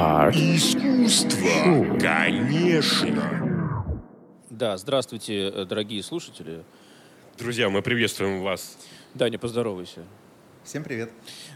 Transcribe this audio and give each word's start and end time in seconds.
Art. 0.00 0.32
Искусство, 0.32 1.98
конечно. 1.98 3.68
Да, 4.48 4.78
здравствуйте, 4.78 5.48
э, 5.48 5.64
дорогие 5.66 6.02
слушатели. 6.02 6.64
Друзья, 7.36 7.68
мы 7.68 7.82
приветствуем 7.82 8.40
вас. 8.40 8.78
Даня, 9.12 9.38
поздоровайся. 9.38 10.06
Всем 10.64 10.84
привет. 10.84 11.10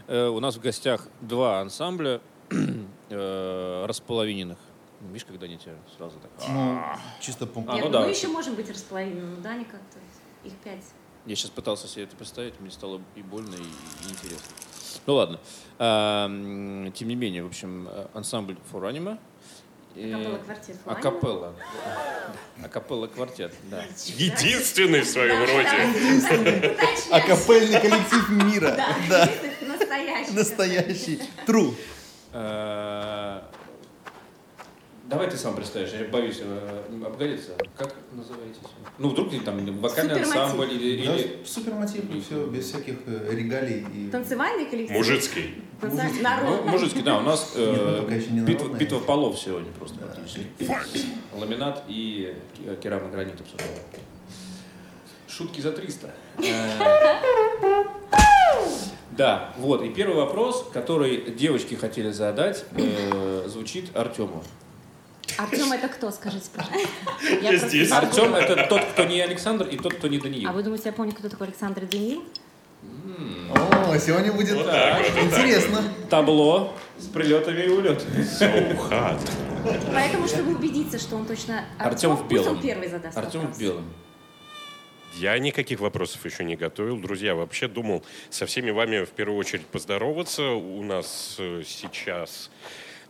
Э, 0.05 0.27
у 0.27 0.39
нас 0.39 0.57
в 0.57 0.61
гостях 0.61 1.07
два 1.21 1.59
ансамбля 1.59 2.21
э, 3.09 3.85
располовиненных. 3.87 4.59
Видишь, 5.01 5.25
когда 5.25 5.47
они 5.47 5.57
тебя 5.57 5.73
сразу 5.97 6.19
так... 6.19 6.29
Ну, 6.47 6.83
чисто 7.21 7.47
по... 7.47 7.63
А, 7.67 7.75
Нет, 7.75 7.85
ну 7.85 7.89
да. 7.89 8.01
мы 8.01 8.11
еще 8.11 8.27
можем 8.27 8.53
быть 8.53 8.69
располовинены, 8.69 9.25
но 9.37 9.41
Даня 9.41 9.65
как-то 9.65 9.97
их 10.43 10.53
пять. 10.63 10.85
Я 11.25 11.35
сейчас 11.35 11.49
пытался 11.49 11.87
себе 11.87 12.03
это 12.03 12.15
представить, 12.15 12.59
мне 12.59 12.69
стало 12.69 13.01
и 13.15 13.23
больно, 13.23 13.55
и, 13.55 14.07
и 14.07 14.11
интересно. 14.11 14.53
Ну 15.05 15.13
ладно. 15.15 15.39
А, 15.77 16.27
тем 16.95 17.07
не 17.07 17.15
менее, 17.15 17.43
в 17.43 17.47
общем, 17.47 17.87
э, 17.89 18.07
ансамбль. 18.13 18.55
И- 19.95 20.11
Акапелла 20.11 20.37
квартет. 20.39 20.75
Акапелла. 20.85 21.53
Да. 22.59 22.65
Акапелла 22.65 23.07
квартет, 23.07 23.53
да. 23.71 23.85
Единственный 24.17 25.01
в 25.01 25.05
своем 25.07 25.39
роде. 25.41 26.75
Акапельный 27.11 27.79
коллектив 27.79 28.29
мира. 28.29 28.77
Да, 29.09 29.29
настоящий. 29.67 30.33
Настоящий. 30.33 31.21
True. 31.45 31.73
Давай 35.07 35.29
ты 35.29 35.37
сам 35.37 35.55
представишь, 35.55 35.91
я 35.91 36.07
боюсь 36.07 36.41
обгореться. 37.05 37.51
Как 37.77 37.93
называетесь? 38.11 38.57
Ну, 38.97 39.09
вдруг 39.09 39.29
ты 39.29 39.39
там 39.39 39.57
вокальный 39.79 40.15
Супермотив. 40.15 40.41
ансамбль 40.41 40.73
или... 40.73 41.01
или- 41.03 41.43
Супермотив, 41.45 42.03
все, 42.25 42.47
без 42.47 42.65
всяких 42.65 42.95
э, 43.05 43.27
регалий. 43.35 43.85
И... 43.93 44.09
Танцевальный 44.09 44.65
коллектив. 44.65 44.97
Мужицкий. 44.97 45.55
Мужицкий. 45.81 46.17
Ну, 46.17 46.23
Народный. 46.23 46.71
мужицкий, 46.71 47.01
да, 47.03 47.19
у 47.19 47.21
нас 47.21 47.53
э, 47.55 47.71
Нет, 47.71 47.81
ну, 47.85 48.01
пока 48.03 48.15
еще 48.15 48.27
не 48.31 48.39
битва, 48.39 48.63
народная. 48.63 48.79
битва 48.79 48.99
полов 48.99 49.39
сегодня 49.39 49.71
просто 49.73 49.97
практически. 49.99 50.47
Ламинат 51.35 51.83
и 51.87 52.33
ке- 52.57 52.75
керамогранит 52.77 53.39
обсуждаем. 53.39 53.71
Шутки 55.27 55.61
за 55.61 55.71
300. 55.71 56.09
Э, 56.39 57.83
Да, 59.11 59.53
вот. 59.57 59.83
И 59.83 59.89
первый 59.89 60.15
вопрос, 60.15 60.67
который 60.73 61.31
девочки 61.31 61.75
хотели 61.75 62.11
задать, 62.11 62.65
э, 62.75 63.43
звучит 63.47 63.95
Артему. 63.95 64.43
Артем 65.37 65.71
это 65.71 65.87
кто, 65.87 66.11
скажите, 66.11 66.49
пожалуйста? 66.55 66.89
Я 67.41 67.55
здесь. 67.57 67.91
Артем 67.91 68.35
это 68.35 68.67
тот, 68.67 68.83
кто 68.85 69.03
не 69.03 69.21
Александр, 69.21 69.67
и 69.67 69.77
тот, 69.77 69.95
кто 69.95 70.07
не 70.07 70.17
Даниил. 70.19 70.49
А 70.49 70.53
вы 70.53 70.63
думаете, 70.63 70.89
я 70.89 70.93
помню, 70.93 71.13
кто 71.13 71.29
такой 71.29 71.47
Александр 71.47 71.85
Денил? 71.85 72.23
О, 73.53 73.97
сегодня 73.97 74.31
будет 74.31 74.55
Вот 74.55 74.65
так 74.65 74.97
вот, 74.99 75.07
вот 75.07 75.15
так 75.15 75.23
интересно. 75.23 75.83
Табло 76.09 76.73
с 76.97 77.05
прилетами 77.05 77.63
и 77.63 77.69
улетами. 77.69 78.23
So 78.23 78.89
hot. 78.89 79.19
Поэтому, 79.93 80.27
чтобы 80.27 80.55
убедиться, 80.55 80.99
что 80.99 81.15
он 81.15 81.25
точно 81.25 81.65
Артем 81.79 82.15
в 82.15 82.21
пусть 82.27 82.31
белом. 82.31 82.57
он 82.57 82.61
первый 82.61 82.87
задаст 82.87 83.17
Артем 83.17 83.51
в 83.51 83.59
белом. 83.59 83.85
Я 85.15 85.39
никаких 85.39 85.79
вопросов 85.79 86.25
еще 86.25 86.43
не 86.43 86.55
готовил. 86.55 86.97
Друзья, 86.97 87.35
вообще 87.35 87.67
думал 87.67 88.03
со 88.29 88.45
всеми 88.45 88.71
вами 88.71 89.05
в 89.05 89.11
первую 89.11 89.39
очередь 89.39 89.65
поздороваться. 89.65 90.49
У 90.49 90.83
нас 90.83 91.37
э, 91.39 91.63
сейчас 91.65 92.51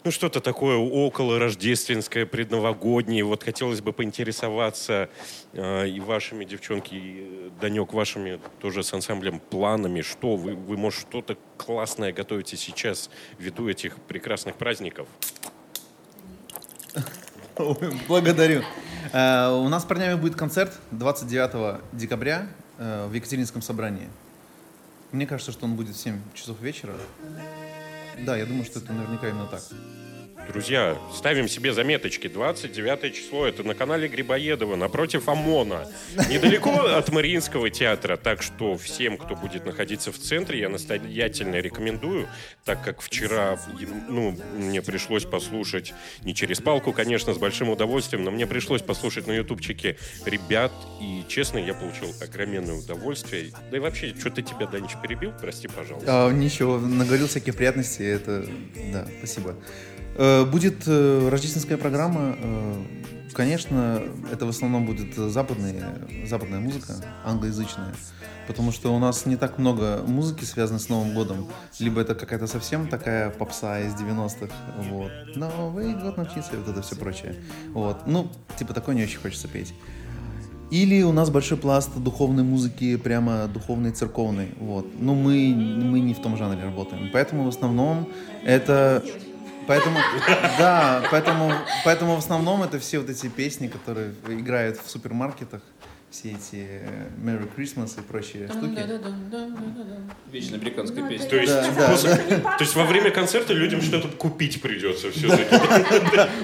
ну, 0.05 0.11
что-то 0.11 0.39
такое 0.39 0.77
около 0.77 1.39
рождественское, 1.39 2.27
предновогоднее. 2.27 3.23
Вот 3.23 3.41
хотелось 3.41 3.81
бы 3.81 3.91
поинтересоваться 3.91 5.09
э, 5.53 5.87
и 5.87 5.99
вашими, 5.99 6.45
девчонки, 6.45 6.93
и, 6.93 7.27
э, 7.27 7.49
Данек, 7.59 7.91
вашими 7.91 8.39
тоже 8.59 8.83
с 8.83 8.93
ансамблем 8.93 9.39
планами. 9.39 10.01
Что 10.01 10.35
вы, 10.35 10.53
вы, 10.53 10.77
может, 10.77 11.01
что-то 11.01 11.37
классное 11.57 12.13
готовите 12.13 12.55
сейчас 12.55 13.09
ввиду 13.39 13.67
этих 13.67 13.95
прекрасных 13.95 14.57
праздников? 14.57 15.07
Благодарю. 18.07 18.61
Э, 19.11 19.49
У 19.49 19.67
нас 19.69 19.81
с 19.81 19.85
парнями 19.87 20.19
будет 20.19 20.35
концерт 20.35 20.79
29 20.91 21.81
декабря 21.93 22.47
э, 22.77 23.07
в 23.07 23.13
Екатеринском 23.13 23.63
собрании. 23.63 24.07
Мне 25.11 25.25
кажется, 25.25 25.51
что 25.51 25.65
он 25.65 25.75
будет 25.75 25.95
в 25.95 25.99
7 25.99 26.19
часов 26.35 26.61
вечера. 26.61 26.93
Да, 28.23 28.37
я 28.37 28.45
думаю, 28.45 28.65
что 28.65 28.79
это 28.79 28.93
наверняка 28.93 29.29
именно 29.29 29.47
так. 29.47 29.61
Друзья, 30.47 30.97
ставим 31.13 31.47
себе 31.47 31.73
заметочки. 31.73 32.27
29 32.27 33.15
число. 33.15 33.45
Это 33.45 33.63
на 33.63 33.73
канале 33.73 34.07
Грибоедова, 34.07 34.75
напротив 34.75 35.27
ОМОНа. 35.27 35.87
Недалеко 36.29 36.71
от 36.71 37.11
Мариинского 37.11 37.69
театра. 37.69 38.15
Так 38.15 38.41
что 38.41 38.77
всем, 38.77 39.17
кто 39.17 39.35
будет 39.35 39.65
находиться 39.65 40.11
в 40.11 40.17
центре, 40.17 40.59
я 40.59 40.69
настоятельно 40.69 41.55
рекомендую, 41.55 42.27
так 42.63 42.83
как 42.83 43.01
вчера 43.01 43.59
ну, 44.07 44.37
мне 44.55 44.81
пришлось 44.81 45.25
послушать, 45.25 45.93
не 46.23 46.35
через 46.35 46.61
палку, 46.61 46.93
конечно, 46.93 47.33
с 47.33 47.37
большим 47.37 47.69
удовольствием, 47.69 48.23
но 48.23 48.31
мне 48.31 48.45
пришлось 48.45 48.81
послушать 48.81 49.27
на 49.27 49.33
ютубчике 49.33 49.97
ребят, 50.25 50.71
и, 51.01 51.23
честно, 51.27 51.57
я 51.57 51.73
получил 51.73 52.13
огроменное 52.21 52.75
удовольствие. 52.75 53.51
Да 53.71 53.77
и 53.77 53.79
вообще, 53.79 54.13
что-то 54.17 54.41
тебя, 54.41 54.67
Данич, 54.67 54.91
перебил? 55.01 55.33
Прости, 55.41 55.67
пожалуйста. 55.67 56.27
А, 56.27 56.31
ничего, 56.31 56.77
наговорил 56.77 57.27
всяких 57.27 57.55
приятностей. 57.55 58.05
Это, 58.05 58.47
да, 58.93 59.07
спасибо. 59.19 59.55
Э, 60.15 60.45
Будет 60.45 60.83
э, 60.87 61.29
рождественская 61.29 61.77
программа. 61.77 62.35
э, 62.37 62.83
Конечно, 63.33 64.01
это 64.31 64.45
в 64.45 64.49
основном 64.49 64.85
будет 64.85 65.13
западная, 65.15 65.97
западная 66.25 66.61
музыка, 66.61 66.93
англоязычная. 67.25 67.93
Потому 68.47 68.71
что 68.71 68.95
у 68.95 68.99
нас 68.99 69.25
не 69.25 69.35
так 69.35 69.57
много 69.57 70.03
музыки, 70.07 70.45
связанной 70.45 70.79
с 70.79 70.87
Новым 70.87 71.13
годом. 71.13 71.47
Либо 71.79 71.99
это 71.99 72.15
какая-то 72.15 72.47
совсем 72.47 72.87
такая 72.87 73.31
попса 73.31 73.81
из 73.81 73.93
90-х. 73.93 74.55
Вот. 74.89 75.11
Новый 75.35 75.95
год 75.95 76.15
на 76.15 76.23
птице, 76.23 76.51
вот 76.53 76.69
это 76.69 76.81
все 76.81 76.95
прочее. 76.95 77.35
Вот. 77.73 78.07
Ну, 78.07 78.31
типа 78.57 78.73
такое 78.73 78.95
не 78.95 79.03
очень 79.03 79.19
хочется 79.19 79.49
петь. 79.49 79.73
Или 80.71 81.03
у 81.03 81.11
нас 81.11 81.29
большой 81.29 81.57
пласт 81.57 81.91
духовной 81.97 82.43
музыки, 82.43 82.95
прямо 82.95 83.47
духовной, 83.47 83.91
церковной. 83.91 84.49
Вот. 84.59 84.87
Но 84.97 85.13
мы, 85.13 85.53
мы 85.53 85.99
не 85.99 86.13
в 86.13 86.21
том 86.21 86.37
жанре 86.37 86.63
работаем. 86.63 87.09
Поэтому 87.11 87.43
в 87.43 87.49
основном 87.49 88.07
это... 88.45 89.03
Поэтому, 89.67 89.97
да, 90.57 91.03
поэтому, 91.09 91.51
поэтому 91.83 92.15
в 92.15 92.19
основном 92.19 92.63
это 92.63 92.79
все 92.79 92.99
вот 92.99 93.09
эти 93.09 93.27
песни, 93.27 93.67
которые 93.67 94.13
играют 94.27 94.79
в 94.79 94.89
супермаркетах, 94.89 95.61
все 96.15 96.29
эти 96.31 96.65
э, 96.69 97.07
Merry 97.21 97.49
Christmas 97.57 97.99
и 97.99 98.01
прочие 98.01 98.47
штуки. 98.47 98.79
Вечная 100.31 100.59
американская 100.59 101.03
Ну, 101.03 101.09
песня. 101.09 101.29
То 101.29 101.35
есть, 101.35 101.53
Да, 101.53 101.71
да, 101.77 101.89
после- 101.91 102.15
да. 102.29 102.57
то 102.57 102.63
есть 102.63 102.75
во 102.75 102.85
время 102.85 103.11
концерта 103.11 103.53
людям 103.53 103.81
что-то 103.81 104.07
купить 104.07 104.61
придется 104.61 105.11
все-таки. 105.11 105.53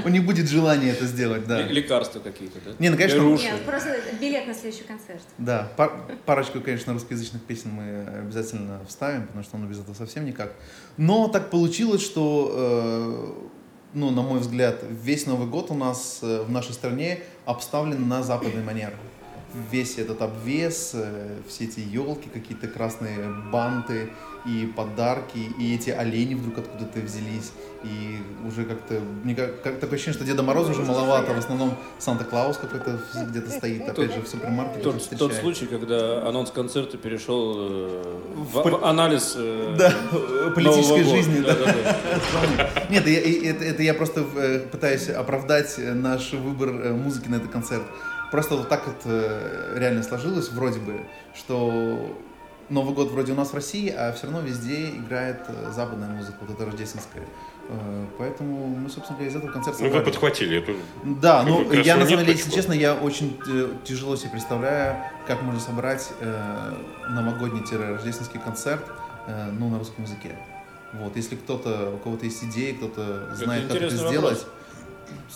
У 0.03 0.09
них 0.09 0.25
будет 0.25 0.49
желание 0.49 0.91
это 0.91 1.05
сделать, 1.05 1.47
да. 1.47 1.61
Лекарства 1.61 2.19
какие-то, 2.19 2.59
да? 2.65 2.71
Не, 2.79 2.89
ну, 2.89 2.97
конечно. 2.97 3.21
Нет, 3.21 3.61
просто 3.65 3.97
билет 4.19 4.45
на 4.47 4.53
следующий 4.53 4.83
концерт. 4.83 5.21
Да, 5.37 5.71
пар- 5.77 5.93
парочку, 6.25 6.59
конечно, 6.59 6.91
русскоязычных 6.93 7.41
песен 7.43 7.71
мы 7.71 8.05
обязательно 8.19 8.81
вставим, 8.88 9.27
потому 9.27 9.43
что 9.43 9.57
ну, 9.57 9.67
без 9.67 9.79
этого 9.79 9.95
совсем 9.95 10.25
никак. 10.25 10.51
Но 10.97 11.29
так 11.29 11.49
получилось, 11.49 12.01
что, 12.03 12.51
э, 12.53 13.47
ну, 13.93 14.09
на 14.11 14.21
мой 14.21 14.39
взгляд, 14.41 14.83
весь 14.89 15.25
Новый 15.27 15.47
год 15.47 15.71
у 15.71 15.75
нас 15.75 16.19
э, 16.21 16.43
в 16.43 16.51
нашей 16.51 16.73
стране 16.73 17.21
обставлен 17.45 18.07
на 18.09 18.21
западный 18.21 18.63
манер. 18.63 18.93
Весь 19.72 19.97
этот 19.97 20.22
обвес, 20.22 20.91
э, 20.94 21.39
все 21.47 21.66
эти 21.66 21.79
елки, 21.79 22.29
какие-то 22.29 22.67
красные 22.67 23.29
банты 23.51 24.12
и 24.45 24.66
подарки, 24.75 25.38
и 25.59 25.75
эти 25.75 25.89
олени 25.91 26.35
вдруг 26.35 26.59
откуда-то 26.59 27.00
взялись. 27.00 27.51
И 27.84 28.19
уже 28.47 28.63
как-то, 28.66 29.01
мне 29.23 29.35
как, 29.35 29.62
как 29.62 29.79
такое 29.79 29.95
ощущение, 29.95 30.13
что 30.16 30.23
Деда 30.23 30.44
Мороза 30.44 30.72
уже 30.72 30.84
маловато, 30.84 31.34
в 31.34 31.38
основном 31.38 31.75
Санта-Клаус 32.00 32.57
какой-то 32.57 33.00
где-то 33.29 33.51
стоит, 33.51 33.88
опять 33.88 34.13
же, 34.13 34.22
в 34.22 34.28
супермаркете 34.28 34.84
Тот, 34.84 35.09
тот 35.17 35.34
случай, 35.34 35.66
когда 35.66 36.28
анонс 36.28 36.51
концерта 36.51 36.97
перешел 36.97 37.56
э, 37.57 38.19
в, 38.35 38.62
В 38.62 38.72
в 38.72 38.85
анализ 38.85 39.33
э, 39.35 39.75
Да, 39.78 39.94
политической 40.53 41.01
Нового 41.01 41.03
года. 41.03 41.16
жизни, 41.16 41.41
да. 41.41 41.56
Да-да-да. 41.56 42.69
Нет, 42.89 43.07
и 43.07 43.45
это, 43.45 43.63
это 43.63 43.83
я 43.83 43.94
просто 43.94 44.25
э, 44.35 44.59
пытаюсь 44.71 45.09
оправдать 45.09 45.75
э, 45.77 45.94
наш 45.94 46.33
выбор 46.33 46.69
э, 46.69 46.94
музыки 46.94 47.27
на 47.30 47.36
этот 47.36 47.51
концерт. 47.51 47.83
Просто 48.31 48.56
вот 48.56 48.69
так 48.69 48.88
вот 48.88 49.01
э, 49.06 49.75
реально 49.78 50.04
сложилось, 50.04 50.50
вроде 50.50 50.80
бы, 50.80 51.06
что 51.36 52.16
Новый 52.69 52.95
год 52.95 53.12
вроде 53.12 53.33
у 53.33 53.36
нас 53.36 53.50
в 53.50 53.54
России, 53.54 53.89
а 53.89 54.13
все 54.13 54.28
равно 54.28 54.39
везде 54.39 54.92
играет 54.92 55.42
э, 55.50 55.72
западная 55.75 56.07
музыка, 56.07 56.38
вот 56.39 56.51
эта 56.51 56.66
рождественская. 56.66 57.25
Э, 57.68 58.06
Поэтому 58.18 58.68
мы, 58.68 58.89
собственно 58.89 59.18
говоря, 59.18 59.30
из 59.30 59.36
этого 59.36 59.51
концерта 59.51 59.83
Ну, 59.83 59.89
вы 59.89 60.00
подхватили 60.00 60.60
эту... 60.60 60.75
Да, 61.04 61.44
ну 61.44 61.69
я 61.74 61.98
на 61.98 62.06
самом 62.06 62.19
деле, 62.19 62.31
если 62.31 62.50
честно, 62.50 62.72
я 62.72 62.95
очень 62.95 63.38
тяжело 63.83 64.16
себе 64.16 64.30
представляю, 64.30 64.95
как 65.27 65.42
можно 65.42 65.60
собрать 65.60 66.10
э, 66.22 66.74
новогодний-рождественский 67.10 68.39
концерт 68.39 68.86
э, 69.27 69.51
ну, 69.51 69.69
на 69.69 69.77
русском 69.77 70.06
языке. 70.06 70.38
Вот, 70.94 71.18
если 71.18 71.36
кто-то, 71.36 71.92
у 71.95 71.98
кого-то 71.98 72.24
есть 72.25 72.42
идеи, 72.45 72.72
кто-то 72.72 73.36
знает, 73.36 73.68
как 73.68 73.81
это 73.81 73.95
сделать, 73.95 74.16
вопрос. 74.16 74.48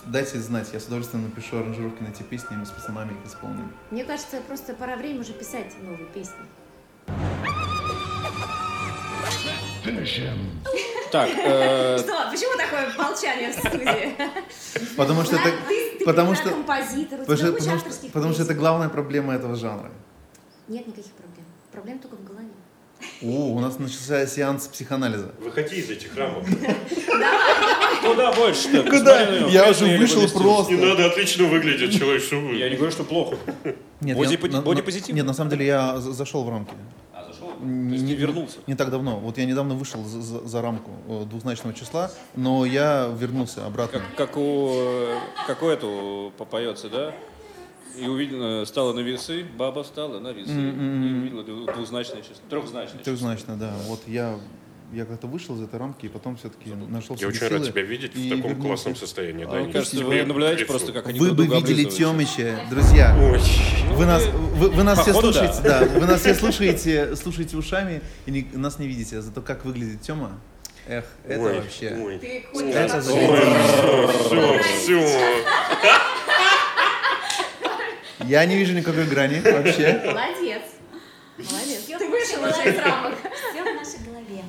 Дайте 0.05 0.39
знать, 0.39 0.69
я 0.73 0.79
с 0.79 0.85
удовольствием 0.85 1.23
напишу 1.23 1.57
аранжировки 1.57 2.01
на 2.01 2.07
эти 2.09 2.23
песни, 2.23 2.55
и 2.55 2.57
мы 2.57 2.65
с 2.65 2.71
пацанами 2.71 3.11
их 3.11 3.25
исполним. 3.27 3.71
Мне 3.91 4.03
кажется, 4.03 4.41
просто 4.47 4.73
пора 4.73 4.95
время 4.95 5.21
уже 5.21 5.33
писать 5.33 5.73
новые 5.81 6.07
песни. 6.07 6.45
Так, 11.11 11.29
э, 11.29 11.97
Что? 11.99 12.29
Почему 12.31 12.57
такое 12.57 12.91
молчание 12.97 13.51
в 13.51 13.59
студии? 13.59 14.15
Потому 14.97 15.23
что 15.23 15.35
это... 15.35 15.53
Потому 16.05 16.35
что- 16.35 16.49
композитор, 16.49 17.21
у 17.21 17.25
Потому 17.25 17.37
тебя 17.37 17.47
что, 17.47 17.51
куча 17.53 17.63
потому, 17.63 17.79
что, 17.79 17.87
авторских 17.87 18.11
потому 18.11 18.33
что 18.33 18.43
это 18.43 18.53
главная 18.53 18.89
проблема 18.89 19.33
этого 19.33 19.55
жанра. 19.55 19.91
Нет 20.67 20.87
никаких 20.87 21.11
проблем. 21.13 21.45
Проблем 21.71 21.99
только 21.99 22.15
в 22.15 22.23
голове. 22.23 22.44
О, 23.21 23.25
у 23.55 23.59
нас 23.59 23.79
начался 23.79 24.27
сеанс 24.27 24.67
психоанализа. 24.67 25.31
Выходи 25.39 25.77
из 25.77 25.89
этих 25.89 26.15
рамок. 26.15 26.45
куда 28.01 28.31
больше-то? 28.33 28.83
Куда? 28.83 29.21
Я 29.47 29.69
уже 29.69 29.97
вышел 29.97 30.27
просто. 30.29 30.73
Не 30.73 30.85
надо, 30.85 31.05
отлично 31.05 31.45
выглядит 31.45 31.91
человек, 31.91 32.21
что 32.21 32.37
вы. 32.37 32.55
Я 32.55 32.69
не 32.69 32.75
говорю, 32.75 32.91
что 32.91 33.03
плохо. 33.03 33.37
Нет, 34.01 34.17
бодипозитив? 34.17 35.15
Нет, 35.15 35.25
на 35.25 35.33
самом 35.33 35.49
деле 35.49 35.65
я 35.65 35.97
за- 35.97 36.11
зашел 36.13 36.43
в 36.43 36.49
рамки. 36.49 36.73
А, 37.13 37.23
зашел? 37.31 37.47
То 37.49 37.65
есть 37.93 38.03
не 38.03 38.13
вернулся? 38.15 38.57
Не 38.67 38.75
так 38.75 38.91
давно. 38.91 39.17
Вот 39.19 39.37
я 39.37 39.45
недавно 39.45 39.75
вышел 39.75 40.03
за, 40.03 40.21
за- 40.21 40.45
за 40.47 40.61
рамку 40.61 40.91
э, 41.07 41.23
двузначного 41.29 41.73
числа, 41.75 42.11
но 42.35 42.65
я 42.65 43.09
вернулся 43.17 43.65
обратно. 43.65 43.99
Как, 43.99 44.27
как 44.29 44.37
у, 44.37 44.69
э, 44.75 45.17
как 45.47 45.63
у 45.63 45.67
эту 45.67 46.33
попоется, 46.37 46.89
да? 46.89 47.13
И 47.97 48.07
увидела, 48.07 48.65
стала 48.65 48.93
на 48.93 48.99
весы, 48.99 49.45
баба 49.57 49.83
стала 49.83 50.19
на 50.19 50.29
весы. 50.33 50.51
И 50.51 50.53
увидела 51.13 51.41
дву- 51.43 51.73
двузначное 51.73 52.21
число, 52.21 52.35
трехзначное 52.49 52.99
число. 52.99 53.03
Трехзначно, 53.03 53.55
да. 53.57 53.73
Вот 53.87 54.01
я, 54.07 54.37
я 54.93 55.05
как-то 55.05 55.27
вышел 55.27 55.55
из 55.55 55.61
этой 55.61 55.79
рамки 55.79 56.05
и 56.05 56.09
потом 56.09 56.35
все-таки 56.37 56.71
нашел 56.73 57.15
Я 57.15 57.27
очень 57.29 57.47
рад 57.47 57.63
тебя 57.65 57.81
видеть 57.81 58.11
и 58.15 58.27
в 58.27 58.35
таком 58.35 58.51
вернулся. 58.51 58.67
классном 58.67 58.95
состоянии. 58.95 59.45
А, 59.45 59.47
да, 59.49 59.57
мне 59.57 59.67
не 59.67 59.73
кажется, 59.73 60.03
вы 60.03 60.23
наблюдаете 60.23 60.65
просто, 60.65 60.91
как 60.93 61.07
они 61.07 61.19
Вы 61.19 61.31
бы 61.33 61.45
видели. 61.47 61.83
Тёмыча, 61.85 62.59
друзья. 62.69 63.15
Ой. 63.19 63.39
Вы 63.95 64.05
нас, 64.05 64.25
вы, 64.25 64.69
вы 64.69 64.83
нас 64.83 64.99
все 64.99 65.13
Походу, 65.13 65.31
да. 65.33 65.39
слушаете, 65.53 65.61
да. 65.67 65.85
Вы 65.99 66.05
нас 66.05 66.19
все 66.21 66.33
слушаете, 66.35 67.15
слушаете 67.15 67.55
ушами 67.57 68.01
и 68.25 68.31
не- 68.31 68.47
нас 68.53 68.77
не 68.79 68.87
видите. 68.87 69.21
Зато 69.21 69.41
как 69.41 69.63
выглядит 69.65 70.01
Тёма, 70.01 70.31
эх, 70.87 71.05
это 71.25 71.39
Ой, 71.39 71.59
вообще. 71.59 71.97
ой. 71.99 72.19
Ты 72.19 72.45
замечательно. 72.53 73.01
Все, 73.01 74.59
все. 74.61 75.19
Я 78.27 78.45
не 78.45 78.55
вижу 78.55 78.73
никакой 78.73 79.05
грани 79.05 79.39
вообще. 79.43 80.01
Молодец. 80.05 80.61
Молодец. 81.37 81.81
Ты 81.87 82.07
вышел 82.07 82.41
уже 82.43 82.69
из 82.73 82.77
рамок. 82.79 83.13
Все 83.51 83.61
в 83.61 83.65
нашей 83.75 84.05
голове. 84.05 84.43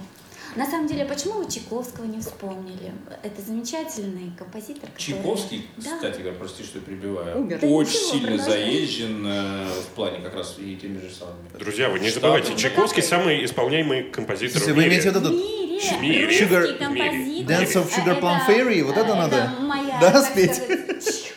На 0.54 0.64
самом 0.64 0.86
деле, 0.86 1.04
почему 1.04 1.34
вы 1.34 1.50
Чайковского 1.50 2.06
не 2.06 2.18
вспомнили? 2.20 2.92
Это 3.22 3.42
замечательный 3.42 4.32
композитор. 4.38 4.88
который- 4.88 5.02
Чайковский, 5.02 5.68
Да. 5.76 5.96
кстати 5.96 6.20
говоря, 6.20 6.38
прости, 6.38 6.62
что 6.62 6.78
я 6.78 6.84
прибиваю, 6.84 7.40
Умер. 7.40 7.58
очень 7.62 7.90
Ничего, 7.92 8.10
сильно 8.12 8.28
продолжай. 8.28 8.62
заезжен 8.62 9.26
э, 9.26 9.64
в 9.66 9.94
плане 9.94 10.20
как 10.20 10.34
раз 10.34 10.54
и 10.58 10.76
теми 10.76 10.98
же 10.98 11.10
самыми. 11.12 11.48
Друзья, 11.58 11.90
вы 11.90 11.98
не 11.98 12.08
забывайте, 12.08 12.56
Чайковский 12.56 13.02
самый 13.02 13.44
исполняемый 13.44 14.04
композитор 14.04 14.56
Если 14.56 14.72
в 14.72 14.76
вы 14.76 14.82
мире. 14.84 14.92
имеете 14.94 15.10
вот 15.10 15.22
В 15.22 15.26
этот 15.26 16.00
мире, 16.00 16.28
Sugar- 16.30 16.78
композитор. 16.78 17.56
Dance 17.56 17.72
of 17.74 17.90
Sugar 17.90 18.20
Plum 18.20 18.38
Это- 18.42 18.52
Fairy, 18.52 18.82
вот 18.82 18.96
это 18.96 19.14
надо? 19.14 19.50
моя, 19.60 19.98
Да, 20.00 20.22
спеть? 20.22 20.54
сказать, 20.54 21.32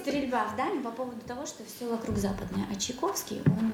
стрельба 0.00 0.46
в 0.46 0.56
дальнем 0.56 0.82
по 0.82 0.90
поводу 1.02 1.20
того, 1.26 1.46
что 1.46 1.64
все 1.64 1.90
вокруг 1.90 2.16
западное. 2.16 2.64
А 2.70 2.76
Чайковский, 2.76 3.42
он... 3.46 3.72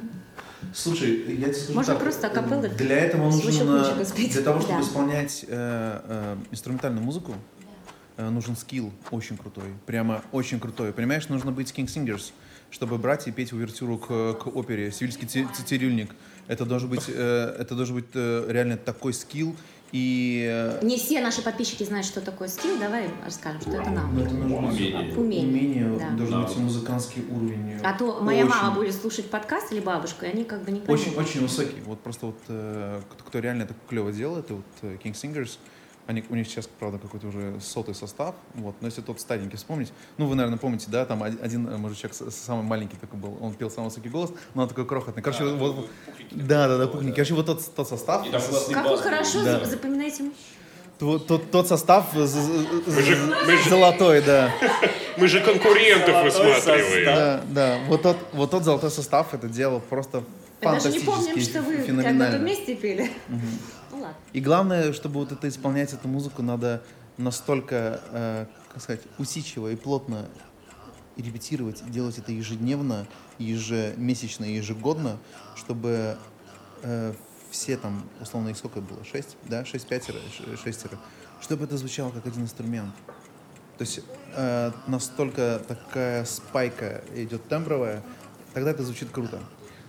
Слушай, 0.74 1.36
я 1.36 1.46
тебе 1.46 1.54
скажу 1.54 1.74
Можно 1.74 1.94
так, 1.94 2.02
просто 2.02 2.26
акапеллы 2.26 2.68
Для 2.70 2.98
этого 2.98 3.30
нужно, 3.30 4.04
спеть. 4.04 4.32
для 4.32 4.42
того, 4.42 4.60
чтобы 4.60 4.80
Да. 4.80 4.86
исполнять 4.86 5.44
э, 5.46 6.00
э, 6.04 6.36
инструментальную 6.50 7.04
музыку, 7.04 7.34
э, 8.16 8.28
нужен 8.30 8.56
скилл 8.56 8.92
очень 9.10 9.36
крутой, 9.36 9.74
прямо 9.86 10.22
очень 10.32 10.58
крутой. 10.58 10.92
Понимаешь, 10.92 11.28
нужно 11.28 11.52
быть 11.52 11.72
King 11.76 11.86
Singers, 11.86 12.32
чтобы 12.70 12.98
брать 12.98 13.28
и 13.28 13.30
петь 13.30 13.52
увертюру 13.52 13.98
к, 13.98 14.06
к 14.34 14.46
опере, 14.46 14.90
«Сивильский 14.90 15.28
цирюльник». 15.66 16.14
Это 16.48 16.64
должен 16.64 16.88
быть, 16.88 17.04
э, 17.08 17.56
это 17.58 17.74
должен 17.74 17.96
быть 17.96 18.06
э, 18.14 18.46
реально 18.48 18.76
такой 18.78 19.12
скилл, 19.12 19.54
и 19.92 20.46
э, 20.50 20.84
Не 20.84 20.96
все 20.98 21.20
наши 21.20 21.42
подписчики 21.42 21.82
знают, 21.84 22.06
что 22.06 22.20
такое 22.20 22.48
скилл. 22.48 22.78
Давай 22.78 23.08
расскажем, 23.24 23.60
что 23.60 23.70
это 23.72 23.90
нам. 23.90 24.14
ну, 24.14 24.22
это 24.24 24.34
Умение. 24.34 25.16
Умение. 25.16 25.86
умение, 25.86 25.98
Да. 25.98 26.10
должен 26.10 26.42
Да. 26.42 26.46
быть 26.46 26.56
музыкантский 26.58 27.22
уровень. 27.30 27.80
А 27.82 27.92
то 27.96 28.20
моя 28.20 28.44
Очень. 28.44 28.54
мама 28.54 28.74
будет 28.74 28.94
слушать 28.94 29.30
подкаст 29.30 29.72
или 29.72 29.80
бабушка, 29.80 30.26
и 30.26 30.30
они 30.30 30.44
как 30.44 30.62
бы 30.64 30.72
не 30.72 30.80
поймут. 30.80 31.00
Очень, 31.06 31.16
очень 31.16 31.40
высокий. 31.42 31.80
Вот 31.86 32.00
просто 32.00 32.26
вот 32.26 32.38
э, 32.48 33.00
кто, 33.26 33.38
реально 33.38 33.62
это 33.62 33.74
клево 33.88 34.12
делает, 34.12 34.44
это 34.46 34.54
вот 34.54 34.64
э, 34.82 34.96
King 35.02 35.14
Singers. 35.14 35.58
Они, 36.08 36.24
у 36.30 36.34
них 36.34 36.46
сейчас, 36.48 36.66
правда, 36.66 36.96
какой-то 36.98 37.26
уже 37.26 37.60
сотый 37.60 37.94
состав. 37.94 38.34
Вот. 38.54 38.74
Но 38.80 38.86
если 38.88 39.02
тот 39.02 39.20
старенький 39.20 39.58
вспомнить, 39.58 39.92
ну, 40.16 40.24
вы, 40.26 40.36
наверное, 40.36 40.58
помните, 40.58 40.86
да, 40.88 41.04
там 41.04 41.22
один, 41.22 41.68
э, 41.68 41.76
мужичок 41.76 42.12
самый 42.14 42.62
маленький 42.64 42.96
такой 42.96 43.18
был, 43.18 43.36
он 43.42 43.52
пел 43.52 43.70
самый 43.70 43.88
высокий 43.88 44.08
голос, 44.08 44.30
но 44.54 44.62
он 44.62 44.68
такой 44.68 44.86
крохотный. 44.86 45.22
Короче, 45.22 45.44
Да, 45.44 45.52
вот, 45.52 45.86
пухленький. 46.06 46.36
да, 46.40 46.66
да, 46.66 46.78
да, 46.78 46.86
пухленький. 46.86 47.14
Короче, 47.14 47.34
вот 47.34 47.44
тот, 47.44 47.74
тот 47.74 47.86
состав, 47.88 48.26
И 48.26 48.30
там 48.30 48.40
классный 48.40 48.74
Как 48.74 48.86
вы 48.88 48.96
хорошо 48.96 49.44
Да. 49.44 49.60
за- 49.60 49.66
запоминаете 49.66 50.30
тот, 50.98 51.26
тот, 51.26 51.50
тот 51.50 51.68
состав 51.68 52.06
Мы 52.14 52.26
же, 52.26 53.16
мы 53.46 53.56
же- 53.58 53.68
золотой, 53.68 54.22
да. 54.22 54.50
мы 55.18 55.28
же 55.28 55.40
конкурентов 55.42 56.32
Золотой 56.32 56.54
высматриваем. 56.54 57.04
Да, 57.04 57.40
да. 57.50 57.78
Вот 57.86 58.00
тот, 58.02 58.16
вот 58.32 58.50
тот 58.50 58.64
золотой 58.64 58.90
состав 58.90 59.34
это 59.34 59.46
делал 59.46 59.80
просто 59.80 60.24
Мы 60.62 60.72
даже 60.72 60.88
не 60.88 61.00
помним, 61.00 61.38
что 61.38 61.60
вы 61.62 61.72
как 61.76 61.80
бы 61.82 61.86
феноменально. 61.86 62.38
вместе 62.38 62.74
пели. 62.76 63.10
Ну 63.28 63.38
И 64.32 64.40
главное, 64.40 64.92
чтобы 64.92 65.20
вот 65.20 65.32
это 65.32 65.48
исполнять 65.48 65.92
эту 65.92 66.08
музыку, 66.08 66.42
надо 66.42 66.82
настолько, 67.16 68.00
э, 68.12 68.46
как 68.72 68.82
сказать, 68.82 69.02
усидчиво 69.18 69.68
и 69.72 69.76
плотно 69.76 70.26
и 71.16 71.22
репетировать, 71.22 71.82
делать 71.90 72.18
это 72.18 72.30
ежедневно, 72.30 73.06
ежемесячно, 73.38 74.44
ежегодно, 74.44 75.18
чтобы 75.56 76.16
э, 76.82 77.12
все 77.50 77.76
там, 77.76 78.08
условно, 78.20 78.50
их 78.50 78.56
сколько 78.56 78.80
было? 78.80 79.04
Шесть? 79.04 79.36
Да, 79.44 79.64
шесть 79.64 79.88
пятеро, 79.88 80.18
ш- 80.30 80.56
шестеро. 80.56 80.98
Чтобы 81.40 81.64
это 81.64 81.76
звучало 81.76 82.10
как 82.10 82.26
один 82.26 82.42
инструмент. 82.42 82.94
То 83.78 83.82
есть 83.82 84.00
э, 84.34 84.72
настолько 84.86 85.60
такая 85.66 86.24
спайка 86.24 87.02
идет 87.14 87.48
тембровая, 87.48 88.02
тогда 88.54 88.70
это 88.70 88.82
звучит 88.82 89.10
круто. 89.10 89.40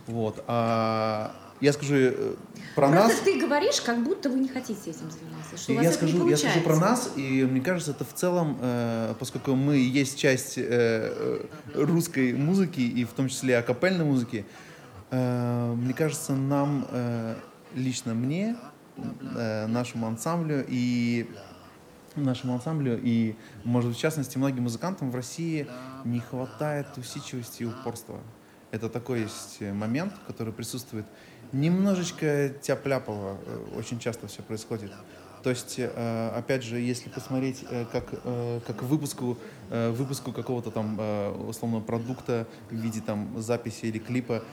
Вот. 0.07 0.43
А 0.47 1.35
я 1.61 1.73
скажу 1.73 1.95
э, 1.95 2.35
про 2.75 2.87
Просто 2.89 3.07
нас. 3.09 3.19
ты 3.19 3.39
говоришь, 3.39 3.81
как 3.81 4.03
будто 4.03 4.29
вы 4.29 4.39
не 4.39 4.47
хотите 4.47 4.91
этим 4.91 5.09
заниматься. 5.11 5.57
Что 5.57 5.73
у 5.73 5.75
вас 5.75 5.83
Я 5.83 5.89
это 5.89 5.97
скажу, 5.97 6.23
не 6.23 6.29
я 6.31 6.37
скажу 6.37 6.59
про 6.61 6.73
получается. 6.73 7.09
нас, 7.09 7.17
и 7.17 7.43
мне 7.45 7.61
кажется, 7.61 7.91
это 7.91 8.05
в 8.05 8.13
целом, 8.13 8.57
э, 8.61 9.13
поскольку 9.19 9.55
мы 9.55 9.77
есть 9.77 10.17
часть 10.17 10.57
э, 10.57 10.63
э, 10.67 11.45
русской 11.75 12.33
музыки, 12.33 12.79
и 12.79 13.03
в 13.05 13.09
том 13.11 13.27
числе 13.27 13.57
акапельной 13.57 14.05
музыки, 14.05 14.45
э, 15.11 15.73
мне 15.75 15.93
кажется, 15.93 16.33
нам, 16.33 16.87
э, 16.91 17.35
лично 17.75 18.13
мне, 18.13 18.55
э, 18.97 19.67
нашему 19.67 20.07
ансамблю 20.07 20.63
и 20.67 21.29
нашему 22.15 22.55
ансамблю 22.55 22.99
и, 23.01 23.35
может 23.63 23.89
быть, 23.89 23.97
в 23.97 24.01
частности, 24.01 24.37
многим 24.37 24.63
музыкантам 24.63 25.11
в 25.11 25.15
России 25.15 25.67
не 26.05 26.19
хватает 26.19 26.87
усидчивости 26.97 27.63
и 27.63 27.65
упорства. 27.65 28.19
Это 28.71 28.89
такой 28.89 29.21
есть 29.21 29.61
момент, 29.61 30.13
который 30.27 30.53
присутствует. 30.53 31.05
Немножечко 31.51 32.49
тяп-ляпово 32.61 33.37
э, 33.45 33.65
очень 33.77 33.99
часто 33.99 34.27
все 34.27 34.43
происходит. 34.43 34.91
То 35.43 35.49
есть, 35.49 35.75
э, 35.77 36.31
опять 36.35 36.63
же, 36.63 36.79
если 36.79 37.09
посмотреть, 37.09 37.63
э, 37.69 37.85
как, 37.91 38.05
как 38.65 38.83
выпуску, 38.83 39.37
выпуску 39.69 40.31
какого-то 40.31 40.71
там 40.71 40.97
э, 40.99 41.31
условно 41.47 41.79
продукта 41.79 42.47
в 42.69 42.75
виде 42.75 43.01
там 43.01 43.39
записи 43.41 43.85
или 43.85 43.99
клипа, 43.99 44.43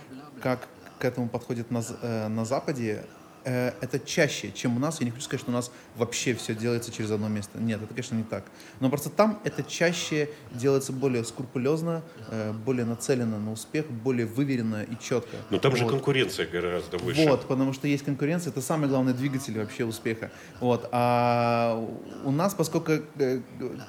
как 0.40 0.68
к 0.98 1.04
этому 1.04 1.28
подходит 1.28 1.70
на, 1.70 1.82
на 2.28 2.44
Западе, 2.44 3.04
э, 3.46 3.72
это 3.80 3.98
чаще, 3.98 4.50
чем 4.52 4.76
у 4.76 4.80
нас. 4.80 5.00
Я 5.00 5.06
не 5.06 5.12
хочу 5.12 5.24
сказать, 5.24 5.40
что 5.40 5.50
у 5.50 5.54
нас 5.54 5.70
вообще 5.96 6.34
все 6.34 6.54
делается 6.54 6.92
через 6.92 7.10
одно 7.10 7.28
место. 7.28 7.58
Нет, 7.58 7.80
это, 7.80 7.88
конечно, 7.88 8.16
не 8.16 8.24
так. 8.24 8.44
Но 8.80 8.90
просто 8.90 9.08
там 9.08 9.40
это 9.44 9.62
чаще 9.62 10.28
делается 10.50 10.92
более 10.92 11.24
скрупулезно, 11.24 12.02
э, 12.28 12.52
более 12.52 12.84
нацелено 12.84 13.38
на 13.38 13.52
успех, 13.52 13.86
более 13.88 14.26
выверенно 14.26 14.82
и 14.82 14.96
четко. 15.00 15.36
Но 15.50 15.58
там 15.58 15.74
же 15.76 15.84
Вот. 15.84 15.92
конкуренция 15.92 16.46
гораздо 16.46 16.98
выше. 16.98 17.26
Вот, 17.28 17.46
потому 17.46 17.72
что 17.72 17.88
есть 17.88 18.04
конкуренция, 18.04 18.50
это 18.50 18.60
самый 18.60 18.88
главный 18.88 19.14
двигатель 19.14 19.58
вообще 19.58 19.84
успеха. 19.84 20.30
Вот, 20.60 20.88
а 20.92 21.82
у 22.24 22.32
нас, 22.32 22.54
поскольку 22.54 22.92
э, 23.18 23.40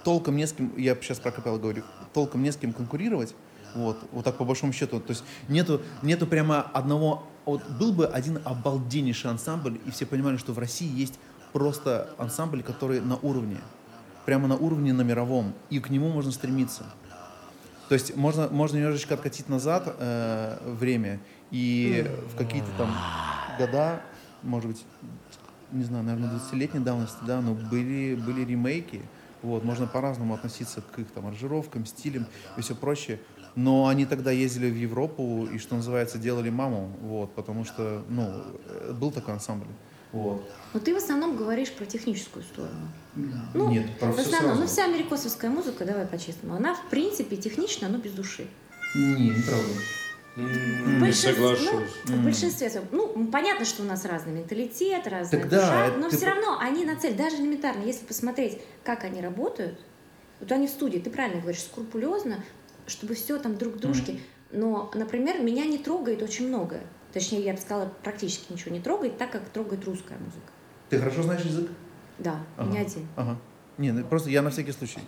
толком 0.03 0.37
не 0.37 0.45
с 0.45 0.53
кем, 0.53 0.71
я 0.77 0.95
сейчас 0.95 1.19
про 1.19 1.31
капеллу 1.31 1.57
говорю, 1.59 1.83
толком 2.13 2.43
не 2.43 2.51
с 2.51 2.57
кем 2.57 2.73
конкурировать, 2.73 3.33
вот, 3.75 3.97
вот 4.11 4.25
так 4.25 4.37
по 4.37 4.45
большому 4.45 4.73
счету, 4.73 4.99
то 4.99 5.11
есть 5.11 5.23
нету, 5.47 5.81
нету 6.01 6.27
прямо 6.27 6.61
одного, 6.61 7.23
вот 7.45 7.61
был 7.69 7.93
бы 7.93 8.05
один 8.05 8.39
обалденнейший 8.43 9.31
ансамбль, 9.31 9.79
и 9.85 9.91
все 9.91 10.05
понимали, 10.05 10.37
что 10.37 10.53
в 10.53 10.59
России 10.59 10.89
есть 10.89 11.19
просто 11.53 12.09
ансамбль, 12.17 12.63
который 12.63 13.01
на 13.01 13.17
уровне, 13.17 13.57
прямо 14.25 14.47
на 14.47 14.55
уровне 14.55 14.93
на 14.93 15.01
мировом, 15.01 15.53
и 15.69 15.79
к 15.79 15.89
нему 15.89 16.09
можно 16.09 16.31
стремиться. 16.31 16.83
То 17.89 17.93
есть 17.93 18.15
можно, 18.15 18.49
можно 18.49 18.77
немножечко 18.77 19.13
откатить 19.13 19.47
назад 19.47 19.95
э, 19.97 20.57
время 20.65 21.19
и 21.51 22.05
в 22.33 22.37
какие-то 22.37 22.67
там 22.77 22.93
года, 23.57 24.01
может 24.43 24.69
быть, 24.69 24.85
не 25.71 25.83
знаю, 25.83 26.03
наверное, 26.03 26.29
20-летней 26.31 26.81
давности, 26.81 27.17
да, 27.25 27.41
но 27.41 27.53
были, 27.53 28.15
были 28.15 28.43
ремейки, 28.43 29.01
вот, 29.41 29.63
можно 29.63 29.87
по-разному 29.87 30.33
относиться 30.33 30.81
к 30.81 30.99
их 30.99 31.11
там 31.11 31.27
аранжировкам, 31.27 31.85
стилям 31.85 32.25
и 32.57 32.61
все 32.61 32.75
прочее, 32.75 33.19
но 33.57 33.87
они 33.87 34.05
тогда 34.05 34.29
ездили 34.31 34.69
в 34.69 34.75
Европу 34.77 35.47
и, 35.51 35.57
что 35.57 35.75
называется, 35.75 36.17
делали 36.19 36.49
маму, 36.51 36.91
вот, 37.01 37.31
потому 37.33 37.65
что, 37.65 38.03
ну, 38.07 38.31
э, 38.67 38.93
был 38.93 39.11
такой 39.11 39.33
ансамбль. 39.33 39.65
Вот. 40.11 40.47
Но 40.73 40.79
ты 40.79 40.93
в 40.93 40.97
основном 40.97 41.35
говоришь 41.35 41.71
про 41.71 41.85
техническую 41.85 42.43
сторону. 42.43 42.87
Ну, 43.55 43.69
Нет, 43.71 43.97
про 43.99 44.11
В 44.11 44.13
все 44.13 44.21
основном, 44.21 44.49
сразу. 44.57 44.61
ну 44.61 44.67
вся 44.67 44.85
америкосовская 44.85 45.49
музыка, 45.49 45.85
давай 45.85 46.05
по-честному, 46.05 46.55
она 46.55 46.75
в 46.75 46.89
принципе 46.89 47.35
техничная, 47.35 47.89
но 47.89 47.97
без 47.97 48.11
души. 48.11 48.45
Не, 48.95 49.29
неправда. 49.29 49.73
В 50.35 50.99
большинстве- 50.99 51.33
Соглашусь. 51.33 51.89
Ну, 52.07 52.15
в 52.15 52.23
большинстве 52.23 52.69
своем. 52.69 52.85
Ну, 52.91 53.27
понятно, 53.31 53.65
что 53.65 53.81
у 53.81 53.85
нас 53.87 54.05
разный 54.05 54.33
менталитет, 54.33 55.07
разная 55.07 55.41
Так 55.41 55.49
да, 55.49 55.61
душа, 55.61 55.85
это 55.87 55.97
но 55.97 56.09
все 56.09 56.19
по- 56.19 56.25
равно 56.27 56.59
они 56.59 56.85
на 56.85 56.95
цель, 56.95 57.15
даже 57.15 57.37
элементарно, 57.37 57.83
если 57.83 58.05
посмотреть, 58.05 58.59
как 58.83 59.03
они 59.03 59.19
работают, 59.19 59.79
вот 60.39 60.51
они 60.51 60.67
в 60.67 60.69
студии, 60.69 60.99
ты 60.99 61.09
правильно 61.09 61.41
говоришь, 61.41 61.61
скрупулезно, 61.63 62.43
чтобы 62.87 63.13
все 63.13 63.37
там 63.37 63.57
друг 63.57 63.75
к 63.75 63.77
дружке. 63.77 64.19
Но, 64.51 64.89
например, 64.95 65.41
меня 65.41 65.65
не 65.65 65.77
трогает 65.77 66.21
очень 66.23 66.47
многое. 66.47 66.83
Точнее, 67.13 67.41
я 67.41 67.53
бы 67.53 67.59
сказала, 67.59 67.91
практически 68.03 68.51
ничего 68.53 68.71
не 68.73 68.79
трогает, 68.81 69.17
так 69.17 69.31
как 69.31 69.47
трогает 69.49 69.83
русская 69.85 70.17
музыка. 70.17 70.51
Ты 70.89 70.99
хорошо 70.99 71.23
знаешь 71.23 71.41
язык? 71.41 71.69
Да, 72.17 72.39
Ага. 72.57 72.71
не 72.71 72.77
один. 72.79 73.07
Ага. 73.15 73.37
Не, 73.77 73.91
ну 73.91 74.03
просто 74.05 74.29
я 74.29 74.41
на 74.41 74.49
всякий 74.49 74.71
случай. 74.71 74.99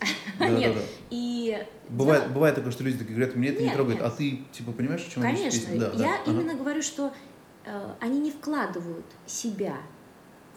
Да, 0.38 0.48
Нет, 0.48 0.74
да. 0.74 0.80
и 1.10 1.64
Бывает, 1.88 2.22
дело- 2.24 2.32
бывает 2.34 2.54
такое, 2.56 2.72
что 2.72 2.82
люди 2.82 2.98
такие 2.98 3.14
говорят, 3.16 3.36
мне 3.36 3.50
это 3.50 3.60
не 3.60 3.66
Нет, 3.66 3.74
трогает, 3.76 3.98
нет. 4.00 4.06
а 4.06 4.10
ты 4.10 4.40
типа 4.50 4.72
понимаешь, 4.72 5.06
о 5.06 5.10
чем? 5.10 5.22
Конечно, 5.22 5.78
да. 5.78 5.92
я 5.94 6.14
Ага. 6.20 6.30
именно 6.30 6.54
говорю, 6.54 6.82
что 6.82 7.12
э, 7.64 7.94
они 8.00 8.18
не 8.18 8.30
вкладывают 8.32 9.04
себя 9.26 9.76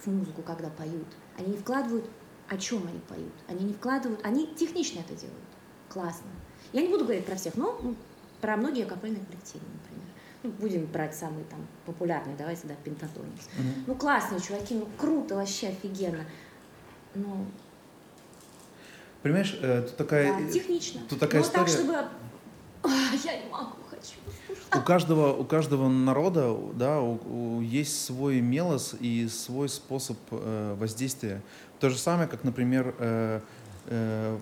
в 0.03 0.07
музыку, 0.07 0.41
когда 0.41 0.69
поют. 0.69 1.07
Они 1.37 1.49
не 1.51 1.57
вкладывают, 1.57 2.09
о 2.47 2.57
чем 2.57 2.87
они 2.87 2.99
поют. 3.07 3.33
Они 3.47 3.65
не 3.65 3.73
вкладывают, 3.73 4.21
они 4.25 4.47
технично 4.55 4.99
это 5.01 5.13
делают. 5.13 5.39
Классно. 5.89 6.27
Я 6.73 6.81
не 6.81 6.87
буду 6.89 7.03
говорить 7.05 7.25
про 7.25 7.35
всех, 7.35 7.55
но 7.55 7.77
м, 7.81 7.95
про 8.41 8.57
многие 8.57 8.85
капельные 8.85 9.23
коллективы, 9.25 9.63
например. 9.73 10.05
Ну, 10.43 10.51
будем 10.59 10.85
брать 10.85 11.15
самые 11.15 11.43
там 11.45 11.59
популярные, 11.85 12.35
давайте, 12.37 12.67
да, 12.67 12.75
Пентатоникс. 12.83 13.47
Мгм. 13.57 13.83
Ну, 13.87 13.95
классные 13.95 14.41
чуваки, 14.41 14.75
ну, 14.75 14.87
круто, 14.97 15.35
вообще 15.35 15.69
офигенно. 15.69 16.25
Ну, 17.15 17.45
Понимаешь, 19.23 19.57
э, 19.61 19.81
тут 19.87 19.97
такая... 19.97 20.39
да, 20.39 20.51
технично. 20.51 21.01
тут 21.09 21.19
такая 21.19 21.41
Но 21.41 21.49
так, 21.49 21.67
история- 21.67 21.83
чтобы... 21.83 22.07
А, 22.83 22.89
я 23.23 23.41
не 23.43 23.49
могу, 23.49 23.71
хочу. 23.89 24.79
У 24.79 24.83
каждого, 24.83 25.33
у 25.33 25.43
каждого 25.45 25.89
народа 25.89 26.55
да, 26.75 27.01
у- 27.01 27.19
у- 27.57 27.61
есть 27.61 28.05
свой 28.05 28.39
мелос 28.41 28.93
и 28.99 29.27
свой 29.27 29.67
способ 29.69 30.17
э, 30.29 30.75
воздействия. 30.79 31.41
То 31.79 31.89
же 31.89 31.97
самое, 31.97 32.27
как, 32.27 32.43
например, 32.43 32.93
э, 32.99 33.39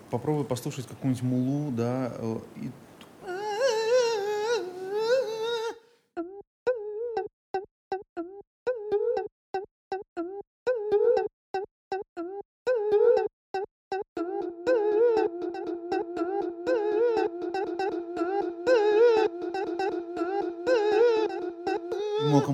попробуй 0.09 0.45
послушать 0.45 0.88
какую-нибудь 0.88 1.23
мулу, 1.23 1.71
да, 1.71 2.13
э, 2.17 2.38
и 2.57 2.71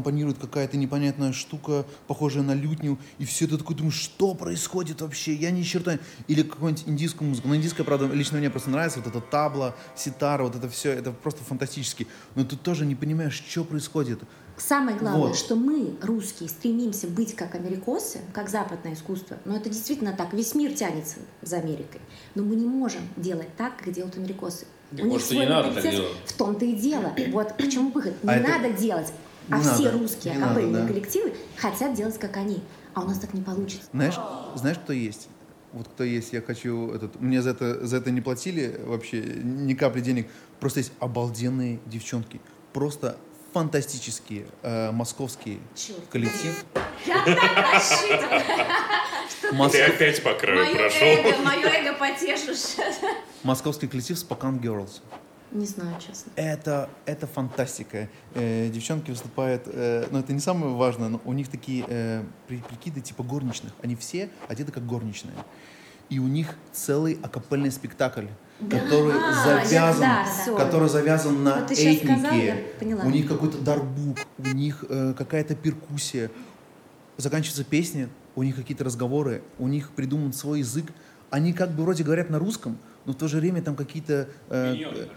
ему 0.10 0.30
аккомпанирует 0.30 0.38
какая-то 0.40 0.78
непонятная 0.78 1.32
штука, 1.34 1.86
похожая 2.08 2.44
на 2.44 2.54
лютню, 2.54 2.98
и 3.20 3.26
все 3.26 3.46
это 3.46 3.58
такое, 3.58 3.78
думаешь, 3.78 3.96
что 3.96 4.34
происходит 4.34 5.02
вообще? 5.02 5.34
Я 5.34 5.52
ни 5.52 5.62
черта... 5.64 5.94
не-» 5.94 6.00
Или 6.28 6.44
какую-нибудь 6.44 6.88
индийскую 6.88 7.30
музыку. 7.30 7.48
Но 7.48 7.56
индийская, 7.56 7.84
правда, 7.84 8.08
лично 8.08 8.38
мне 8.40 8.50
просто 8.50 8.70
нравится, 8.70 9.00
вот 9.00 9.08
это 9.08 9.22
табла, 9.22 9.76
ситара, 9.96 10.44
вот 10.44 10.56
это 10.56 10.68
все, 10.70 10.92
это 10.92 11.12
просто 11.12 11.44
фантастически. 11.44 12.08
Но 12.36 12.44
ты 12.44 12.56
тоже 12.56 12.86
не 12.86 12.96
понимаешь, 12.96 13.44
что 13.48 13.64
происходит. 13.64 14.20
Самое 14.58 14.98
главное, 14.98 15.28
Вот. 15.28 15.38
что 15.38 15.56
мы, 15.56 15.96
русские, 16.02 16.50
стремимся 16.50 17.08
быть 17.08 17.34
как 17.34 17.56
америкосы, 17.56 18.20
как 18.34 18.50
западное 18.50 18.94
искусство. 18.94 19.38
Но 19.46 19.56
это 19.56 19.70
действительно 19.70 20.12
так. 20.12 20.34
Весь 20.34 20.54
мир 20.54 20.74
тянется 20.74 21.16
за 21.42 21.58
Америкой. 21.58 22.02
Но 22.36 22.44
мы 22.44 22.56
не 22.56 22.66
можем 22.68 23.02
делать 23.16 23.56
так, 23.56 23.78
как 23.78 23.94
делают 23.94 24.18
америкосы. 24.18 24.66
Так, 24.92 25.06
может, 25.06 25.32
и 25.32 25.38
не 25.38 25.46
надо 25.46 25.72
так 25.74 25.84
делать. 25.84 26.10
В 26.26 26.34
том-то 26.34 26.66
и 26.66 26.74
дело. 26.74 27.14
Вот 27.32 27.54
к 27.54 27.70
чему 27.70 27.92
выход. 27.92 28.22
Не 28.24 28.30
А 28.30 28.36
это- 28.36 28.50
надо 28.50 28.70
делать. 28.72 29.14
А 29.52 29.58
Не 29.58 29.64
все 29.64 29.84
надо, 29.86 29.92
русские 29.98 30.34
не 30.34 30.40
надо, 30.40 30.54
капельные 30.56 30.82
да. 30.84 30.88
коллективы 30.88 31.34
хотят 31.58 31.94
делать, 31.94 32.18
как 32.20 32.38
они. 32.38 32.62
А 32.94 33.02
у 33.02 33.06
нас 33.08 33.20
так 33.20 33.34
не 33.34 33.42
получится. 33.42 33.88
Знаешь, 33.94 34.16
знаешь, 34.56 34.78
кто 34.78 34.94
есть? 34.94 35.28
Вот 35.72 35.88
кто 35.88 36.04
есть, 36.04 36.34
я 36.34 36.42
хочу 36.42 36.92
этот. 36.92 37.20
Мне 37.22 37.42
за 37.42 37.52
это, 37.52 37.86
за 37.86 37.98
это 37.98 38.10
не 38.12 38.22
платили 38.22 38.80
вообще 38.86 39.22
ни 39.22 39.74
капли 39.76 40.02
денег. 40.02 40.28
Просто 40.60 40.80
есть 40.80 40.92
обалденные 41.00 41.80
девчонки. 41.86 42.42
Просто 42.74 43.18
фантастические 43.54 44.46
э, 44.62 44.92
московские 44.92 45.60
Черт. 45.76 46.00
коллектив. 46.12 46.66
Я 47.06 47.24
так 47.26 47.74
рассчитывала. 47.74 49.70
Ты 49.70 49.82
опять 49.84 50.24
по 50.24 50.34
краю 50.34 50.66
Мое 50.66 50.76
прошел. 50.76 51.08
эго, 51.08 51.38
мое 51.44 51.68
эго 51.68 51.94
потешишь. 51.98 52.76
Московский 53.44 53.88
коллектив 53.88 54.18
Spokane 54.18 54.60
Girls. 54.60 55.02
Не 55.52 55.66
знаю, 55.66 55.96
честно. 56.00 56.32
Это, 56.36 56.90
это 57.06 57.26
фантастика. 57.28 58.08
Э, 58.36 58.70
девчонки 58.70 59.10
выступают, 59.12 59.64
э, 59.66 60.06
но 60.12 60.20
это 60.20 60.32
не 60.34 60.40
самое 60.40 60.76
важное, 60.76 61.10
но 61.10 61.20
у 61.26 61.34
них 61.34 61.48
такие 61.50 61.84
э, 61.88 62.24
при- 62.48 62.58
прикиды 62.62 63.02
типа 63.02 63.24
горничных. 63.24 63.74
Они 63.82 63.96
все 63.96 64.30
одеты 64.48 64.72
как 64.72 64.86
горничные. 64.86 65.34
И 66.10 66.20
у 66.20 66.28
них 66.28 66.56
целый 66.72 67.20
акапельный 67.22 67.72
спектакль, 67.72 68.26
который 68.70 69.14
А, 69.16 69.64
завязан, 69.64 70.02
да, 70.02 70.26
всё. 70.26 70.56
который 70.58 70.90
завязан 70.90 71.44
на 71.44 71.62
Вот 71.62 71.72
этнике. 71.72 72.06
сказал, 72.06 72.32
я 72.34 72.56
поняла. 72.80 73.04
У 73.06 73.10
них 73.10 73.28
какой-то 73.28 73.58
дарбук, 73.60 74.18
у 74.38 74.44
них 74.48 74.84
э, 74.90 75.14
какая-то 75.18 75.56
перкуссия. 75.56 76.30
Заканчивается 77.18 77.64
песня, 77.64 78.10
у 78.36 78.44
них 78.44 78.56
какие-то 78.56 78.84
разговоры, 78.84 79.42
у 79.60 79.68
них 79.68 79.92
придуман 79.92 80.32
свой 80.34 80.60
язык. 80.60 80.86
Они 81.32 81.54
как 81.54 81.72
бы 81.72 81.84
вроде 81.84 82.04
говорят 82.04 82.30
на 82.30 82.40
русском, 82.40 82.78
но 83.06 83.14
в 83.14 83.16
то 83.16 83.28
же 83.28 83.38
время 83.38 83.62
там 83.62 83.76
какие-то... 83.76 84.30
э, 84.50 84.76
э, 84.76 85.08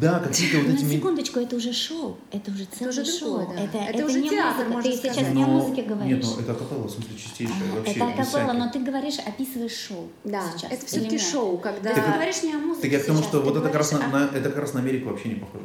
да, 0.00 0.18
какие-то 0.20 0.58
вот 0.58 0.68
На 0.68 0.72
эти... 0.74 0.84
ми- 0.84 0.96
секундочку, 0.96 1.40
это 1.40 1.56
уже 1.56 1.72
шоу. 1.72 2.18
Это 2.30 2.50
уже 2.50 2.64
целое 2.66 2.90
уже 2.90 3.04
шоу. 3.04 3.38
другое, 3.38 3.56
да. 3.56 3.62
Это, 3.64 3.78
Это 3.78 3.98
это 3.98 4.06
уже 4.06 4.20
не 4.20 4.28
театр, 4.30 4.54
музыка. 4.68 4.72
можно 4.72 4.90
Ты 4.90 4.96
сказать. 4.98 5.16
сейчас 5.16 5.34
не 5.34 5.42
о 5.42 5.46
Но- 5.46 5.52
музыке 5.58 5.82
говоришь. 5.82 6.16
Нет, 6.16 6.24
ну 6.36 6.42
это 6.42 6.52
акапелла, 6.52 6.86
в 6.86 6.90
смысле, 6.90 7.16
чистейшая. 7.16 7.56
Ага, 7.56 7.76
вообще, 7.76 7.92
это 7.92 8.04
акапелла, 8.08 8.52
но 8.52 8.70
ты 8.70 8.78
говоришь, 8.80 9.18
описываешь 9.18 9.72
шоу. 9.76 10.08
Да, 10.24 10.42
сейчас, 10.56 10.70
это 10.72 10.86
все-таки 10.86 11.18
шоу, 11.18 11.58
когда... 11.58 11.90
Ты 11.94 12.00
Так- 12.00 12.14
говоришь 12.14 12.42
не 12.42 12.54
о 12.54 12.58
музыке 12.58 12.82
Так 12.88 12.92
я 12.98 13.00
к 13.02 13.06
тому, 13.06 13.22
что 13.22 13.30
ты 13.32 13.38
вот 13.40 13.56
это 13.56 13.66
как, 13.66 13.74
раз 13.74 13.92
на, 13.92 14.06
на- 14.08 14.24
это 14.36 14.50
как 14.50 14.58
раз 14.58 14.74
на 14.74 14.80
Америку 14.80 15.08
вообще 15.10 15.28
не 15.30 15.34
похоже. 15.36 15.64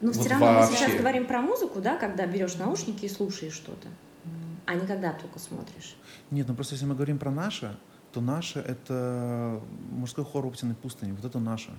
Но 0.00 0.08
Вот 0.12 0.16
все 0.20 0.28
равно 0.28 0.46
мы 0.46 0.52
вообще. 0.54 0.76
сейчас 0.76 0.94
говорим 0.96 1.26
про 1.26 1.40
музыку, 1.40 1.80
да, 1.80 1.96
когда 1.96 2.26
берешь 2.26 2.56
наушники 2.56 3.06
и 3.06 3.08
слушаешь 3.08 3.54
что-то, 3.54 3.88
а 4.66 4.74
не 4.74 4.86
когда 4.86 5.12
только 5.12 5.38
смотришь. 5.38 5.96
Нет, 6.30 6.46
ну 6.48 6.54
просто 6.54 6.74
если 6.74 6.84
мы 6.86 6.94
говорим 6.94 7.18
про 7.18 7.30
наше, 7.30 7.76
то 8.12 8.20
наше 8.20 8.58
это 8.58 9.60
мужской 9.92 10.24
хор 10.24 10.44
Оптиной 10.46 10.74
пустыни. 10.74 11.12
Вот 11.12 11.24
это 11.24 11.38
наше. 11.38 11.70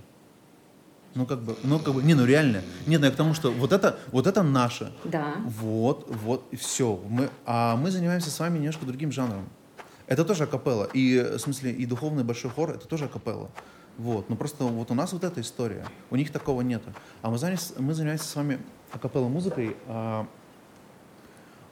Ну 1.15 1.25
как 1.25 1.41
бы, 1.41 1.55
ну 1.63 1.79
как 1.79 1.93
бы, 1.93 2.03
не, 2.03 2.13
ну 2.13 2.25
реально. 2.25 2.61
Нет, 2.85 3.01
ну 3.01 3.07
я 3.07 3.11
к 3.11 3.15
тому, 3.15 3.33
что 3.33 3.51
вот 3.51 3.71
это, 3.71 3.97
вот 4.11 4.27
это 4.27 4.43
наше. 4.43 4.91
Да. 5.03 5.35
Вот, 5.45 6.07
вот, 6.09 6.45
и 6.51 6.55
все. 6.55 7.01
Мы, 7.09 7.29
а 7.45 7.75
мы 7.75 7.91
занимаемся 7.91 8.29
с 8.29 8.39
вами 8.39 8.57
немножко 8.57 8.85
другим 8.85 9.11
жанром. 9.11 9.47
Это 10.05 10.23
тоже 10.23 10.43
акапелла. 10.43 10.89
И, 10.93 11.19
в 11.19 11.39
смысле, 11.39 11.71
и 11.71 11.85
духовный 11.85 12.23
большой 12.23 12.51
хор, 12.51 12.71
это 12.71 12.87
тоже 12.87 13.05
акапелла. 13.05 13.49
Вот. 13.97 14.29
Но 14.29 14.35
просто 14.35 14.63
вот 14.63 14.91
у 14.91 14.93
нас 14.93 15.11
вот 15.11 15.23
эта 15.23 15.41
история. 15.41 15.85
У 16.11 16.15
них 16.15 16.31
такого 16.31 16.61
нету. 16.61 16.93
А 17.21 17.29
мы 17.29 17.37
занимаемся, 17.37 17.73
мы 17.77 17.93
занимаемся 17.93 18.25
с 18.25 18.35
вами 18.35 18.59
акапелла 18.91 19.27
музыкой. 19.27 19.75
а, 19.87 20.27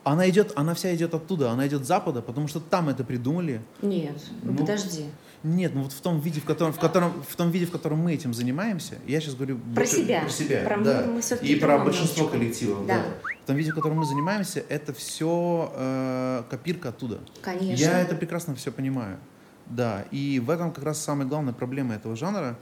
она 0.05 0.29
идет, 0.29 0.53
она 0.55 0.75
вся 0.75 0.93
идет 0.93 1.15
оттуда, 1.15 1.49
она 1.49 1.67
идет 1.67 1.83
с 1.83 1.87
запада, 1.87 2.21
потому 2.21 2.47
что 2.47 2.59
там 2.59 2.89
это 2.89 3.03
придумали. 3.03 3.59
Нет, 3.81 4.15
ну, 4.43 4.55
подожди. 4.55 5.05
Нет, 5.45 5.75
ну 5.75 5.83
вот 5.83 5.91
в 5.93 6.01
том 6.01 6.19
виде, 6.19 6.41
в 6.41 6.43
котором, 6.43 6.73
в 6.73 6.79
котором, 6.79 7.21
в 7.21 7.35
том 7.35 7.51
виде, 7.51 7.67
в 7.67 7.71
котором 7.71 7.99
мы 7.99 8.15
этим 8.15 8.33
занимаемся, 8.33 8.95
я 9.05 9.21
сейчас 9.21 9.35
говорю 9.35 9.57
Про 9.59 9.65
больше- 9.83 9.97
себя. 9.97 10.21
про 10.21 10.29
себя, 10.29 10.63
Про 10.65 10.77
да. 10.81 11.03
мы- 11.05 11.13
мы 11.21 11.37
и 11.47 11.55
про 11.59 11.77
большинство 11.77 12.27
коллективов, 12.27 12.87
Да. 12.87 12.97
да. 12.97 13.29
В 13.43 13.45
том 13.45 13.55
виде, 13.55 13.71
в 13.71 13.75
котором 13.75 13.97
мы 13.97 14.05
занимаемся, 14.05 14.63
это 14.69 14.91
все 14.93 16.43
копирка 16.49 16.89
оттуда. 16.89 17.19
Конечно. 17.43 17.79
Я 17.83 17.99
это 17.99 18.15
прекрасно 18.15 18.55
все 18.55 18.71
понимаю, 18.71 19.19
да. 19.67 20.05
И 20.09 20.39
в 20.43 20.49
этом 20.49 20.71
как 20.71 20.83
раз 20.83 20.99
самая 20.99 21.27
главная 21.27 21.53
проблема 21.53 21.93
этого 21.93 22.15
жанра, 22.15 22.57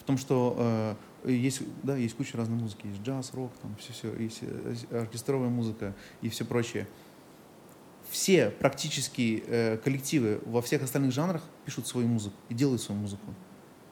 в 0.00 0.02
том, 0.04 0.18
что 0.18 0.96
э, 1.24 1.30
есть, 1.30 1.62
да, 1.84 1.94
есть 1.94 2.16
куча 2.16 2.36
разной 2.36 2.58
музыки, 2.58 2.84
есть 2.88 3.00
джаз, 3.02 3.30
рок, 3.32 3.52
там 3.62 3.76
все, 3.78 3.92
все, 3.92 4.12
есть 4.20 4.40
э, 4.42 4.98
оркестровая 4.98 5.50
музыка 5.50 5.94
и 6.20 6.28
все 6.28 6.44
прочее. 6.44 6.88
Все 8.12 8.50
практически 8.50 9.42
э, 9.46 9.78
коллективы 9.82 10.38
во 10.44 10.60
всех 10.60 10.82
остальных 10.82 11.12
жанрах 11.12 11.42
пишут 11.64 11.86
свою 11.86 12.06
музыку 12.06 12.36
и 12.50 12.54
делают 12.54 12.82
свою 12.82 13.00
музыку. 13.00 13.24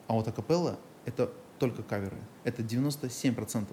А 0.07 0.13
вот 0.13 0.27
акапелла— 0.27 0.77
это 1.05 1.31
только 1.57 1.81
каверы. 1.81 2.17
Это 2.43 2.61
97% 2.61 3.65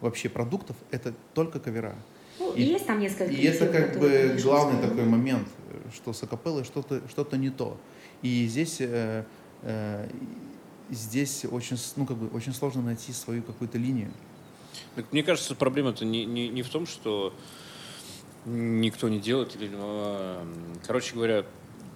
вообще 0.00 0.30
продуктов— 0.30 0.74
это 0.90 1.12
только 1.34 1.60
кавера. 1.60 1.94
Ну, 2.38 2.54
и- 2.54 2.62
есть 2.62 2.86
там 2.86 2.98
несколько 2.98 3.24
И 3.30 3.44
это 3.44 3.66
как 3.66 3.98
бы 4.00 4.38
главный 4.42 4.78
свои. 4.78 4.88
такой 4.88 5.04
момент, 5.04 5.46
что 5.94 6.14
с 6.14 6.22
акапеллой 6.22 6.64
что-то 6.64 7.02
что 7.10 7.36
не 7.36 7.50
то. 7.50 7.78
И 8.22 8.46
здесь, 8.46 8.76
э, 8.80 9.24
э, 9.60 10.08
здесь 10.88 11.44
очень, 11.44 11.76
ну, 11.96 12.06
как 12.06 12.16
бы, 12.16 12.34
очень 12.34 12.54
сложно 12.54 12.80
найти 12.80 13.12
свою 13.12 13.42
какую-то 13.42 13.76
линию. 13.76 14.10
Так 14.96 15.12
мне 15.12 15.22
кажется, 15.22 15.54
проблема-то 15.54 16.06
не, 16.06 16.24
не, 16.24 16.48
не 16.48 16.62
в 16.62 16.70
том, 16.70 16.86
что 16.86 17.34
никто 18.44 19.08
не 19.08 19.18
делает. 19.18 19.54
Или, 19.56 19.70
э, 19.72 20.44
короче 20.86 21.14
говоря, 21.14 21.44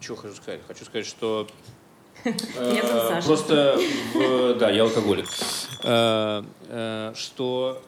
что 0.01 0.17
хочу 0.17 0.35
сказать? 0.35 0.61
Хочу 0.67 0.85
сказать, 0.85 1.07
что 1.07 1.47
э. 2.25 3.23
Просто, 3.25 3.79
да, 4.59 4.71
я 4.71 4.83
алкоголик. 4.83 5.27
Э, 5.83 6.43
э, 6.69 7.13
Что 7.15 7.83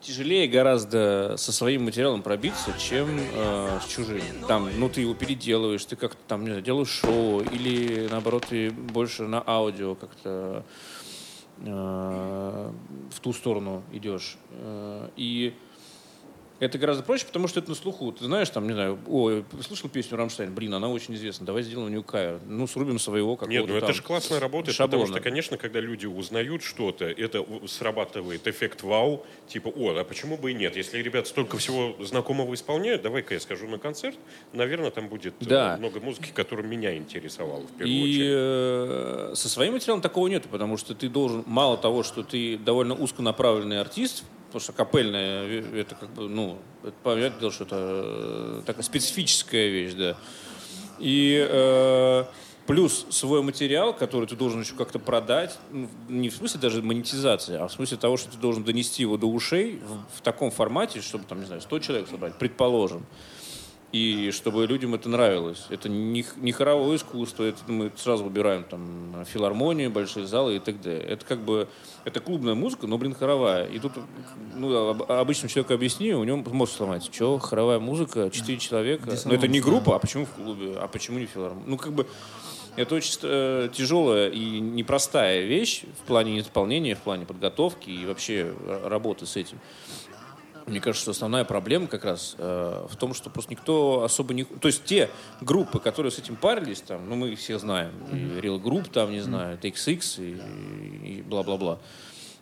тяжелее 0.00 0.48
гораздо 0.48 1.36
со 1.36 1.52
своим 1.52 1.84
материалом 1.84 2.22
пробиться, 2.22 2.74
чем 2.78 3.08
э, 3.20 3.78
с 3.80 3.88
чужим. 3.88 4.22
Там, 4.48 4.68
ну, 4.76 4.88
ты 4.88 5.02
его 5.02 5.14
переделываешь, 5.14 5.84
ты 5.84 5.96
как-то 5.96 6.20
там, 6.26 6.42
не 6.42 6.48
знаю, 6.48 6.62
делаешь 6.62 6.88
шоу, 6.88 7.40
или, 7.40 8.08
наоборот, 8.10 8.46
ты 8.48 8.70
больше 8.70 9.22
на 9.22 9.42
аудио 9.46 9.94
как-то 9.94 10.64
э, 11.58 12.72
в 13.10 13.20
ту 13.20 13.32
сторону 13.32 13.82
идешь. 13.92 14.36
И 15.16 15.54
это 16.62 16.78
гораздо 16.78 17.02
проще, 17.02 17.26
потому 17.26 17.48
что 17.48 17.58
это 17.58 17.70
на 17.70 17.74
слуху. 17.74 18.12
Ты 18.12 18.24
знаешь, 18.24 18.48
там, 18.48 18.66
не 18.68 18.72
знаю, 18.72 18.96
ой, 19.08 19.44
слышал 19.66 19.90
песню 19.90 20.16
Рамштайн, 20.16 20.54
блин, 20.54 20.72
она 20.74 20.88
очень 20.88 21.14
известна, 21.14 21.44
давай 21.44 21.62
сделаем 21.64 21.88
у 21.88 21.90
нее 21.90 22.02
кавер. 22.04 22.40
Ну, 22.46 22.68
срубим 22.68 23.00
своего 23.00 23.34
какого-то 23.36 23.52
Нет, 23.52 23.68
ну 23.68 23.74
это 23.76 23.92
же 23.92 24.00
классно 24.02 24.38
работает, 24.38 24.76
шаблона. 24.76 25.02
потому 25.06 25.16
что, 25.18 25.22
конечно, 25.24 25.56
когда 25.56 25.80
люди 25.80 26.06
узнают 26.06 26.62
что-то, 26.62 27.06
это 27.06 27.44
срабатывает 27.66 28.46
эффект 28.46 28.82
вау, 28.84 29.26
типа, 29.48 29.68
о, 29.68 29.90
а 29.98 30.04
почему 30.04 30.36
бы 30.36 30.52
и 30.52 30.54
нет? 30.54 30.76
Если 30.76 30.98
ребят 31.02 31.26
столько 31.26 31.56
всего 31.58 31.96
знакомого 32.04 32.54
исполняют, 32.54 33.02
давай-ка 33.02 33.34
я 33.34 33.40
скажу 33.40 33.66
на 33.66 33.78
концерт, 33.78 34.16
наверное, 34.52 34.90
там 34.92 35.08
будет 35.08 35.34
э, 35.40 35.44
Да. 35.44 35.76
много 35.78 35.98
музыки, 36.00 36.30
которая 36.32 36.64
меня 36.66 36.96
интересовала 36.96 37.62
в 37.62 37.72
первую 37.72 37.96
И 37.96 38.02
очередь. 38.04 38.28
э, 38.30 39.32
со 39.34 39.48
своим 39.48 39.72
материалом 39.72 40.00
такого 40.00 40.28
нету, 40.28 40.48
потому 40.48 40.76
что 40.76 40.94
ты 40.94 41.08
должен, 41.08 41.42
мало 41.46 41.76
того, 41.76 42.04
что 42.04 42.22
ты 42.22 42.56
довольно 42.56 42.94
узконаправленный 42.94 43.80
артист, 43.80 44.22
потому 44.52 44.60
что 44.60 44.72
капельная, 44.74 45.44
э, 45.46 45.80
это 45.80 45.94
как 45.94 46.10
бы, 46.10 46.28
ну, 46.28 46.58
это 46.82 46.94
понятное 47.02 47.40
дело, 47.40 47.52
что 47.52 47.64
это 47.64 47.76
э, 47.78 48.62
такая 48.66 48.82
специфическая 48.82 49.68
вещь, 49.68 49.94
да. 49.94 50.16
И 50.98 51.46
э, 51.48 52.24
плюс 52.66 53.06
свой 53.08 53.42
материал, 53.42 53.94
который 53.94 54.28
ты 54.28 54.36
должен 54.36 54.60
еще 54.60 54.74
как-то 54.74 54.98
продать, 54.98 55.58
ну, 55.70 55.88
не 56.08 56.28
в 56.28 56.36
смысле 56.36 56.60
даже 56.60 56.82
монетизации, 56.82 57.56
а 57.56 57.66
в 57.66 57.72
смысле 57.72 57.96
того, 57.96 58.18
что 58.18 58.30
ты 58.30 58.36
должен 58.36 58.62
донести 58.62 59.02
его 59.02 59.16
до 59.16 59.26
ушей 59.26 59.80
в, 59.86 60.18
в 60.18 60.20
таком 60.20 60.50
формате, 60.50 61.00
чтобы, 61.00 61.24
там, 61.24 61.40
не 61.40 61.46
знаю, 61.46 61.62
100 61.62 61.78
человек 61.78 62.08
собрать, 62.08 62.34
предположим. 62.38 63.06
И 63.92 64.30
чтобы 64.30 64.66
людям 64.66 64.94
это 64.94 65.10
нравилось. 65.10 65.66
Это 65.68 65.90
не, 65.90 66.24
не 66.36 66.52
хоровое 66.52 66.96
искусство, 66.96 67.44
это 67.44 67.58
мы 67.66 67.92
сразу 67.96 68.24
выбираем 68.24 68.64
там 68.64 69.24
филармонию, 69.26 69.90
большие 69.90 70.26
залы 70.26 70.56
и 70.56 70.58
так 70.60 70.80
далее. 70.80 71.02
Это 71.02 71.26
как 71.26 71.40
бы, 71.40 71.68
это 72.04 72.18
клубная 72.20 72.54
музыка, 72.54 72.86
но, 72.86 72.96
блин, 72.96 73.14
хоровая. 73.14 73.66
И 73.66 73.78
тут, 73.78 73.92
ну, 74.56 74.88
об- 74.88 75.02
обычному 75.12 75.50
человеку 75.50 75.74
объясни, 75.74 76.14
у 76.14 76.24
него 76.24 76.38
мозг 76.38 76.74
сломается. 76.76 77.12
Че, 77.12 77.38
хоровая 77.38 77.80
музыка, 77.80 78.30
четыре 78.30 78.58
человека. 78.58 79.10
Но 79.26 79.34
это 79.34 79.46
не 79.48 79.60
группа, 79.60 79.96
а 79.96 79.98
почему 79.98 80.24
в 80.24 80.30
клубе, 80.30 80.72
а 80.78 80.88
почему 80.88 81.18
не 81.18 81.26
филармония? 81.26 81.64
Ну, 81.68 81.76
как 81.76 81.92
бы, 81.92 82.06
это 82.76 82.94
очень 82.94 83.18
э, 83.24 83.68
тяжелая 83.74 84.30
и 84.30 84.58
непростая 84.58 85.42
вещь 85.44 85.82
в 86.02 86.06
плане 86.06 86.40
исполнения, 86.40 86.94
в 86.94 87.00
плане 87.00 87.26
подготовки 87.26 87.90
и 87.90 88.06
вообще 88.06 88.54
р- 88.66 88.88
работы 88.88 89.26
с 89.26 89.36
этим. 89.36 89.58
Мне 90.72 90.80
кажется, 90.80 91.02
что 91.02 91.10
основная 91.10 91.44
проблема 91.44 91.86
как 91.86 92.02
раз 92.06 92.34
э, 92.38 92.86
в 92.88 92.96
том, 92.96 93.12
что 93.12 93.28
просто 93.28 93.50
никто 93.50 94.04
особо 94.04 94.32
не... 94.32 94.44
То 94.44 94.68
есть 94.68 94.84
те 94.84 95.10
группы, 95.42 95.78
которые 95.78 96.10
с 96.10 96.18
этим 96.18 96.34
парились, 96.34 96.80
там, 96.80 97.06
ну, 97.10 97.14
мы 97.14 97.28
их 97.28 97.38
все 97.40 97.58
знаем. 97.58 97.92
И 98.10 98.40
Real 98.40 98.58
Group, 98.58 98.90
там, 98.90 99.10
не 99.10 99.20
знаю, 99.20 99.58
TXX 99.58 100.24
и, 101.04 101.18
и 101.18 101.22
бла-бла-бла. 101.22 101.78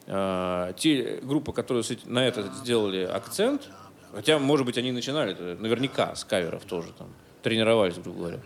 Э, 0.07 0.73
те 0.77 1.19
группы, 1.25 1.53
которые 1.53 1.83
с 1.83 1.91
этим- 1.91 2.15
на 2.15 2.25
это 2.25 2.43
сделали 2.63 3.03
акцент, 3.03 3.69
хотя, 4.15 4.39
может 4.39 4.65
быть, 4.65 4.79
они 4.79 4.93
начинали 4.93 5.35
наверняка 5.59 6.15
с 6.15 6.25
каверов 6.25 6.65
тоже, 6.67 6.93
там, 6.97 7.09
тренировались, 7.43 7.97
грубо 7.99 8.19
говоря, 8.19 8.41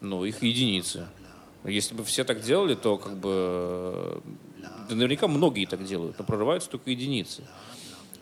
но 0.00 0.24
их 0.24 0.42
единицы. 0.42 1.06
Если 1.64 1.94
бы 1.94 2.04
все 2.04 2.24
так 2.24 2.40
делали, 2.40 2.74
то 2.74 2.96
как 2.96 3.18
бы... 3.18 3.30
э, 3.30 4.20
Да 4.88 4.94
наверняка 4.94 5.28
многие 5.28 5.66
так 5.66 5.84
делают, 5.84 6.18
но 6.18 6.24
прорываются 6.24 6.70
только 6.70 6.88
единицы. 6.90 7.44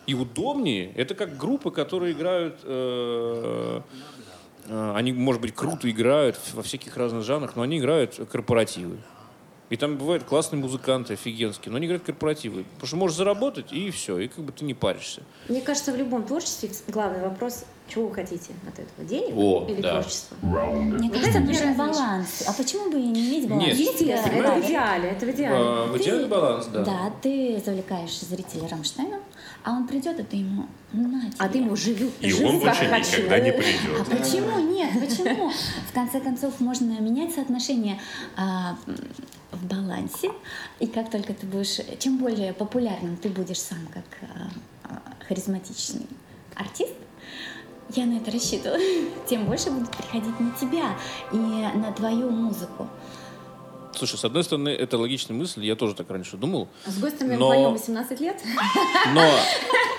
И 0.09 0.15
удобнее, 0.15 0.91
это 0.95 1.15
как 1.15 1.37
группы, 1.37 1.71
которые 1.71 2.15
играют, 2.15 2.61
э, 2.65 3.81
э, 4.67 4.93
они, 4.97 5.13
может 5.13 5.43
быть, 5.43 5.55
круто 5.55 5.91
играют 5.91 6.41
во 6.55 6.63
всяких 6.63 6.97
разных 6.97 7.25
жанрах, 7.25 7.57
но 7.57 7.63
они 7.63 7.79
играют 7.79 8.19
корпоративы. 8.33 8.97
И 9.69 9.77
там 9.77 9.99
бывают 9.99 10.25
классные 10.25 10.63
музыканты, 10.63 11.13
офигенские, 11.13 11.71
но 11.71 11.77
они 11.77 11.87
играют 11.87 12.05
корпоративы. 12.05 12.65
Потому 12.65 12.87
что 12.87 12.97
можешь 12.97 13.17
заработать, 13.19 13.71
и 13.71 13.91
все, 13.91 14.19
и 14.19 14.29
как 14.29 14.45
бы 14.45 14.53
ты 14.53 14.65
не 14.65 14.73
паришься. 14.73 15.21
Мне 15.47 15.61
кажется, 15.61 15.93
в 15.93 15.97
любом 15.97 16.23
творчестве 16.23 16.71
главный 16.87 17.21
вопрос, 17.21 17.67
чего 17.87 18.09
вы 18.09 18.15
хотите 18.15 18.53
от 18.67 18.79
этого, 18.79 19.07
денег 19.07 19.37
О, 19.37 19.67
или 19.69 19.83
да. 19.83 20.01
творчество? 20.01 20.37
Мне 20.41 21.11
кажется, 21.11 21.41
нужен 21.41 21.77
баланс. 21.77 22.45
А 22.49 22.55
почему 22.55 22.91
бы 22.91 22.99
и 22.99 23.07
не 23.07 23.29
иметь 23.29 23.47
баланс? 23.47 23.67
Нет. 23.67 23.77
Естественно, 23.77 24.39
это 24.39 24.53
в 24.53 24.65
идеале, 24.65 25.09
это 25.11 25.27
в 25.27 25.31
идеале. 25.33 25.57
А, 25.59 25.87
в 25.87 25.99
идеале 25.99 26.27
баланс, 26.27 26.67
да. 26.73 26.85
Да, 26.85 27.13
ты 27.21 27.61
завлекаешь 27.63 28.19
зрителя 28.21 28.69
Рамштайном, 28.69 29.21
а 29.65 29.73
он 29.73 29.87
придет, 29.87 30.19
и 30.21 30.23
ты 30.23 30.37
ему 30.37 30.67
на 30.93 31.21
тебе. 31.23 31.33
А 31.39 31.49
ты 31.49 31.59
ему 31.59 31.77
живу, 31.77 32.11
И 32.21 32.31
живу 32.31 32.49
он 32.49 32.59
больше 32.61 32.87
хочу. 32.87 33.17
никогда 33.19 33.41
не 33.41 33.51
А 33.51 33.53
придет. 33.53 34.07
почему 34.09 34.59
нет? 34.61 34.91
Почему? 34.99 35.51
В 35.51 35.93
конце 35.93 36.21
концов, 36.21 36.61
можно 36.61 36.99
менять 37.01 37.35
соотношение 37.35 38.01
а, 38.37 38.77
в 39.53 39.65
балансе. 39.67 40.31
И 40.81 40.87
как 40.87 41.11
только 41.11 41.35
ты 41.35 41.47
будешь, 41.47 41.81
чем 41.99 42.19
более 42.19 42.53
популярным 42.53 43.17
ты 43.17 43.29
будешь 43.29 43.61
сам 43.61 43.79
как 43.93 44.05
а, 44.23 44.49
а, 44.85 45.25
харизматичный 45.27 46.07
артист, 46.55 46.93
я 47.95 48.05
на 48.07 48.19
это 48.19 48.31
рассчитываю, 48.31 48.81
тем 49.29 49.47
больше 49.47 49.71
будут 49.71 49.91
приходить 49.97 50.39
на 50.41 50.51
тебя 50.53 50.97
и 51.33 51.37
на 51.37 51.93
твою 51.93 52.31
музыку. 52.31 52.87
Слушай, 53.99 54.17
с 54.19 54.25
одной 54.25 54.45
стороны, 54.45 54.69
это 54.69 54.97
логичная 54.97 55.37
мысль, 55.37 55.65
я 55.67 55.75
тоже 55.75 55.95
так 55.95 56.09
раньше 56.09 56.37
думал. 56.37 56.69
А 56.87 56.91
с 56.91 56.95
другой 56.95 57.11
стороны, 57.11 57.37
Но- 57.37 57.49
вдвоем 57.49 57.73
18 57.73 58.21
лет. 58.21 58.41
Но 59.13 59.29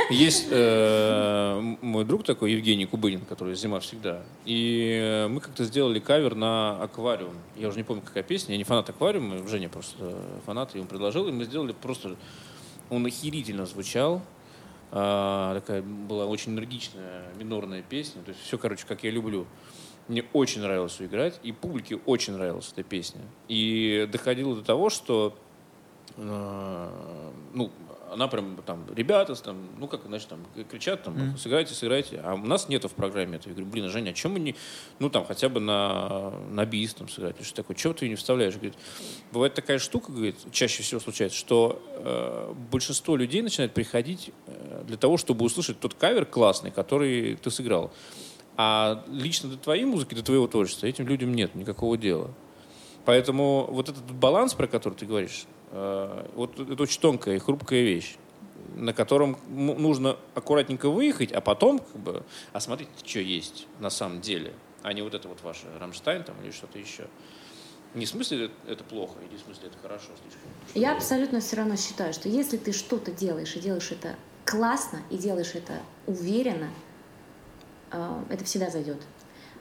есть 0.09 0.47
э, 0.49 1.75
мой 1.81 2.05
друг 2.05 2.23
такой, 2.23 2.53
Евгений 2.53 2.85
Кубынин, 2.85 3.25
который 3.25 3.55
«Зима 3.55 3.81
всегда». 3.81 4.21
И 4.45 4.99
э, 5.01 5.27
мы 5.27 5.41
как-то 5.41 5.65
сделали 5.65 5.99
кавер 5.99 6.33
на 6.35 6.81
«Аквариум». 6.81 7.35
Я 7.57 7.67
уже 7.67 7.77
не 7.77 7.83
помню, 7.83 8.01
какая 8.01 8.23
песня. 8.23 8.53
Я 8.53 8.57
не 8.57 8.63
фанат 8.63 8.89
«Аквариума», 8.89 9.45
Женя 9.49 9.67
просто 9.67 10.15
фанат, 10.45 10.73
я 10.75 10.79
ему 10.79 10.87
предложил. 10.87 11.27
И 11.27 11.31
мы 11.31 11.43
сделали 11.43 11.73
просто... 11.73 12.15
Он 12.89 13.05
охерительно 13.05 13.65
звучал. 13.65 14.21
А, 14.91 15.55
такая 15.55 15.81
была 15.81 16.25
очень 16.25 16.53
энергичная 16.53 17.25
минорная 17.37 17.81
песня. 17.81 18.21
То 18.23 18.29
есть 18.29 18.41
все, 18.43 18.57
короче, 18.57 18.85
как 18.87 19.03
я 19.03 19.11
люблю. 19.11 19.45
Мне 20.09 20.25
очень 20.33 20.61
нравилось 20.61 20.99
ее 20.99 21.07
играть, 21.07 21.39
и 21.43 21.51
публике 21.51 21.97
очень 22.05 22.33
нравилась 22.33 22.71
эта 22.73 22.83
песня. 22.83 23.21
И 23.47 24.09
доходило 24.11 24.55
до 24.55 24.63
того, 24.63 24.89
что 24.89 25.37
э, 26.17 26.89
ну, 27.53 27.71
она 28.11 28.27
прям 28.27 28.57
там, 28.65 28.85
ребята, 28.95 29.35
там, 29.35 29.69
ну, 29.77 29.87
как, 29.87 30.01
значит, 30.05 30.29
там, 30.29 30.39
кричат, 30.69 31.03
там, 31.03 31.37
сыграйте, 31.37 31.73
сыграйте. 31.73 32.19
А 32.23 32.33
у 32.33 32.37
нас 32.37 32.69
нету 32.69 32.87
в 32.87 32.93
программе 32.93 33.37
этого. 33.37 33.49
Я 33.49 33.55
говорю, 33.55 33.71
блин, 33.71 33.85
а 33.85 33.89
Женя, 33.89 34.09
а 34.09 34.13
чем 34.13 34.33
мы 34.33 34.39
не, 34.39 34.55
ну, 34.99 35.09
там, 35.09 35.25
хотя 35.25 35.49
бы 35.49 35.59
на, 35.59 36.31
на 36.49 36.65
бис, 36.65 36.93
там, 36.95 37.07
сыграть? 37.07 37.35
Что 37.43 37.57
такое? 37.57 37.75
Чего 37.75 37.93
ты 37.93 38.09
не 38.09 38.15
вставляешь? 38.15 38.55
Говорит, 38.55 38.75
бывает 39.31 39.53
такая 39.53 39.79
штука, 39.79 40.11
говорит, 40.11 40.37
чаще 40.51 40.83
всего 40.83 40.99
случается, 40.99 41.37
что 41.37 41.81
э, 41.97 42.53
большинство 42.71 43.15
людей 43.15 43.41
начинает 43.41 43.73
приходить 43.73 44.31
э, 44.47 44.83
для 44.87 44.97
того, 44.97 45.17
чтобы 45.17 45.45
услышать 45.45 45.79
тот 45.79 45.93
кавер 45.93 46.25
классный, 46.25 46.71
который 46.71 47.35
ты 47.35 47.51
сыграл. 47.51 47.91
А 48.61 49.05
лично 49.07 49.49
до 49.49 49.55
твоей 49.55 49.85
музыки, 49.85 50.13
до 50.13 50.21
твоего 50.21 50.45
творчества 50.45 50.85
этим 50.85 51.07
людям 51.07 51.33
нет 51.33 51.55
никакого 51.55 51.95
дела. 51.97 52.29
Поэтому 53.05 53.65
вот 53.71 53.87
этот 53.87 54.03
баланс, 54.11 54.53
про 54.53 54.67
который 54.67 54.95
ты 54.95 55.05
говоришь, 55.05 55.45
э, 55.71 56.27
вот 56.35 56.59
это 56.59 56.83
очень 56.83 56.99
тонкая 56.99 57.37
и 57.37 57.39
хрупкая 57.39 57.83
вещь, 57.83 58.17
на 58.75 58.91
котором 58.91 59.37
нужно 59.47 60.17
аккуратненько 60.35 60.89
выехать, 60.89 61.31
а 61.31 61.39
потом 61.39 61.79
как 61.79 62.01
бы 62.01 62.25
осмотреть, 62.51 62.89
что 63.05 63.21
есть 63.21 63.65
на 63.79 63.89
самом 63.89 64.19
деле, 64.19 64.51
а 64.83 64.91
не 64.91 65.03
вот 65.03 65.13
это 65.13 65.29
вот 65.29 65.41
ваше 65.41 65.67
Рамштайн 65.79 66.25
там 66.25 66.35
или 66.43 66.51
что-то 66.51 66.79
еще. 66.79 67.07
Не 67.95 68.05
в 68.05 68.09
смысле 68.09 68.51
это- 68.67 68.83
плохо, 68.83 69.13
и 69.31 69.37
в 69.37 69.39
смысле 69.39 69.69
это 69.69 69.77
хорошо 69.77 70.07
слишком. 70.21 70.51
Я 70.75 70.97
абсолютно 70.97 71.39
все 71.39 71.55
равно 71.55 71.77
считаю, 71.77 72.11
что 72.11 72.27
если 72.27 72.57
ты 72.57 72.73
что-то 72.73 73.11
делаешь 73.13 73.55
и 73.55 73.61
делаешь 73.61 73.89
это 73.91 74.17
классно, 74.43 74.99
и 75.09 75.17
делаешь 75.17 75.51
это 75.55 75.81
уверенно, 76.07 76.69
это 78.29 78.43
всегда 78.45 78.69
зайдет. 78.69 79.01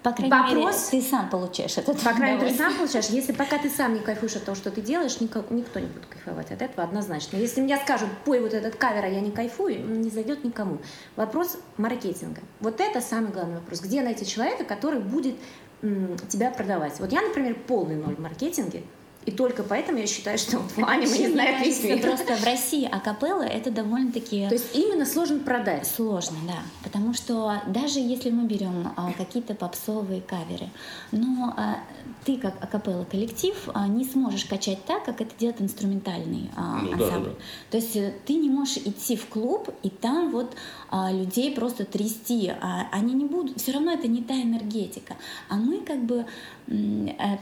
По 0.02 0.12
крайней 0.12 0.30
Вопрос- 0.30 0.92
мере, 0.92 1.02
ты 1.04 1.10
сам 1.10 1.28
получаешь 1.28 1.76
это. 1.76 1.92
По 1.92 2.12
крайней 2.12 2.40
мере, 2.40 2.54
сам 2.56 2.72
получаешь. 2.76 3.06
Если 3.06 3.32
пока 3.32 3.58
ты 3.58 3.68
сам 3.68 3.94
не 3.94 4.00
кайфуешь 4.00 4.36
от 4.36 4.44
того, 4.44 4.54
что 4.54 4.70
ты 4.70 4.80
делаешь, 4.80 5.16
нико- 5.20 5.44
никто 5.50 5.80
не 5.80 5.86
будет 5.86 6.06
кайфовать 6.06 6.52
от 6.52 6.62
этого 6.62 6.84
однозначно. 6.84 7.36
Если 7.36 7.60
мне 7.60 7.76
скажут, 7.78 8.08
пой 8.24 8.40
вот 8.40 8.54
этот 8.54 8.76
кавер, 8.76 9.04
а 9.04 9.08
я 9.08 9.20
не 9.20 9.32
кайфую, 9.32 9.84
не 9.98 10.08
зайдет 10.08 10.44
никому. 10.44 10.78
Вопрос 11.16 11.58
маркетинга. 11.78 12.40
Вот 12.60 12.80
это 12.80 13.00
самый 13.00 13.32
главный 13.32 13.56
вопрос. 13.56 13.80
Где 13.80 14.00
найти 14.02 14.24
человека, 14.24 14.64
который 14.64 15.00
будет 15.00 15.34
м, 15.82 16.16
тебя 16.28 16.50
продавать? 16.50 16.98
Вот 17.00 17.10
я, 17.12 17.20
например, 17.20 17.56
полный 17.66 17.96
ноль 17.96 18.14
в 18.14 18.20
маркетинге. 18.20 18.84
И 19.28 19.30
только 19.30 19.62
поэтому 19.62 19.98
я 19.98 20.06
считаю, 20.06 20.38
что 20.38 20.56
в 20.58 20.72
плане 20.72 21.02
мы 21.06 21.08
Вообще, 21.08 21.28
не 21.28 21.36
кажется, 21.36 21.64
песни. 21.64 22.00
Просто 22.00 22.34
в 22.36 22.44
России 22.44 22.88
акапелла 22.90 23.42
это 23.42 23.70
довольно-таки 23.70 24.46
То 24.48 24.54
есть 24.54 24.74
именно 24.74 25.04
сложно 25.04 25.38
продать. 25.40 25.86
сложно, 25.86 26.38
да. 26.46 26.60
Потому 26.82 27.12
что 27.12 27.60
даже 27.66 27.98
если 27.98 28.30
мы 28.30 28.46
берем 28.46 28.90
а, 28.96 29.12
какие-то 29.12 29.54
попсовые 29.54 30.22
каверы, 30.22 30.70
но 31.12 31.52
а, 31.58 31.76
ты 32.24 32.38
как 32.38 32.54
акапелла 32.64 33.04
коллектив 33.04 33.54
а, 33.74 33.86
не 33.86 34.06
сможешь 34.06 34.46
качать 34.46 34.82
так, 34.86 35.04
как 35.04 35.20
это 35.20 35.30
делает 35.38 35.60
инструментальный 35.60 36.50
а, 36.56 36.78
Ну 36.82 36.96
да, 36.96 37.04
ансамбль. 37.04 37.28
да, 37.28 37.34
да. 37.34 37.36
То 37.70 37.76
есть 37.76 37.96
э, 37.96 38.14
ты 38.24 38.32
не 38.32 38.48
можешь 38.48 38.78
идти 38.78 39.14
в 39.16 39.26
клуб 39.26 39.68
и 39.82 39.90
там 39.90 40.30
вот 40.30 40.54
а, 40.88 41.12
людей 41.12 41.54
просто 41.54 41.84
трясти. 41.84 42.50
А, 42.62 42.86
они 42.92 43.12
не 43.12 43.26
будут, 43.26 43.60
все 43.60 43.72
равно 43.72 43.92
это 43.92 44.08
не 44.08 44.22
та 44.22 44.32
энергетика. 44.34 45.16
А 45.50 45.56
мы 45.56 45.80
как 45.80 46.02
бы 46.02 46.24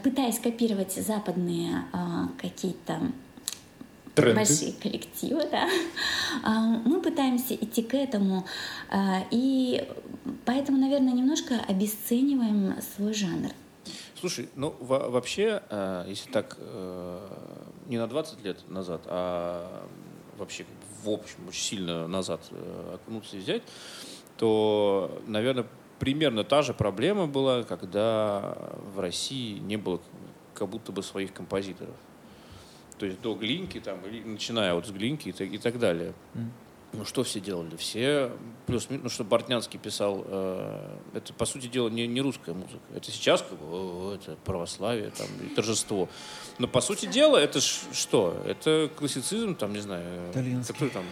пытаясь 0.02 0.38
копировать 0.38 0.92
западные 0.92 1.84
а, 1.92 2.28
какие-то 2.40 3.00
Тренды. 4.14 4.36
большие 4.36 4.72
коллективы, 4.72 5.48
да. 5.50 5.68
А, 6.44 6.60
Мы 6.84 7.00
пытаемся 7.02 7.54
идти 7.54 7.82
к 7.82 7.94
этому, 7.94 8.46
а, 8.90 9.24
и 9.30 9.86
поэтому, 10.44 10.78
наверное, 10.78 11.12
немножко 11.12 11.56
обесцениваем 11.68 12.74
свой 12.94 13.12
жанр. 13.14 13.50
Слушай, 14.18 14.48
ну 14.54 14.74
во- 14.80 15.10
вообще, 15.10 15.62
э, 15.68 16.06
если 16.08 16.30
так 16.30 16.56
э, 16.58 17.28
не 17.86 17.98
на 17.98 18.06
20 18.06 18.42
лет 18.44 18.58
назад, 18.70 19.02
а 19.06 19.86
вообще 20.38 20.64
в 21.04 21.10
общем 21.10 21.36
очень 21.48 21.62
сильно 21.62 22.08
назад 22.08 22.40
э, 22.50 22.94
окунуться 22.94 23.36
и 23.36 23.40
взять, 23.40 23.62
то, 24.38 25.20
наверное, 25.26 25.66
примерно 25.98 26.44
та 26.44 26.62
же 26.62 26.74
проблема 26.74 27.26
была, 27.26 27.62
когда 27.64 28.56
в 28.94 29.00
России 29.00 29.58
не 29.58 29.76
было 29.76 30.00
как 30.54 30.68
будто 30.68 30.92
бы 30.92 31.02
своих 31.02 31.32
композиторов. 31.32 31.94
То 32.98 33.06
есть 33.06 33.20
до 33.20 33.34
Глинки, 33.34 33.78
там, 33.80 34.00
или 34.06 34.22
начиная 34.24 34.72
вот 34.74 34.86
с 34.86 34.90
Глинки 34.90 35.28
и, 35.28 35.32
так- 35.32 35.52
и 35.52 35.58
так 35.58 35.78
далее. 35.78 36.14
Ну 36.92 37.04
что 37.04 37.24
все 37.24 37.40
делали? 37.40 37.76
Все 37.76 38.30
плюс 38.66 38.86
ну 38.88 39.08
что 39.10 39.22
Бортнянский 39.24 39.78
писал, 39.78 40.24
э, 40.26 40.96
это 41.14 41.34
по 41.34 41.44
сути 41.44 41.66
дела 41.66 41.88
не, 41.90 42.06
не 42.06 42.22
русская 42.22 42.54
музыка. 42.54 42.78
Это 42.94 43.10
сейчас 43.10 43.42
как 43.42 43.58
бы 43.58 43.66
о, 43.66 44.14
это 44.14 44.36
православие 44.44 45.10
там 45.10 45.26
и 45.44 45.54
торжество. 45.54 46.08
Но 46.58 46.68
по 46.68 46.80
сути 46.80 47.04
дела 47.06 47.36
это 47.36 47.60
ж 47.60 47.80
что? 47.92 48.40
Это 48.46 48.88
классицизм, 48.96 49.56
там 49.56 49.72
не 49.74 49.80
знаю, 49.80 50.30
Итальянский. 50.30 50.72
который 50.72 50.90
там 50.90 51.04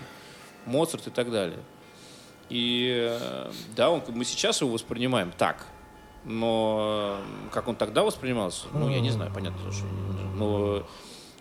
Моцарт 0.64 1.06
и 1.08 1.10
так 1.10 1.30
далее. 1.30 1.58
И 2.50 3.08
э, 3.08 3.50
да, 3.76 3.90
он, 3.90 4.02
мы 4.08 4.24
сейчас 4.24 4.60
его 4.60 4.70
воспринимаем 4.70 5.32
так. 5.36 5.66
Но 6.24 7.18
э, 7.18 7.50
как 7.50 7.68
он 7.68 7.76
тогда 7.76 8.02
воспринимался, 8.02 8.66
ну, 8.72 8.88
я 8.88 9.00
не 9.00 9.10
знаю, 9.10 9.30
понятно, 9.34 9.72
что... 9.72 9.84
Но 10.36 10.86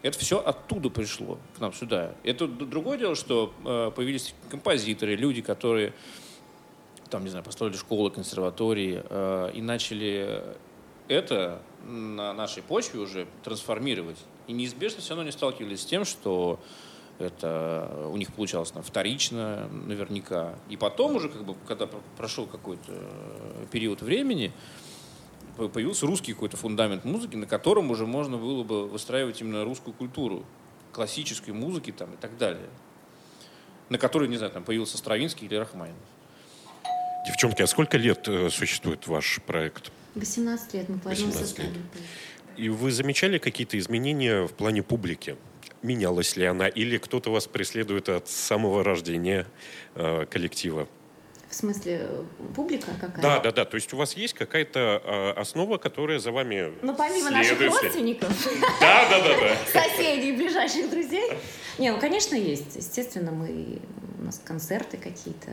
это 0.02 0.20
все 0.20 0.40
оттуда 0.40 0.90
пришло 0.90 1.40
к 1.56 1.62
нам 1.62 1.74
сюда. 1.74 2.14
Это 2.24 2.48
другое 2.48 2.98
дело, 2.98 3.16
что 3.16 3.54
э, 3.66 3.92
появились 3.96 4.36
композиторы, 4.50 5.16
люди, 5.16 5.42
которые 5.42 5.94
там, 7.10 7.24
не 7.24 7.30
знаю, 7.30 7.46
построили 7.46 7.78
школы, 7.78 8.12
консерватории 8.12 9.04
э, 9.08 9.52
и 9.54 9.62
начали 9.62 10.44
это 11.08 11.62
на 11.86 12.34
нашей 12.34 12.64
почве 12.64 13.00
уже 13.00 13.28
трансформировать. 13.44 14.18
И 14.48 14.54
неизбежно 14.54 15.00
все 15.00 15.12
равно 15.12 15.24
не 15.24 15.32
сталкивались 15.32 15.82
с 15.82 15.86
тем, 15.86 16.06
что 16.06 16.60
это 17.20 18.08
у 18.12 18.18
них 18.18 18.34
получалось 18.34 18.72
там, 18.72 18.84
вторично, 18.84 19.68
наверняка. 19.86 20.56
И 20.70 20.78
потом 20.78 21.16
уже, 21.16 21.30
как 21.30 21.44
бы, 21.46 21.56
когда 21.68 21.88
про- 21.88 22.02
прошел 22.18 22.46
какой-то 22.48 22.92
э, 22.92 23.66
период 23.72 24.02
времени, 24.02 24.52
по- 25.58 25.68
появился 25.70 26.06
русский 26.08 26.34
какой-то 26.34 26.58
фундамент 26.58 27.06
музыки, 27.06 27.36
на 27.36 27.46
котором 27.46 27.92
уже 27.92 28.06
можно 28.06 28.38
было 28.38 28.64
бы 28.64 28.88
выстраивать 28.88 29.40
именно 29.42 29.64
русскую 29.64 29.94
культуру, 29.94 30.44
классической 30.92 31.52
музыки 31.52 31.92
там, 31.92 32.14
и 32.14 32.18
так 32.18 32.38
далее. 32.38 32.70
На 33.90 33.98
которой, 33.98 34.28
не 34.28 34.38
знаю, 34.38 34.52
там 34.52 34.64
появился 34.64 34.98
Стравинский 34.98 35.46
или 35.48 35.56
Рахманинов. 35.56 36.00
Девчонки, 37.28 37.62
а 37.62 37.68
сколько 37.68 37.98
лет 37.98 38.28
э, 38.28 38.50
существует 38.50 39.08
ваш 39.08 39.40
проект? 39.46 39.92
18 40.16 40.74
лет 40.74 40.90
мы 40.90 41.00
по 41.00 41.12
одному 41.12 41.32
18 41.32 41.58
лет. 41.60 41.68
составу. 41.68 41.84
И 42.58 42.70
вы 42.70 42.92
замечали 42.92 43.38
какие-то 43.38 43.78
изменения 43.80 44.46
в 44.46 44.54
плане 44.54 44.84
публики? 44.84 45.38
Менялась 45.84 46.36
ли 46.38 46.46
она? 46.46 46.68
Или 46.68 46.98
кто-то 46.98 47.30
вас 47.30 47.46
преследует 47.48 48.10
от 48.10 48.30
самого 48.30 48.84
рождения 48.84 49.46
э, 49.96 50.26
коллектива? 50.30 50.88
В 51.50 51.56
смысле, 51.56 52.00
э, 52.10 52.24
публика 52.56 52.88
какая? 53.00 53.22
Да, 53.22 53.40
да, 53.40 53.52
да. 53.52 53.66
То 53.66 53.76
есть 53.76 53.94
у 53.94 53.98
вас 53.98 54.14
есть 54.14 54.34
какая-то 54.34 55.02
э, 55.04 55.40
основа, 55.40 55.78
которая 55.78 56.20
за 56.20 56.32
вами 56.32 56.74
Ну, 56.82 56.96
помимо 56.96 57.30
наших 57.30 57.58
следует? 57.58 57.82
родственников, 57.84 58.30
Да, 58.80 59.10
да, 59.10 59.20
да, 59.22 59.40
да. 59.40 59.58
соседей 59.82 60.30
и 60.30 60.38
ближайших 60.38 60.90
друзей. 60.90 61.32
Не, 61.78 61.92
ну, 61.92 62.00
конечно, 62.00 62.36
есть. 62.36 62.76
Естественно, 62.78 63.32
мы, 63.32 63.80
у 64.22 64.24
нас 64.24 64.42
концерты 64.44 64.98
какие-то 64.98 65.52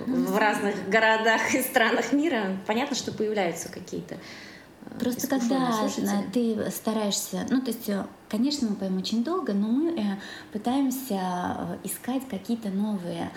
в 0.00 0.36
разных 0.38 0.88
городах 0.88 1.54
и 1.54 1.60
странах 1.62 2.12
мира. 2.12 2.56
Понятно, 2.66 2.96
что 2.96 3.12
появляются 3.12 3.68
какие-то 3.70 4.14
э, 4.16 4.98
Просто 4.98 5.28
когда 5.28 5.70
слушатели. 5.72 6.08
ты 6.32 6.70
стараешься, 6.70 7.46
ну 7.50 7.60
то 7.60 7.68
есть, 7.68 7.88
э, 7.88 8.04
конечно, 8.34 8.68
мы 8.68 8.74
поем 8.74 8.98
очень 8.98 9.22
долго, 9.22 9.52
но 9.52 9.68
мы 9.68 9.92
э, 9.92 10.18
пытаемся 10.52 11.14
э, 11.14 11.76
искать 11.84 12.26
какие-то 12.28 12.68
новые 12.68 13.30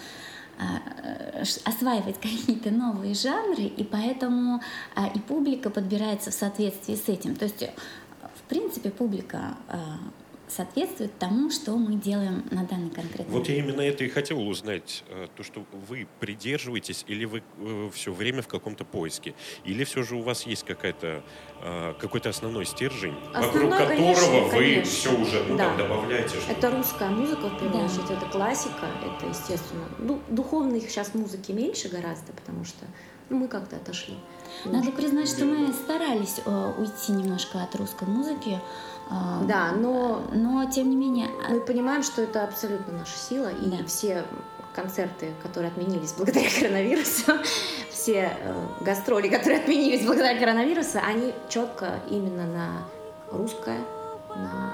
э, 0.57 1.43
осваивать 1.65 2.17
какие-то 2.21 2.71
новые 2.71 3.13
жанры, 3.13 3.63
и 3.63 3.83
поэтому 3.83 4.59
и 5.13 5.19
публика 5.19 5.69
подбирается 5.69 6.31
в 6.31 6.33
соответствии 6.33 6.95
с 6.95 7.07
этим. 7.09 7.35
То 7.35 7.45
есть, 7.45 7.61
в 7.61 8.41
принципе, 8.49 8.89
публика 8.89 9.55
соответствует 10.47 11.17
тому, 11.19 11.49
что 11.51 11.75
мы 11.77 11.95
делаем 11.95 12.43
на 12.51 12.63
данный 12.65 12.89
конкретный 12.89 13.25
Вот 13.33 13.49
я 13.49 13.57
именно 13.57 13.81
это 13.81 14.03
и 14.03 14.09
хотел 14.09 14.39
узнать. 14.47 15.03
э, 15.09 15.27
То, 15.35 15.43
что 15.43 15.65
вы 15.87 16.07
придерживаетесь, 16.19 17.03
или 17.07 17.25
вы 17.25 17.43
все 17.91 18.13
время 18.13 18.41
в 18.41 18.47
каком-то 18.47 18.85
поиске? 18.85 19.35
Или 19.65 19.83
все 19.83 20.03
же 20.03 20.15
у 20.15 20.21
вас 20.21 20.43
есть 20.45 20.63
какая-то, 20.63 21.23
э, 21.61 21.93
какой-то 21.99 22.29
основной 22.29 22.65
стержень, 22.65 23.13
вокруг 23.33 23.45
Основной, 23.45 23.71
которого 23.71 23.87
конечно, 23.97 24.31
вы 24.31 24.49
конечно. 24.51 24.83
все 24.91 25.21
уже 25.21 25.43
ну, 25.43 25.57
Да. 25.57 25.67
там, 25.69 25.77
добавляете? 25.77 26.29
что-то? 26.39 26.51
Это 26.51 26.71
русская 26.71 27.09
музыка, 27.09 27.47
в 27.49 27.59
первую 27.59 27.71
Да. 27.71 27.85
очередь, 27.85 28.11
это 28.11 28.25
классика, 28.27 28.87
это, 29.03 29.27
естественно. 29.27 29.85
Ну, 29.99 30.21
духовных 30.29 30.89
сейчас 30.89 31.13
музыки 31.13 31.51
меньше 31.51 31.89
гораздо, 31.89 32.31
потому 32.33 32.63
что 32.63 32.85
ну, 33.29 33.39
мы 33.39 33.47
как-то 33.49 33.75
отошли. 33.75 34.15
Надо 34.63 34.91
признать, 34.91 35.27
что 35.27 35.43
мы 35.43 35.73
старались 35.73 36.39
э, 36.45 36.73
уйти 36.77 37.11
немножко 37.11 37.61
от 37.61 37.75
русской 37.75 38.07
музыки. 38.07 38.59
Э, 39.09 39.45
Да, 39.47 39.71
но 39.71 40.21
Но, 40.31 40.65
тем 40.69 40.89
не 40.89 40.95
менее, 40.95 41.27
а, 41.47 41.51
мы 41.51 41.59
понимаем, 41.61 42.03
что 42.03 42.21
это 42.21 42.43
абсолютно 42.43 42.93
наша 42.99 43.17
сила, 43.17 43.49
и 43.49 43.69
Да. 43.69 43.85
все 43.85 44.23
концерты, 44.75 45.33
которые 45.41 45.71
отменились 45.71 46.13
благодаря 46.13 46.47
коронавирусу, 46.59 47.33
все 47.89 48.31
э, 48.39 48.53
гастроли, 48.81 49.27
которые 49.27 49.59
отменились 49.61 50.05
благодаря 50.05 50.39
коронавирусу, 50.39 50.99
они 51.03 51.33
четко 51.49 51.99
именно 52.09 52.45
на 52.45 52.69
русское, 53.31 53.79
на 54.35 54.73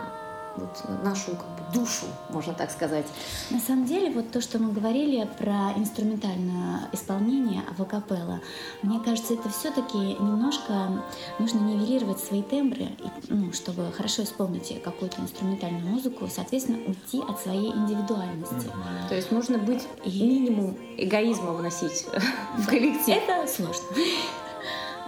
вот 0.58 0.88
на 0.88 1.10
нашу 1.10 1.32
как 1.32 1.48
бы, 1.48 1.74
душу, 1.74 2.06
можно 2.30 2.54
так 2.54 2.72
сказать. 2.72 3.06
на 3.50 3.60
самом 3.60 3.86
деле, 3.86 4.12
вот 4.12 4.32
то, 4.32 4.42
что 4.42 4.60
мы 4.60 4.72
говорили 4.72 5.28
про 5.40 5.74
инструментальное 5.76 6.90
исполнение 6.92 7.62
вокапелла, 7.78 8.40
мне 8.82 9.00
кажется, 9.00 9.34
это 9.34 9.50
все-таки 9.50 9.98
немножко 9.98 11.04
нужно 11.40 11.60
нивелировать 11.60 12.20
свои 12.20 12.42
тембры, 12.44 12.90
ну, 13.30 13.52
чтобы 13.54 13.92
хорошо 13.92 14.24
исполнить 14.24 14.82
какую-то 14.84 15.22
инструментальную 15.22 15.86
музыку, 15.86 16.28
соответственно, 16.34 16.80
уйти 16.86 17.22
от 17.28 17.40
своей 17.42 17.72
индивидуальности. 17.72 18.70
То 19.10 19.16
есть 19.16 19.32
нужно 19.32 19.58
быть 19.58 19.84
И- 20.06 20.22
минимум 20.22 20.78
эгоизма 20.98 21.52
вносить 21.54 22.06
в 22.58 22.68
коллектив. 22.68 23.18
Это 23.28 23.48
сложно. 23.52 23.84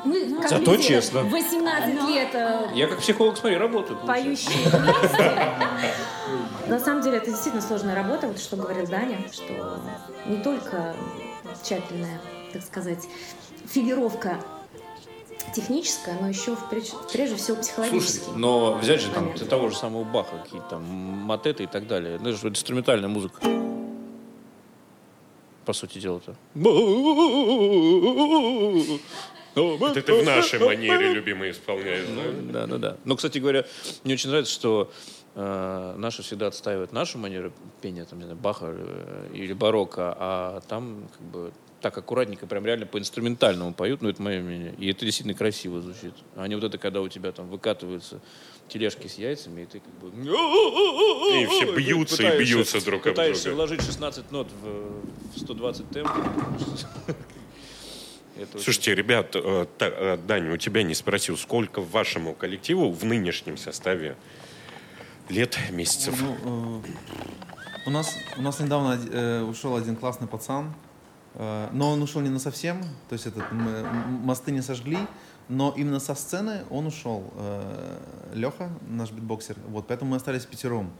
Мы, 0.05 0.35
как 0.41 0.49
Зато 0.49 0.71
люди, 0.71 0.83
честно. 0.83 1.21
18 1.23 2.09
лет 2.09 2.29
э, 2.33 2.67
Я 2.75 2.87
как 2.87 2.99
психолог, 2.99 3.37
смотри, 3.37 3.57
работаю. 3.57 3.97
поющие. 4.05 4.69
На 6.67 6.79
самом 6.79 7.01
деле 7.01 7.17
это 7.17 7.27
действительно 7.31 7.61
сложная 7.61 7.95
работа, 7.95 8.27
вот 8.27 8.39
что 8.39 8.55
говорил 8.55 8.87
Даня, 8.87 9.19
что 9.31 9.79
не 10.27 10.37
только 10.37 10.95
тщательная, 11.63 12.19
так 12.53 12.63
сказать, 12.63 13.07
филировка 13.67 14.37
техническая, 15.53 16.17
но 16.19 16.27
еще 16.29 16.55
в 16.55 16.69
прежде 16.69 17.35
всего 17.35 17.55
Слушай, 17.55 17.61
психологический. 17.61 18.31
но 18.35 18.73
взять 18.73 19.01
же 19.01 19.09
там 19.09 19.25
момент. 19.25 19.47
того 19.49 19.69
же 19.69 19.75
самого 19.77 20.03
Баха, 20.03 20.37
какие-то 20.43 20.69
там 20.69 20.83
матеты 20.83 21.63
и 21.63 21.67
так 21.67 21.87
далее. 21.87 22.17
Ну, 22.21 22.29
это 22.29 22.37
же 22.39 22.47
инструментальная 22.49 23.09
музыка. 23.09 23.39
По 25.65 25.73
сути 25.73 25.99
дела-то. 25.99 26.35
Это 29.55 30.13
в 30.15 30.23
нашей 30.23 30.59
манере 30.59 31.13
любимый 31.13 31.51
исполняет. 31.51 32.07
да? 32.51 32.67
Да, 32.67 32.77
да. 32.77 32.97
Но, 33.05 33.15
кстати 33.15 33.37
говоря, 33.39 33.65
мне 34.03 34.13
очень 34.15 34.29
нравится, 34.29 34.51
что 34.53 34.91
э, 35.35 35.95
наши 35.97 36.23
всегда 36.23 36.47
отстаивают 36.47 36.91
нашу 36.91 37.17
манеру 37.17 37.53
пения, 37.81 38.05
там, 38.05 38.19
не 38.19 38.25
знаю, 38.25 38.37
Баха 38.39 38.67
э, 38.69 39.27
или 39.33 39.53
барокко, 39.53 40.15
а 40.17 40.61
там 40.67 41.07
как 41.17 41.21
бы 41.27 41.51
так 41.81 41.97
аккуратненько, 41.97 42.47
прям 42.47 42.65
реально 42.65 42.87
по 42.87 42.97
инструментальному 42.97 43.71
поют, 43.73 44.01
ну 44.01 44.09
это 44.09 44.19
мое 44.21 44.41
мнение. 44.41 44.73
И 44.79 44.89
это 44.89 45.05
действительно 45.05 45.37
красиво 45.37 45.81
звучит. 45.81 46.13
А 46.35 46.47
не 46.47 46.55
вот 46.55 46.63
это, 46.63 46.77
когда 46.79 46.99
у 47.01 47.07
тебя 47.07 47.31
там 47.31 47.47
выкатываются 47.49 48.19
тележки 48.69 49.05
с 49.07 49.15
яйцами, 49.19 49.61
и 49.61 49.65
ты 49.67 49.79
как 49.81 49.93
бы... 49.99 50.09
И 50.09 51.45
все 51.45 51.75
бьются 51.75 52.23
и 52.23 52.25
Пытаешься- 52.25 52.39
бьются 52.55 52.83
друг 52.85 53.05
об 53.05 53.11
Пытаешься 53.13 53.43
друга. 53.43 53.55
вложить 53.57 53.81
16 53.83 54.31
нот 54.31 54.47
в, 54.63 55.35
в 55.35 55.39
120 55.39 55.89
темп. 55.91 56.09
Это 58.37 58.57
очень- 58.57 58.63
Слушайте, 58.63 58.95
ребят, 58.95 59.35
э, 59.35 59.65
та- 59.77 59.87
э, 59.87 60.17
Даня, 60.17 60.53
у 60.53 60.57
тебя 60.57 60.83
не 60.83 60.93
спросил, 60.93 61.37
сколько 61.37 61.81
вашему 61.81 62.33
коллективу 62.33 62.91
в 62.91 63.03
нынешнем 63.05 63.57
составе 63.57 64.15
лет, 65.29 65.57
месяцев? 65.71 66.21
Ну, 66.21 66.81
э, 66.85 67.87
у 67.87 67.89
нас 67.91 68.15
у 68.37 68.41
нас 68.41 68.59
недавно 68.59 68.99
э, 69.11 69.41
ушел 69.43 69.75
один 69.75 69.95
классный 69.95 70.27
пацан, 70.27 70.73
э, 71.35 71.69
но 71.71 71.91
он 71.91 72.01
ушел 72.01 72.21
не 72.21 72.29
на 72.29 72.39
совсем, 72.39 72.81
то 73.09 73.13
есть 73.13 73.25
этот, 73.25 73.43
м- 73.51 73.67
м- 73.67 74.11
мосты 74.25 74.51
не 74.51 74.61
сожгли, 74.61 74.97
но 75.47 75.73
именно 75.77 75.99
со 75.99 76.15
сцены 76.15 76.63
он 76.69 76.87
ушел. 76.87 77.31
Леха, 78.33 78.69
наш 78.87 79.11
битбоксер, 79.11 79.55
вот, 79.69 79.87
поэтому 79.87 80.11
мы 80.11 80.17
остались 80.17 80.45
пятером. 80.45 80.91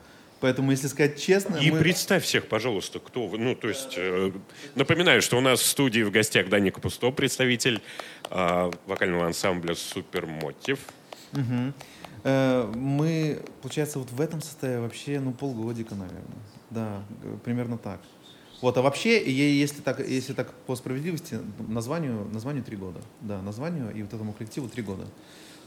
Поэтому, 0.42 0.72
если 0.72 0.88
сказать 0.88 1.20
честно, 1.22 1.56
И 1.58 1.72
мы- 1.72 1.80
представь 1.80 2.24
всех, 2.24 2.48
пожалуйста, 2.48 3.00
кто 3.00 3.26
вы. 3.28 3.38
Ну, 3.38 3.56
то 3.56 3.70
есть, 3.70 3.94
э, 3.98 4.32
напоминаю, 4.76 5.22
что 5.22 5.38
у 5.38 5.42
нас 5.42 5.60
в 5.62 5.66
студии 5.66 6.02
в 6.02 6.12
гостях 6.12 6.50
Даня 6.50 6.72
Капусто, 6.72 7.12
представитель 7.12 7.82
э, 8.30 8.72
вокального 8.86 9.26
ансамбля 9.26 9.76
«Супер 9.76 10.26
Мотив». 10.26 10.80
Мгм. 11.32 11.74
Э, 12.24 12.72
Мы, 12.76 13.40
получается, 13.62 14.00
вот 14.00 14.12
в 14.12 14.20
этом 14.20 14.42
составе 14.42 14.80
вообще, 14.80 15.20
ну, 15.20 15.32
полгодика, 15.32 15.96
наверное. 15.96 16.22
Да, 16.70 17.04
примерно 17.44 17.78
так. 17.78 18.02
Вот, 18.62 18.78
а 18.78 18.82
вообще, 18.82 19.24
если 19.32 19.82
так, 19.82 20.00
если 20.00 20.34
так 20.34 20.52
по 20.66 20.76
справедливости, 20.76 21.40
названию, 21.68 22.28
названию 22.34 22.64
три 22.64 22.78
года. 22.78 23.00
Да, 23.22 23.42
названию 23.42 23.94
и 23.94 24.02
вот 24.02 24.14
этому 24.14 24.34
коллективу 24.34 24.68
три 24.68 24.82
года. 24.82 25.06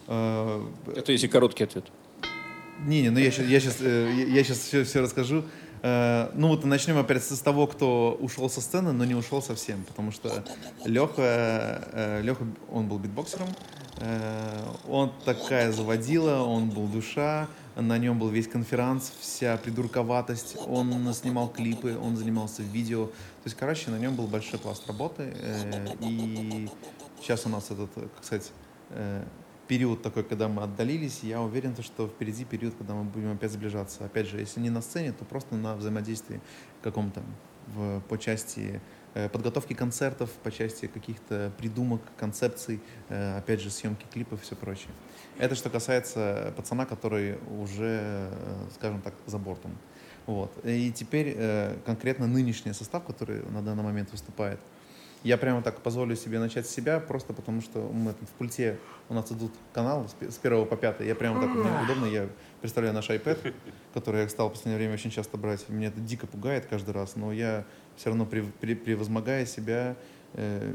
Э, 0.09 0.67
Это 0.97 1.13
если 1.13 1.29
короткий 1.29 1.65
ответ. 1.65 1.85
Не-не, 2.87 3.11
ну 3.11 3.19
я 3.19 3.31
сейчас, 3.31 3.47
я 3.47 3.61
сейчас, 3.61 3.81
я 3.81 4.45
сейчас 4.45 4.59
все, 4.59 4.85
все 4.85 5.01
расскажу. 5.01 5.45
Э, 5.83 6.31
Ну 6.35 6.49
вот 6.49 6.65
начнем 6.65 6.99
опять 6.99 7.23
с 7.23 7.39
того, 7.41 7.67
кто 7.67 8.17
ушел 8.21 8.51
со 8.51 8.61
сцены, 8.61 8.93
но 8.93 9.05
не 9.05 9.15
ушел 9.15 9.43
совсем, 9.43 9.85
потому 9.85 10.13
что 10.13 10.45
Леха, 10.85 12.21
Леха, 12.23 12.47
он 12.71 12.89
был 12.89 12.99
битбоксером, 12.99 13.49
э, 14.01 14.65
он 14.89 15.13
такая 15.25 15.73
заводила, 15.73 16.43
он 16.43 16.71
был 16.71 16.87
душа, 16.87 17.49
на 17.77 17.97
нем 17.99 18.19
был 18.19 18.29
весь 18.29 18.49
конферанс, 18.49 19.13
вся 19.21 19.57
придурковатость, 19.57 20.57
он 20.67 21.13
снимал 21.15 21.49
клипы, 21.49 21.97
он 21.97 22.17
занимался 22.17 22.63
видео, 22.63 23.07
то 23.07 23.45
есть, 23.45 23.57
короче, 23.57 23.91
на 23.91 23.99
нем 23.99 24.17
был 24.17 24.27
большой 24.27 24.59
пласт 24.59 24.87
работы, 24.89 25.33
э, 25.35 25.95
и 26.01 26.69
сейчас 27.21 27.47
у 27.47 27.49
нас 27.49 27.71
этот, 27.71 27.91
как 27.95 28.25
сказать, 28.25 28.51
э, 28.91 29.23
период 29.69 30.03
такой, 30.03 30.25
когда 30.25 30.49
мы 30.49 30.63
отдалились, 30.63 31.21
я 31.23 31.41
уверен, 31.41 31.75
то, 31.75 31.83
что 31.83 32.09
впереди 32.09 32.45
период, 32.45 32.75
когда 32.75 32.95
мы 32.95 33.05
будем 33.05 33.33
опять 33.33 33.53
сближаться. 33.53 34.07
Опять 34.07 34.27
же, 34.27 34.41
если 34.41 34.61
не 34.61 34.71
на 34.71 34.81
сцене, 34.81 35.13
то 35.13 35.25
просто 35.25 35.55
на 35.55 35.77
взаимодействии 35.77 36.41
каком-то 36.83 37.23
в, 37.69 38.01
по 38.09 38.19
части 38.19 38.81
э, 39.15 39.29
подготовки 39.29 39.75
концертов, 39.75 40.31
по 40.43 40.51
части 40.51 40.87
каких-то 40.87 41.53
придумок, 41.59 42.01
концепций, 42.17 42.81
э, 43.11 43.39
опять 43.39 43.61
же, 43.61 43.71
съемки 43.71 44.07
клипов 44.11 44.41
и 44.41 44.43
все 44.43 44.57
прочее. 44.57 44.91
Это 45.37 45.55
что 45.55 45.71
касается 45.71 46.53
пацана, 46.57 46.87
который 46.87 47.39
уже, 47.61 48.01
э, 48.01 48.67
скажем 48.75 49.03
так, 49.03 49.15
за 49.27 49.39
бортом. 49.39 49.77
Вот. 50.27 50.53
И 50.65 50.93
теперь 50.93 51.39
конкретно 51.87 52.27
нынешний 52.27 52.75
состав, 52.75 53.03
который 53.07 53.43
на 53.51 53.63
данный 53.63 53.83
момент 53.83 54.13
выступает, 54.13 54.61
я 55.25 55.37
прямо 55.37 55.63
так 55.63 55.81
позволю 55.81 56.15
себе 56.17 56.39
начать 56.39 56.67
с 56.67 56.71
себя, 56.71 57.01
просто 57.01 57.33
потому 57.33 57.61
что 57.61 57.81
мы 57.93 58.13
тут 58.13 58.29
в 58.29 58.33
пульте, 58.33 58.79
у 59.09 59.15
нас 59.15 59.31
идут 59.33 59.53
каналы 59.73 60.09
с 60.09 60.13
пе- 60.13 60.31
с 60.31 60.37
первого 60.37 60.65
по 60.65 60.77
пятый. 60.77 61.07
Я 61.07 61.15
прямо 61.15 61.41
так, 61.41 61.51
мне 61.51 61.71
удобно, 61.85 62.07
я 62.07 62.29
представляю 62.61 62.95
наш 62.95 63.09
iPad, 63.11 63.55
который 63.95 64.23
я 64.23 64.29
стал 64.29 64.49
в 64.49 64.53
последнее 64.53 64.79
время 64.79 64.95
очень 64.95 65.11
часто 65.11 65.37
брать. 65.37 65.69
Меня 65.69 65.89
это 65.89 66.01
дико 66.01 66.27
пугает 66.27 66.67
каждый 66.67 66.91
раз, 66.95 67.17
но 67.17 67.33
я 67.33 67.65
все 67.97 68.11
равно, 68.11 68.25
прев- 68.25 68.53
пре- 68.61 68.77
превозмогая 68.77 69.45
себя, 69.47 69.97
э, 70.35 70.75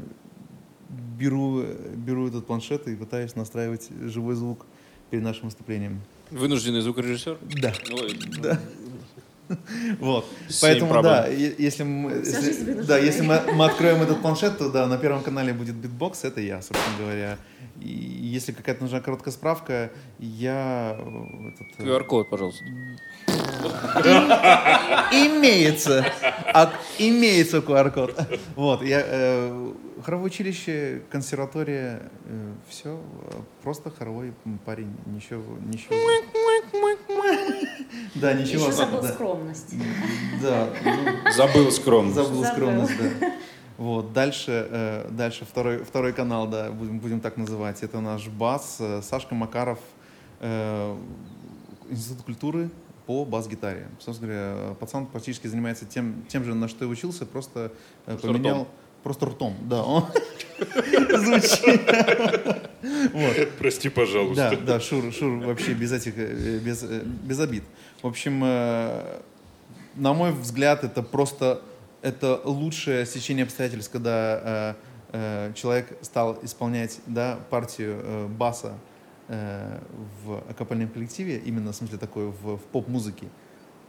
беру, 1.18 1.62
беру 1.96 2.28
этот 2.28 2.46
планшет 2.46 2.86
и 2.88 2.96
пытаюсь 2.96 3.34
настраивать 3.36 3.88
живой 4.02 4.34
звук 4.34 4.66
перед 5.10 5.22
нашим 5.24 5.44
выступлением. 5.46 6.00
Вынужденный 6.30 6.80
звукорежиссер? 6.80 7.38
Да. 7.60 7.72
Ой, 7.92 8.18
Да. 8.42 8.58
Вот. 10.00 10.26
Поэтому, 10.60 10.90
проблем. 10.90 11.14
да, 11.14 11.26
если 11.28 11.82
мы, 11.84 12.12
если- 12.12 12.82
да, 12.82 12.98
если 12.98 13.22
мы, 13.22 13.40
мы 13.54 13.66
откроем 13.66 14.02
этот 14.02 14.20
планшет, 14.22 14.58
то 14.58 14.70
да, 14.70 14.86
на 14.86 14.96
первом 14.98 15.22
канале 15.22 15.52
будет 15.52 15.74
битбокс, 15.74 16.24
это 16.24 16.40
я, 16.40 16.62
собственно 16.62 16.96
говоря. 16.98 17.38
И 17.80 17.88
если 17.88 18.52
какая-то 18.52 18.82
нужна 18.82 19.00
короткая 19.00 19.32
справка, 19.32 19.90
я 20.18 20.96
э, 20.98 21.48
этот, 21.48 21.66
э, 21.78 21.84
QR-код, 21.84 22.30
пожалуйста. 22.30 22.64
имеется, 25.12 26.04
имеется 26.98 27.58
QR-код. 27.58 28.14
Вот, 28.56 28.82
я 28.82 29.02
э, 29.04 29.72
хоровое 30.04 30.26
училище, 30.26 31.02
консерватория, 31.10 32.02
все, 32.68 33.00
просто 33.62 33.90
хоровой 33.90 34.32
парень, 34.64 34.94
ничего, 35.06 35.42
ничего. 35.66 35.94
Да, 38.14 38.32
ничего 38.32 38.66
Еще 38.66 38.72
забыл 38.72 38.98
особенного. 38.98 39.14
скромность. 39.14 39.74
Да, 40.42 40.68
ну, 40.84 41.32
Забыл 41.32 41.70
скромно. 41.70 42.12
Забыл 42.12 42.44
скромность, 42.44 42.92
да. 42.98 43.32
Вот, 43.76 44.12
дальше, 44.12 44.68
э, 44.70 45.08
дальше 45.10 45.44
второй, 45.44 45.78
второй 45.78 46.12
канал, 46.12 46.46
да, 46.46 46.70
будем, 46.70 47.00
будем 47.00 47.20
так 47.20 47.36
называть. 47.36 47.82
Это 47.82 48.00
наш 48.00 48.28
бас, 48.28 48.76
э, 48.78 49.02
Сашка 49.02 49.34
Макаров, 49.34 49.80
э, 50.40 50.96
Институт 51.90 52.22
культуры 52.22 52.70
по 53.06 53.24
бас-гитаре. 53.24 53.88
Собственно 53.98 54.32
говоря, 54.32 54.74
пацан 54.74 55.06
практически 55.06 55.48
занимается 55.48 55.86
тем, 55.86 56.24
тем 56.28 56.44
же, 56.44 56.54
на 56.54 56.68
что 56.68 56.84
и 56.84 56.88
учился, 56.88 57.26
просто 57.26 57.72
э, 58.06 58.16
поменял... 58.16 58.68
Просто 59.04 59.26
ртом, 59.26 59.54
да. 59.60 59.82
Он 59.84 60.02
звучит. 60.58 61.82
Вот. 63.12 63.48
Прости, 63.58 63.90
пожалуйста. 63.90 64.56
Да, 64.56 64.56
да, 64.56 64.80
Шур, 64.80 65.12
Шур 65.12 65.44
вообще 65.44 65.74
без 65.74 65.92
этих, 65.92 66.14
э, 66.16 66.58
без, 66.58 66.82
э, 66.82 67.02
без 67.04 67.38
обид. 67.38 67.64
В 68.02 68.06
общем, 68.06 68.42
э, 68.42 69.20
на 69.94 70.14
мой 70.14 70.32
взгляд, 70.32 70.84
это 70.84 71.02
просто 71.02 71.60
это 72.00 72.40
лучшее 72.44 73.04
стечение 73.04 73.44
обстоятельств, 73.44 73.92
когда 73.92 74.74
э, 75.12 75.48
э, 75.48 75.52
человек 75.54 75.98
стал 76.00 76.38
исполнять 76.42 76.98
да, 77.06 77.38
партию 77.50 78.00
э, 78.02 78.26
баса 78.28 78.72
э, 79.28 79.80
в 80.24 80.42
акапельном 80.48 80.88
коллективе, 80.88 81.42
именно 81.44 81.72
в 81.72 81.76
смысле 81.76 81.98
такой 81.98 82.28
в, 82.28 82.56
в 82.56 82.62
поп-музыке, 82.72 83.26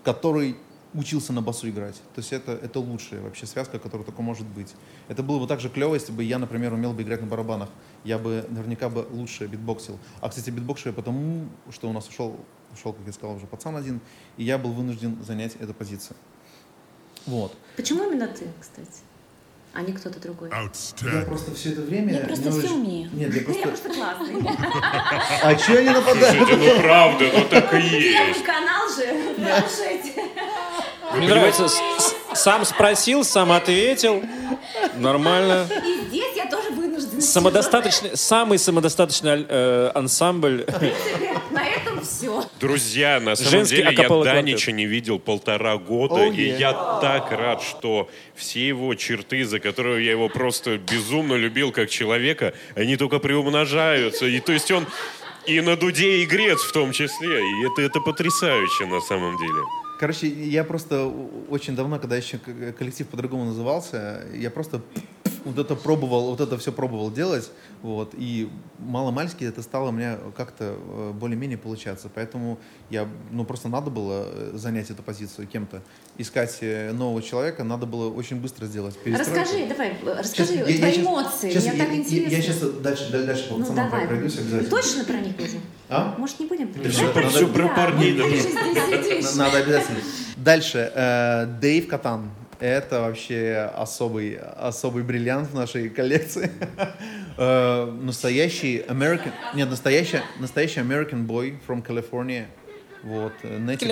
который 0.03 0.57
учился 0.95 1.33
на 1.33 1.41
басу 1.41 1.69
играть. 1.69 1.95
То 2.15 2.19
есть 2.21 2.31
это, 2.33 2.53
это 2.53 2.79
лучшая 2.79 3.21
вообще 3.21 3.45
связка, 3.45 3.79
которая 3.79 4.05
только 4.05 4.21
может 4.21 4.47
быть. 4.47 4.73
Это 5.09 5.23
было 5.23 5.39
бы 5.39 5.47
так 5.47 5.59
же 5.59 5.69
клево, 5.69 5.93
если 5.95 6.11
бы 6.11 6.23
я, 6.23 6.39
например, 6.39 6.73
умел 6.73 6.93
бы 6.93 7.01
играть 7.03 7.21
на 7.21 7.27
барабанах. 7.27 7.69
Я 8.03 8.17
бы 8.17 8.45
наверняка 8.49 8.89
бы 8.89 9.05
лучше 9.11 9.45
битбоксил. 9.47 9.99
А, 10.21 10.29
кстати, 10.29 10.49
битбоксил 10.49 10.91
я 10.91 10.95
потому, 10.95 11.47
что 11.71 11.89
у 11.89 11.93
нас 11.93 12.07
ушел, 12.07 12.39
ушел, 12.73 12.93
как 12.93 13.05
я 13.05 13.13
сказал, 13.13 13.35
уже 13.35 13.45
пацан 13.45 13.75
один, 13.75 13.99
и 14.37 14.43
я 14.43 14.57
был 14.57 14.71
вынужден 14.71 15.21
занять 15.23 15.55
эту 15.59 15.73
позицию. 15.73 16.15
Вот. 17.25 17.55
Почему 17.75 18.03
именно 18.09 18.27
ты, 18.27 18.45
кстати, 18.61 19.01
а 19.73 19.81
не 19.81 19.91
кто-то 19.91 20.19
другой? 20.21 20.49
Я 20.49 21.21
просто 21.25 21.53
все 21.53 21.71
это 21.71 21.81
время... 21.81 22.13
Я 22.13 22.19
просто 22.21 22.45
не 22.45 22.51
все 22.59 22.67
очень- 22.67 22.79
умею. 22.81 23.09
Нет, 23.13 23.33
я 23.33 23.39
Я 23.39 23.43
просто... 23.45 23.67
просто 23.67 23.89
классный. 23.93 24.35
А 25.43 25.55
че 25.55 25.73
я 25.73 25.83
не 25.83 25.89
нападаю? 25.89 26.37
Слушайте, 26.45 26.73
ну 26.75 26.81
правда, 26.81 27.25
ну 27.33 27.45
так 27.49 27.65
и 27.73 27.77
Первый 27.89 28.27
есть. 28.29 28.43
канал 28.45 28.87
же, 28.89 29.33
планшете. 29.35 30.24
Мне 31.17 31.27
нравится, 31.27 31.67
сам 32.33 32.65
спросил, 32.65 33.23
сам 33.23 33.51
ответил. 33.51 34.23
Нормально. 34.97 35.67
И 35.85 36.07
здесь 36.07 36.35
я 36.35 36.45
тоже 36.47 36.69
вынуждена. 36.69 37.21
Самодостаточный, 37.21 38.17
самый 38.17 38.59
самодостаточный 38.59 39.45
э, 39.47 39.91
ансамбль. 39.93 40.65
На 41.51 41.65
этом 41.65 42.01
все. 42.01 42.43
Друзья, 42.59 43.19
на 43.19 43.35
самом 43.35 43.51
Женский 43.51 43.77
деле 43.77 43.95
я 43.97 44.09
Данича 44.09 44.71
не 44.71 44.85
видел 44.85 45.19
полтора 45.19 45.77
года, 45.77 46.15
Oh, 46.15 46.35
и 46.35 46.49
yeah. 46.49 46.59
я 46.59 46.73
так 47.01 47.31
рад, 47.31 47.61
что 47.61 48.09
все 48.35 48.67
его 48.67 48.93
черты, 48.95 49.45
за 49.45 49.59
которые 49.59 50.05
я 50.05 50.11
его 50.11 50.29
просто 50.29 50.77
безумно 50.77 51.33
любил 51.33 51.71
как 51.71 51.89
человека, 51.89 52.53
они 52.75 52.97
только 52.97 53.19
приумножаются. 53.19 54.25
И 54.25 54.39
то 54.39 54.51
есть 54.51 54.71
он 54.71 54.85
и 55.45 55.61
на 55.61 55.75
дуде 55.75 56.23
игрец 56.23 56.61
в 56.61 56.71
том 56.71 56.91
числе. 56.91 57.39
И 57.39 57.65
это, 57.65 57.81
это 57.81 57.99
потрясающе 57.99 58.85
на 58.85 58.99
самом 59.01 59.37
деле. 59.37 59.61
Короче, 59.99 60.27
я 60.27 60.63
просто 60.63 61.05
очень 61.49 61.75
давно, 61.75 61.99
когда 61.99 62.17
еще 62.17 62.37
к- 62.37 62.73
коллектив 62.73 63.07
по-другому 63.07 63.45
назывался, 63.45 64.25
я 64.33 64.49
просто 64.51 64.81
вот 65.45 65.57
это 65.57 65.75
пробовал, 65.75 66.31
вот 66.31 66.41
это 66.41 66.57
все 66.57 66.71
пробовал 66.71 67.11
делать, 67.11 67.51
вот, 67.81 68.13
и 68.17 68.49
мало-мальски 68.79 69.43
это 69.45 69.61
стало 69.61 69.89
у 69.89 69.91
меня 69.91 70.17
как-то 70.35 70.75
э, 70.77 71.11
более-менее 71.13 71.57
получаться, 71.57 72.09
поэтому 72.13 72.57
я, 72.89 73.07
ну, 73.31 73.45
просто 73.45 73.67
надо 73.67 73.89
было 73.89 74.25
э, 74.31 74.51
занять 74.55 74.89
эту 74.91 75.01
позицию 75.03 75.47
кем-то, 75.47 75.81
искать 76.17 76.57
э, 76.61 76.91
нового 76.91 77.21
человека, 77.21 77.63
надо 77.63 77.85
было 77.85 78.13
очень 78.13 78.37
быстро 78.37 78.65
сделать 78.67 78.97
перестройку. 78.97 79.41
Расскажи, 79.41 79.65
давай, 79.67 79.97
расскажи 80.19 80.53
Щас, 80.53 80.61
твои 80.63 80.73
я- 80.77 80.87
я 80.89 81.01
эмоции, 81.01 81.51
щас 81.51 81.63
мне 81.65 81.73
я- 81.73 81.79
так 81.83 81.89
я- 81.93 81.95
интересно. 81.97 82.35
Я, 82.35 82.41
сейчас 82.41 82.59
дальше, 82.59 83.09
дальше, 83.11 83.25
дальше 83.27 83.47
ну 83.51 83.59
пацанам 83.59 83.89
давай, 83.89 84.07
пройдусь 84.07 84.37
обязательно. 84.37 84.69
точно 84.69 85.03
про 85.05 85.13
них 85.19 85.35
уже? 85.39 85.57
А? 85.89 86.15
Может, 86.17 86.39
не 86.39 86.45
будем? 86.45 86.67
Ты 86.73 86.79
Да, 86.83 86.91
что, 86.91 87.07
про- 87.11 87.29
Все 87.29 87.47
про 87.47 87.67
парней. 87.69 88.13
Надо 89.35 89.57
обязательно. 89.57 89.99
Дальше. 90.37 90.91
э, 90.95 91.45
Дэйв 91.59 91.87
Катан. 91.87 92.29
Это 92.59 93.01
вообще 93.01 93.69
особый, 93.75 94.37
особый 94.37 95.03
бриллиант 95.03 95.49
в 95.51 95.55
нашей 95.55 95.89
коллекции. 95.89 96.51
Э, 97.37 97.85
Настоящий 98.01 98.77
American... 98.87 99.31
Нет, 99.55 99.69
настоящий, 99.69 100.19
настоящий 100.39 100.79
American 100.79 101.27
boy 101.27 101.57
from 101.67 101.85
California. 101.85 102.45
Вот. 103.05 103.33
э, 103.43 103.57
Native, 103.59 103.87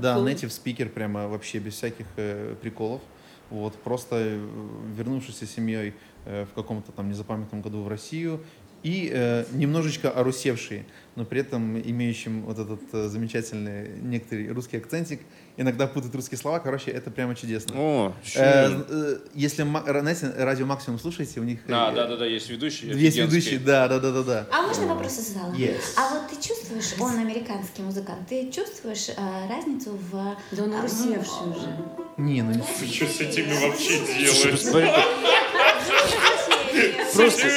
да, 0.00 0.16
native 0.16 0.48
speaker 0.50 0.88
прямо 0.88 1.28
вообще 1.28 1.58
без 1.58 1.74
всяких 1.74 2.06
э, 2.16 2.54
приколов. 2.62 3.02
Вот, 3.50 3.74
просто 3.74 4.16
э, 4.16 4.48
вернувшийся 4.96 5.46
семьей 5.46 5.94
э, 6.24 6.46
в 6.46 6.54
каком-то 6.54 6.92
там 6.92 7.08
незапамятном 7.08 7.60
году 7.60 7.82
в 7.82 7.88
Россию 7.88 8.40
и 8.84 9.10
э, 9.12 9.44
немножечко 9.52 10.10
орусевший, 10.10 10.84
но 11.16 11.24
при 11.24 11.40
этом 11.40 11.80
имеющим 11.80 12.42
вот 12.42 12.58
этот 12.58 12.80
э, 12.92 13.08
замечательный 13.08 13.88
некоторый 14.02 14.48
русский 14.52 14.76
акцентик, 14.76 15.20
иногда 15.56 15.86
путает 15.86 16.14
русские 16.14 16.36
слова, 16.36 16.58
короче, 16.58 16.90
это 16.90 17.10
прямо 17.10 17.34
чудесно. 17.34 17.74
О, 17.76 18.14
Э, 18.36 18.82
э, 18.88 19.18
если, 19.34 19.62
знаете, 19.62 20.32
радио 20.36 20.66
Максимум 20.66 20.98
слушаете, 20.98 21.40
у 21.40 21.44
них 21.44 21.60
э, 21.66 21.70
Да, 21.70 21.92
да, 21.92 22.06
да, 22.08 22.16
да, 22.18 22.26
есть 22.26 22.50
ведущий. 22.50 22.88
есть 22.88 23.16
ведущий, 23.16 23.56
да, 23.56 23.88
да, 23.88 23.98
да, 24.00 24.12
да, 24.12 24.22
да. 24.22 24.46
А 24.52 24.62
можно 24.66 24.86
вопрос 24.86 25.18
из 25.18 25.28
зала? 25.32 25.52
Yes. 25.54 25.80
А 25.96 26.10
вот 26.14 26.28
ты 26.30 26.36
чувствуешь, 26.46 26.92
он 27.00 27.18
американский 27.18 27.80
музыкант, 27.82 28.28
ты 28.28 28.50
чувствуешь 28.50 29.08
э, 29.08 29.48
разницу 29.48 29.92
в... 30.10 30.36
Да 30.52 30.62
он 30.62 30.74
а, 30.74 30.80
урусевший 30.80 31.48
уже. 31.56 31.68
Не, 32.18 32.42
ну 32.42 32.50
не- 32.52 32.58
Ты 32.80 32.86
что 32.86 33.06
с 33.06 33.20
этими 33.20 33.52
вообще 33.66 33.98
делаешь? 34.20 34.60
Просто. 37.14 37.48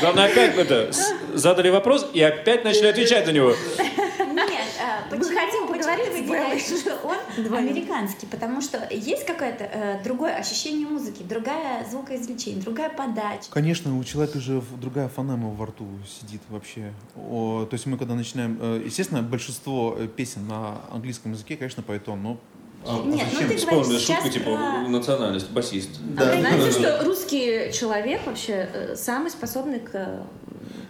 Главное, 0.00 0.24
опять 0.26 0.56
это, 0.56 0.92
с- 0.92 1.14
задали 1.34 1.68
вопрос 1.70 2.10
и 2.12 2.20
опять 2.20 2.64
начали 2.64 2.86
отвечать 2.86 3.26
на 3.26 3.30
него. 3.30 3.50
Нет, 3.50 4.66
а, 4.80 5.08
почему, 5.08 5.38
хотим 5.38 5.68
поговорить 5.68 6.66
с 6.66 6.80
что 6.80 6.98
он 7.04 7.54
американский? 7.54 8.26
Потому 8.26 8.60
что 8.60 8.88
есть 8.90 9.24
какое-то 9.26 9.64
э, 9.64 10.02
другое 10.02 10.34
ощущение 10.34 10.86
музыки, 10.88 11.22
другая 11.22 11.84
звукоизвлечение, 11.88 12.62
другая 12.62 12.88
подача. 12.90 13.50
Конечно, 13.50 13.96
у 13.96 14.02
человека 14.02 14.40
же 14.40 14.60
другая 14.80 15.08
фонема 15.08 15.50
во 15.50 15.66
рту 15.66 15.86
сидит 16.20 16.40
вообще. 16.48 16.92
О, 17.16 17.66
то 17.68 17.74
есть 17.74 17.86
мы 17.86 17.96
когда 17.96 18.14
начинаем... 18.14 18.58
э, 18.60 18.82
Естественно, 18.84 19.22
большинство 19.22 19.94
э, 19.98 20.08
песен 20.08 20.48
на 20.48 20.80
английском 20.90 21.32
языке, 21.32 21.56
конечно, 21.56 21.82
поет 21.82 22.08
он, 22.08 22.22
но... 22.22 22.38
а- 22.86 23.00
а 23.00 23.06
Нет, 23.06 23.26
ну 23.32 23.34
зачем? 23.34 23.48
ты 23.48 23.56
Вспомнил 23.56 23.82
говоришь 23.84 24.02
сейчас 24.02 24.22
шутку, 24.24 24.38
типа, 24.38 24.50
про... 24.56 24.88
национальность, 24.88 25.50
басист. 25.50 25.90
Да. 26.16 26.36
Знаете, 26.38 26.70
что 26.70 27.04
русский 27.04 27.70
человек 27.72 28.20
вообще 28.26 28.68
э, 28.72 28.96
самый 28.96 29.30
способный 29.30 29.80
к 29.80 29.90
э, 29.94 30.22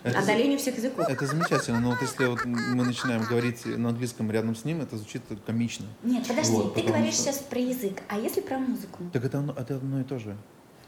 Это- 0.04 0.18
одолению 0.18 0.58
всех 0.58 0.76
языков? 0.78 1.06
Это 1.08 1.26
замечательно, 1.26 1.80
но 1.80 1.90
вот 1.90 2.02
если 2.02 2.24
вот 2.26 2.44
мы 2.44 2.84
начинаем 2.84 3.22
говорить 3.24 3.64
на 3.66 3.90
английском 3.90 4.30
рядом 4.30 4.54
с 4.56 4.64
ним, 4.64 4.80
это 4.80 4.96
звучит 4.96 5.22
комично. 5.46 5.86
Нет, 6.02 6.26
подожди, 6.26 6.52
Вот, 6.52 6.74
ты 6.74 6.82
говоришь 6.82 7.14
что- 7.14 7.24
сейчас 7.24 7.38
про 7.38 7.58
язык, 7.60 8.02
а 8.08 8.18
если 8.18 8.40
про 8.40 8.58
музыку? 8.58 9.04
Так 9.12 9.24
это, 9.24 9.38
одно- 9.38 9.54
это 9.56 9.76
одно 9.76 10.00
и 10.00 10.04
то 10.04 10.18
же. 10.18 10.36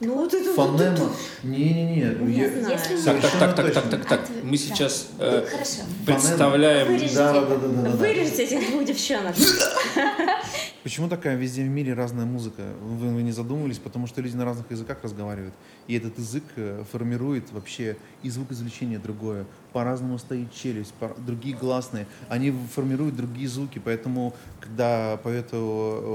Ну, 0.00 0.14
вот 0.16 0.35
это 0.35 0.52
Фонема. 0.54 1.11
Не-не-не. 1.44 2.16
Нет, 2.20 2.52
я- 2.54 2.61
знаю. 2.61 2.78
если 2.78 3.04
Так, 3.04 3.20
так, 3.20 3.33
так, 3.38 3.54
так, 3.57 3.72
так, 3.72 3.90
так, 3.90 4.07
так. 4.07 4.20
Мы 4.42 4.50
Да. 4.52 4.57
сейчас 4.57 5.09
Ну, 5.18 5.24
э, 5.24 5.46
Хорошо. 5.46 5.83
представляем... 6.04 6.88
Вырежите 6.88 7.14
Да, 7.14 7.33
да, 7.33 7.38
это. 7.38 7.48
да, 7.48 7.57
да, 7.57 7.68
да, 7.68 7.83
да. 7.90 7.96
Вырежьте 7.96 8.42
этих 8.44 8.70
двух 8.70 8.85
девчонок. 8.85 9.35
Почему 10.83 11.09
такая 11.09 11.37
везде 11.37 11.62
в 11.62 11.68
мире 11.68 11.94
разная 11.94 12.26
музыка? 12.26 12.62
Вы, 12.83 13.09
вы 13.14 13.22
не 13.22 13.33
задумывались, 13.33 13.78
потому 13.78 14.07
что 14.07 14.20
люди 14.20 14.37
на 14.37 14.44
разных 14.44 14.70
языках 14.70 14.98
разговаривают. 15.02 15.54
И 15.87 15.94
этот 15.96 16.18
язык 16.18 16.44
э, 16.57 16.83
формирует 16.92 17.50
вообще 17.52 17.96
и 18.22 18.30
звукоизвлечение 18.30 18.98
другое. 18.98 19.46
По-разному 19.74 20.18
стоит 20.18 20.54
челюсть, 20.54 20.94
по- 20.94 21.12
другие 21.18 21.56
гласные. 21.56 22.06
Они 22.28 22.52
формируют 22.52 23.16
другие 23.16 23.48
звуки. 23.48 23.82
Поэтому, 23.84 24.32
когда 24.60 25.16
поет 25.16 25.48
э, 25.50 25.56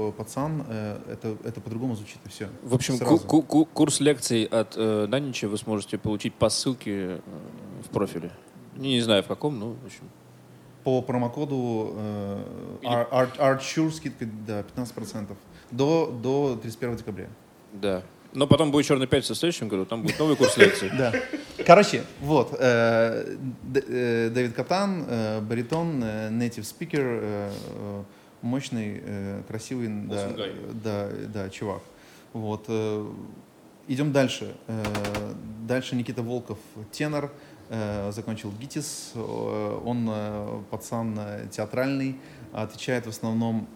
э, 0.08 0.12
пацан, 0.16 0.64
э, 0.66 0.98
это, 1.12 1.36
это 1.44 1.60
по-другому 1.60 1.94
звучит 1.94 2.16
и 2.24 2.28
все. 2.30 2.48
В 2.62 2.74
общем, 2.74 2.98
ку- 2.98 3.18
ку- 3.18 3.42
ку- 3.42 3.66
курс 3.66 4.00
лекций 4.00 4.44
от 4.44 4.74
э, 4.78 5.06
Данича 5.10 5.46
вы 5.46 5.58
сможете 5.58 5.98
получить 5.98 6.32
по 6.34 6.48
ссылке 6.48 7.20
в 7.84 7.90
профиле. 7.92 8.30
Не, 8.76 8.94
не 8.94 9.02
знаю 9.02 9.22
в 9.22 9.26
каком, 9.26 9.58
но 9.60 9.72
в 9.72 9.84
общем. 9.84 10.04
По 10.82 11.02
промокоду 11.02 11.92
э, 11.96 12.42
Artsure 12.82 13.90
скидка 13.90 14.24
да, 14.46 14.64
15%. 14.74 15.36
До, 15.70 16.06
до 16.22 16.58
31 16.62 16.96
декабря. 16.96 17.28
Да. 17.74 18.02
Но 18.32 18.46
потом 18.46 18.70
будет 18.70 18.86
Черная 18.86 19.06
пятница 19.06 19.34
в 19.34 19.36
следующем 19.36 19.68
году, 19.68 19.84
там 19.84 20.02
будет 20.02 20.18
новый 20.18 20.36
курс 20.36 20.56
лекций. 20.56 20.90
Да. 20.96 21.12
Короче, 21.70 22.02
вот. 22.20 22.56
э, 22.58 23.36
Д- 23.62 23.84
э, 23.86 24.30
Дэвид 24.30 24.54
Катан, 24.54 25.04
э, 25.08 25.40
баритон, 25.40 26.02
э, 26.02 26.28
native 26.28 26.62
speaker, 26.64 26.98
э, 27.22 27.52
э, 27.76 28.02
мощный, 28.42 29.00
э, 29.04 29.42
красивый, 29.46 29.86
да, 30.08 30.32
да, 30.82 31.08
да, 31.32 31.48
чувак. 31.48 31.82
Вот. 32.32 32.64
э, 32.66 33.06
Идем 33.86 34.10
дальше. 34.10 34.52
Э, 34.66 34.82
Дальше 35.68 35.94
Никита 35.94 36.22
Волков, 36.24 36.58
тенор, 36.90 37.30
э, 37.68 38.10
закончил 38.10 38.50
ГИТИС. 38.50 39.12
Э, 39.14 39.80
Он 39.84 40.08
э, 40.10 40.62
пацан 40.72 41.16
театральный, 41.52 42.18
отвечает 42.52 43.06
в 43.06 43.10
основном 43.10 43.68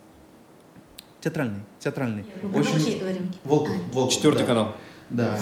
театральный, 1.20 1.60
театральный. 1.78 2.24
Очень 2.52 2.98
говорим. 2.98 3.32
Волков, 3.44 3.76
Волков, 3.92 4.12
Четвертый 4.12 4.40
да. 4.40 4.46
канал. 4.46 4.74
Да. 5.14 5.38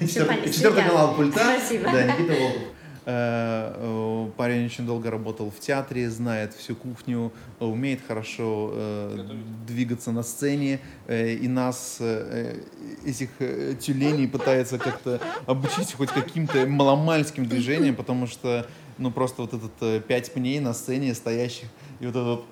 Четвертый 0.00 0.84
канал 0.84 1.14
пульта. 1.14 1.40
Спасибо. 1.58 1.90
Да, 1.90 2.04
Никита 2.04 2.32
Волков. 2.32 2.62
Э, 3.10 3.72
э, 3.74 4.30
Парень 4.36 4.66
очень 4.66 4.84
долго 4.84 5.10
работал 5.10 5.50
в 5.50 5.58
театре, 5.58 6.10
знает 6.10 6.52
всю 6.52 6.76
кухню, 6.76 7.32
умеет 7.58 8.00
хорошо 8.06 8.70
э, 8.74 9.30
двигаться 9.66 10.12
на 10.12 10.22
сцене, 10.22 10.80
и 11.08 11.48
нас, 11.48 12.02
этих 13.06 13.30
тюленей, 13.80 14.28
пытается 14.28 14.78
как-то 14.78 15.22
обучить 15.46 15.94
хоть 15.94 16.10
каким-то 16.10 16.66
маломальским 16.66 17.46
движением, 17.46 17.96
потому 17.96 18.26
что, 18.26 18.66
ну, 18.98 19.10
просто 19.10 19.40
вот 19.40 19.54
этот 19.54 19.72
э, 19.80 20.00
пять 20.06 20.30
пней 20.30 20.60
на 20.60 20.74
сцене 20.74 21.14
стоящих, 21.14 21.68
и 22.00 22.06
вот 22.06 22.14
этот 22.14 22.44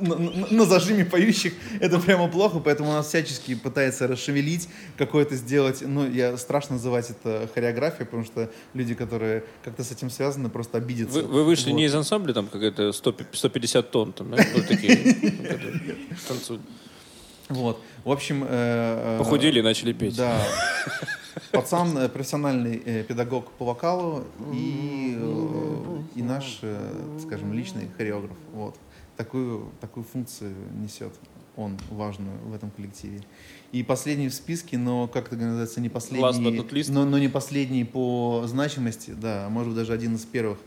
на, 0.00 0.16
на- 0.50 0.64
зажиме 0.64 1.04
поющих, 1.04 1.54
это 1.80 1.98
прямо 1.98 2.28
плохо, 2.28 2.60
поэтому 2.60 2.92
нас 2.92 3.08
всячески 3.08 3.54
пытается 3.54 4.06
расшевелить, 4.06 4.68
какое-то 4.96 5.36
сделать, 5.36 5.82
ну, 5.86 6.08
я 6.08 6.36
страшно 6.36 6.74
называть 6.76 7.10
это 7.10 7.48
хореографией, 7.54 8.04
потому 8.06 8.24
что 8.24 8.50
люди, 8.74 8.94
которые 8.94 9.44
как-то 9.64 9.82
с 9.84 9.90
этим 9.92 10.10
связаны, 10.10 10.48
просто 10.48 10.78
обидятся. 10.78 11.20
Вы, 11.20 11.26
вы 11.28 11.44
вышли 11.44 11.70
Вот. 11.70 11.76
не 11.76 11.84
из 11.86 11.94
ансамбля, 11.94 12.34
там 12.34 12.46
какая-то 12.46 12.92
100 12.92 13.16
150 13.32 13.90
тонн, 13.90 14.12
там, 14.12 14.30
да? 14.30 14.44
Вот 14.54 14.66
такие. 14.66 15.16
танцуют. 16.28 16.62
Вот. 17.48 17.80
В 18.04 18.10
общем... 18.10 18.44
э, 18.44 19.16
э, 19.16 19.18
Похудели 19.18 19.60
и 19.60 19.62
начали 19.62 19.92
петь. 19.92 20.16
Да. 20.16 20.38
Пацан 21.52 21.96
э, 21.96 22.08
профессиональный 22.08 22.82
э, 22.84 23.02
педагог 23.04 23.50
по 23.52 23.64
вокалу 23.64 24.24
и, 24.52 25.18
и 26.14 26.22
наш, 26.22 26.60
скажем, 27.22 27.52
личный 27.54 27.88
хореограф. 27.96 28.36
Вот. 28.52 28.76
Такую, 29.18 29.70
такую 29.80 30.04
функцию 30.04 30.54
несет 30.80 31.12
он 31.56 31.76
важную 31.90 32.38
в 32.46 32.54
этом 32.54 32.70
коллективе. 32.70 33.20
И 33.72 33.82
последний 33.82 34.28
в 34.28 34.32
списке, 34.34 34.78
но 34.78 35.08
как 35.08 35.26
это 35.32 35.36
называется, 35.42 35.80
не 35.80 35.88
последний, 35.88 36.22
но, 36.88 37.04
но 37.04 37.18
не 37.18 37.28
последний 37.28 37.84
по 37.84 38.44
значимости, 38.46 39.10
да, 39.10 39.46
а 39.46 39.48
может 39.48 39.70
быть 39.70 39.76
даже 39.78 39.92
один 39.92 40.14
из 40.14 40.24
первых. 40.24 40.58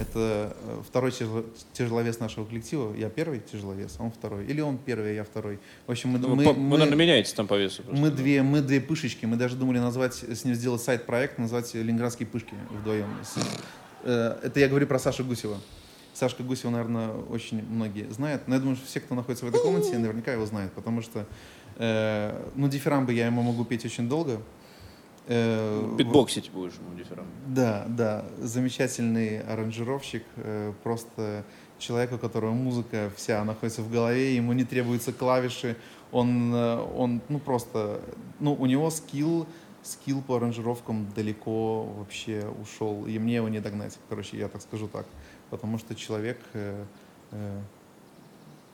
Это 0.00 0.56
э, 0.60 0.82
второй 0.88 1.12
тяжело- 1.12 1.46
тяжеловес 1.72 2.18
нашего 2.18 2.44
коллектива. 2.46 2.92
Я 2.96 3.08
первый 3.10 3.38
тяжеловес, 3.40 3.94
а 4.00 4.02
он 4.02 4.10
второй. 4.10 4.44
Или 4.44 4.60
он 4.60 4.76
первый, 4.76 5.12
а 5.12 5.14
я 5.14 5.22
второй. 5.24 5.60
В 5.86 5.92
общем, 5.92 6.10
мы, 6.10 6.18
Ну, 6.18 6.34
мы- 6.34 6.42
по- 6.42 6.52
мы- 6.52 6.70
Вы, 6.72 6.78
наверное, 6.78 6.98
меняетесь 6.98 7.32
там 7.32 7.46
по 7.46 7.56
весу. 7.56 7.84
просто, 7.84 8.02
мы 8.02 8.10
да. 8.10 8.16
две, 8.16 8.42
мы 8.42 8.60
две 8.60 8.80
пышечки. 8.80 9.26
Мы 9.26 9.36
даже 9.36 9.54
думали 9.54 9.78
назвать, 9.78 10.14
с 10.24 10.44
ним 10.44 10.56
сделать 10.56 10.82
сайт-проект, 10.82 11.38
назвать 11.38 11.72
«Ленинградские 11.74 12.26
пышки» 12.26 12.54
вдвоем. 12.70 13.06
Э, 14.02 14.36
Это 14.42 14.58
я 14.58 14.66
говорю 14.68 14.88
про 14.88 14.98
Сашу 14.98 15.24
Гусева. 15.24 15.58
Сашка 16.20 16.42
Гусева, 16.42 16.70
наверное, 16.70 17.12
очень 17.30 17.66
многие 17.66 18.06
знают. 18.12 18.42
Но 18.46 18.54
я 18.54 18.60
думаю, 18.60 18.76
что 18.76 18.86
все, 18.86 19.00
кто 19.00 19.14
находится 19.14 19.46
в 19.46 19.48
этой 19.48 19.62
комнате, 19.62 19.96
наверняка 19.96 20.32
его 20.32 20.44
знают. 20.44 20.70
Потому 20.74 21.00
что, 21.00 21.24
э, 21.76 22.50
ну, 22.56 22.68
дифирамбы 22.68 23.14
я 23.14 23.24
ему 23.24 23.40
могу 23.40 23.64
петь 23.64 23.86
очень 23.86 24.06
долго. 24.06 24.42
Э, 25.28 25.94
Битбоксить 25.96 26.50
будешь 26.50 26.74
ему 26.74 26.94
дифферам. 26.94 27.24
да, 27.46 27.86
да, 27.88 28.26
замечательный 28.38 29.40
аранжировщик, 29.40 30.24
э, 30.36 30.74
просто 30.82 31.44
человек, 31.78 32.12
у 32.12 32.18
которого 32.18 32.50
музыка 32.50 33.10
вся 33.16 33.42
находится 33.44 33.80
в 33.80 33.90
голове, 33.90 34.36
ему 34.36 34.52
не 34.52 34.64
требуются 34.64 35.12
клавиши, 35.12 35.76
Он, 36.12 36.52
э, 36.52 36.86
он, 36.96 37.20
ну 37.28 37.38
просто, 37.38 38.00
ну 38.40 38.54
у 38.54 38.66
него 38.66 38.90
скилл, 38.90 39.46
скилл 39.82 40.20
по 40.20 40.36
аранжировкам 40.36 41.06
далеко 41.14 41.84
вообще 41.84 42.46
ушел, 42.60 43.06
и 43.06 43.18
мне 43.18 43.36
его 43.36 43.48
не 43.48 43.60
догнать, 43.60 43.98
короче, 44.08 44.36
я 44.36 44.48
так 44.48 44.62
скажу 44.62 44.88
так, 44.88 45.06
потому 45.50 45.78
что 45.78 45.94
человек 45.94 46.38
э, 46.54 46.84
э, 47.32 47.60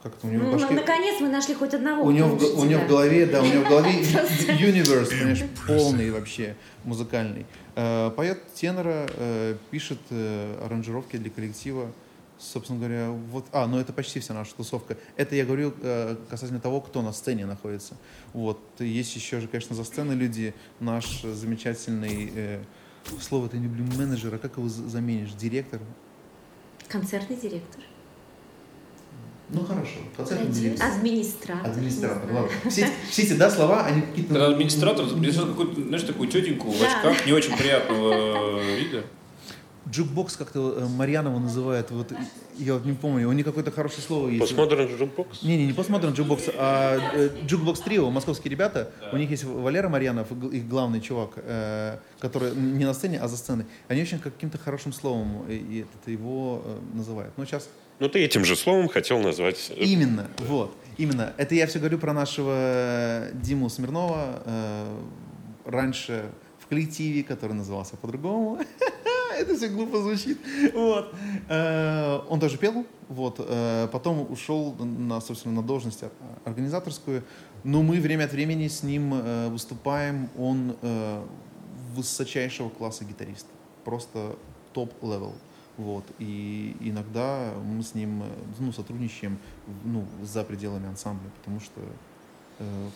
как-то 0.03 0.27
у 0.27 0.31
него 0.31 0.45
в 0.45 0.53
Ну, 0.53 0.59
башке- 0.59 0.75
наконец 0.75 1.21
мы 1.21 1.29
нашли 1.29 1.55
хоть 1.55 1.75
одного. 1.75 2.03
у 2.05 2.11
него, 2.11 2.37
у 2.37 2.65
него 2.65 2.81
в 2.83 2.89
голове, 2.89 3.27
да, 3.27 3.43
у 3.43 3.47
него 3.47 3.65
в 3.65 3.69
голове 3.69 3.91
universe, 4.03 5.11
понимаешь, 5.11 5.45
полный 5.67 6.11
вообще, 6.11 6.55
музыкальный. 6.85 7.47
Э, 7.75 8.11
Поет 8.17 8.41
тенора, 8.55 9.09
пишет 9.71 9.99
аранжировки 10.11 11.17
для 11.17 11.31
коллектива. 11.31 11.91
Собственно 12.39 12.79
говоря, 12.79 13.09
вот, 13.33 13.47
а, 13.53 13.67
ну 13.67 13.79
это 13.79 13.95
почти 13.95 14.21
вся 14.21 14.35
наша 14.35 14.55
тусовка. 14.55 14.99
Это 15.17 15.35
я 15.35 15.47
говорю 15.47 15.73
э, 15.81 16.17
касательно 16.29 16.61
того, 16.61 16.83
кто 16.83 17.01
на 17.01 17.13
сцене 17.15 17.47
находится. 17.47 17.95
Вот, 18.35 18.61
есть 18.79 19.17
еще 19.17 19.41
же, 19.41 19.49
конечно, 19.49 19.75
за 19.75 19.85
сценой 19.85 20.17
люди, 20.17 20.53
наш 20.79 21.23
замечательный, 21.23 22.31
э, 22.35 22.63
слово 23.23 23.47
это 23.47 23.57
не 23.57 23.65
люблю, 23.65 23.85
менеджер, 23.97 24.35
а 24.35 24.39
как 24.39 24.59
его 24.59 24.69
за- 24.69 24.87
заменишь, 24.87 25.33
директор? 25.33 25.81
Концертный 26.89 27.37
директор. 27.37 27.83
Ну 29.49 29.65
хорошо, 29.65 29.99
концертный 30.17 30.51
директор. 30.51 30.89
Администратор. 30.91 31.71
Администратор, 31.71 32.33
ладно. 32.33 32.51
Все, 32.69 32.83
эти- 32.83 32.93
все 33.11 33.23
эти, 33.23 33.33
да, 33.35 33.49
слова, 33.51 33.85
они 33.87 34.03
какие-то... 34.03 34.47
Администратор, 34.49 35.07
знаешь, 35.07 36.03
такую 36.03 36.29
тетеньку 36.29 36.71
в 36.71 36.83
очках 36.83 37.25
не 37.27 37.33
очень 37.33 37.57
приятного 37.57 38.61
вида. 38.61 39.05
Jukebox 39.89 40.37
как-то 40.37 40.75
э, 40.79 40.87
Марьянова 40.87 41.39
называет, 41.39 41.91
вот 41.93 42.13
я 42.59 42.75
вот 42.75 42.85
не 42.85 42.93
помню, 42.93 43.29
у 43.29 43.33
них 43.33 43.45
какое-то 43.45 43.71
хорошее 43.71 44.03
слово 44.03 44.29
есть. 44.29 44.41
Postmodern 44.41 44.87
Jukebox? 44.97 45.43
Не, 45.43 45.57
не, 45.57 45.67
не 45.67 45.73
Postmodern 45.73 46.13
Jukebox, 46.13 46.49
а 46.57 46.99
э, 47.15 47.31
Jukebox 47.47 47.81
Trio, 47.81 48.11
московские 48.11 48.51
ребята. 48.51 48.91
У 49.13 49.17
них 49.17 49.31
есть 49.31 49.45
Валера 49.45 49.89
Марьянов, 49.89 50.29
их 50.53 50.67
главный 50.69 51.01
чувак, 51.01 51.35
э, 51.37 51.99
который 52.19 52.53
не 52.57 52.85
на 52.85 52.95
сцене, 52.95 53.21
а 53.21 53.29
за 53.29 53.37
сценой. 53.37 53.65
Они 53.87 54.03
очень 54.03 54.19
каким-то 54.19 54.59
хорошим 54.59 54.93
словом 54.93 55.45
э, 55.49 55.55
и 55.55 55.81
этот, 55.83 56.09
его 56.09 56.63
э, 56.65 56.79
называют. 56.95 57.33
Ну, 57.37 57.45
сейчас 57.47 57.69
Ну, 58.01 58.09
ты 58.09 58.25
этим 58.25 58.45
же 58.45 58.57
словом 58.57 58.89
хотел 58.89 59.21
назвать... 59.21 59.71
э, 59.71 59.85
Именно, 59.85 60.27
вот, 60.49 60.75
именно. 60.99 61.33
Это 61.37 61.55
я 61.55 61.67
все 61.69 61.79
говорю 61.79 61.99
про 61.99 62.13
нашего 62.13 63.29
Диму 63.35 63.69
Смирнова, 63.71 64.43
э, 64.45 64.99
раньше 65.65 66.25
в 66.59 66.67
коллективе, 66.67 67.23
который 67.23 67.53
назывался 67.53 67.97
по-другому. 67.97 68.59
Это 69.39 69.57
все 69.57 69.69
глупо 69.69 70.01
звучит. 70.01 70.39
Вот. 70.75 71.15
Э, 71.49 72.21
Он 72.29 72.41
тоже 72.41 72.59
пел, 72.59 72.87
вот. 73.09 73.37
Э, 73.39 73.89
Потом 73.93 74.31
ушел 74.31 74.75
на, 74.79 75.21
собственно, 75.21 75.57
на 75.57 75.63
должность 75.63 76.03
ор- 76.03 76.13
организаторскую. 76.45 77.23
Но 77.65 77.83
мы 77.83 78.01
время 78.01 78.25
от 78.25 78.33
времени 78.33 78.69
с 78.69 78.83
ним 78.83 79.15
э, 79.15 79.49
выступаем. 79.49 80.29
Он 80.39 80.77
высочайшего 81.95 82.69
класса 82.69 83.05
гитарист. 83.05 83.47
Просто 83.85 84.37
top 84.73 84.93
level. 84.93 85.33
Вот. 85.79 86.05
И 86.19 86.77
иногда 86.81 87.53
мы 87.65 87.83
с 87.83 87.95
ним 87.95 88.23
ну, 88.59 88.73
сотрудничаем 88.73 89.39
ну, 89.85 90.05
за 90.23 90.45
пределами 90.45 90.89
ансамбля, 90.89 91.31
потому 91.39 91.61
что 91.61 91.81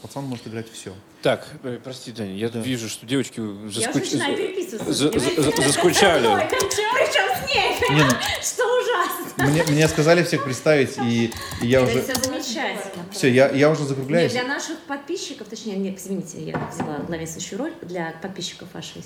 пацан 0.02 0.24
может 0.24 0.46
играть 0.48 0.66
все. 0.72 0.92
Так, 1.22 1.46
э, 1.64 1.78
прости, 1.84 2.12
Таня, 2.12 2.34
я 2.34 2.48
Да. 2.48 2.61
вижу, 2.61 2.88
что 2.88 3.04
девочки 3.06 3.40
Я 3.40 3.44
уже 3.46 3.80
заскуч- 3.80 3.94
начинаю 4.00 4.36
переписываться. 4.36 4.92
за- 4.92 5.18
за- 5.18 5.62
заскучали. 5.62 6.26
Не, 7.90 8.04
ну, 8.04 8.11
Что 8.42 8.64
ужасно. 8.80 9.44
мне, 9.44 9.64
мне 9.64 9.88
сказали 9.88 10.22
всех 10.22 10.44
представить, 10.44 10.96
и, 10.98 11.32
и 11.62 11.66
я 11.66 11.82
уже... 11.82 11.98
Это 11.98 12.12
все 12.14 12.22
замечательно. 12.30 13.04
Все, 13.12 13.28
я, 13.30 13.48
я 13.50 13.70
уже 13.70 13.84
закругляюсь. 13.84 14.32
для 14.32 14.44
наших 14.44 14.78
подписчиков, 14.80 15.48
точнее, 15.48 15.76
нет, 15.76 15.98
извините, 15.98 16.40
я 16.42 16.70
взяла 16.72 16.98
главенствующую 16.98 17.58
роль 17.58 17.72
для 17.82 18.14
подписчиков 18.22 18.68
ваших. 18.72 19.02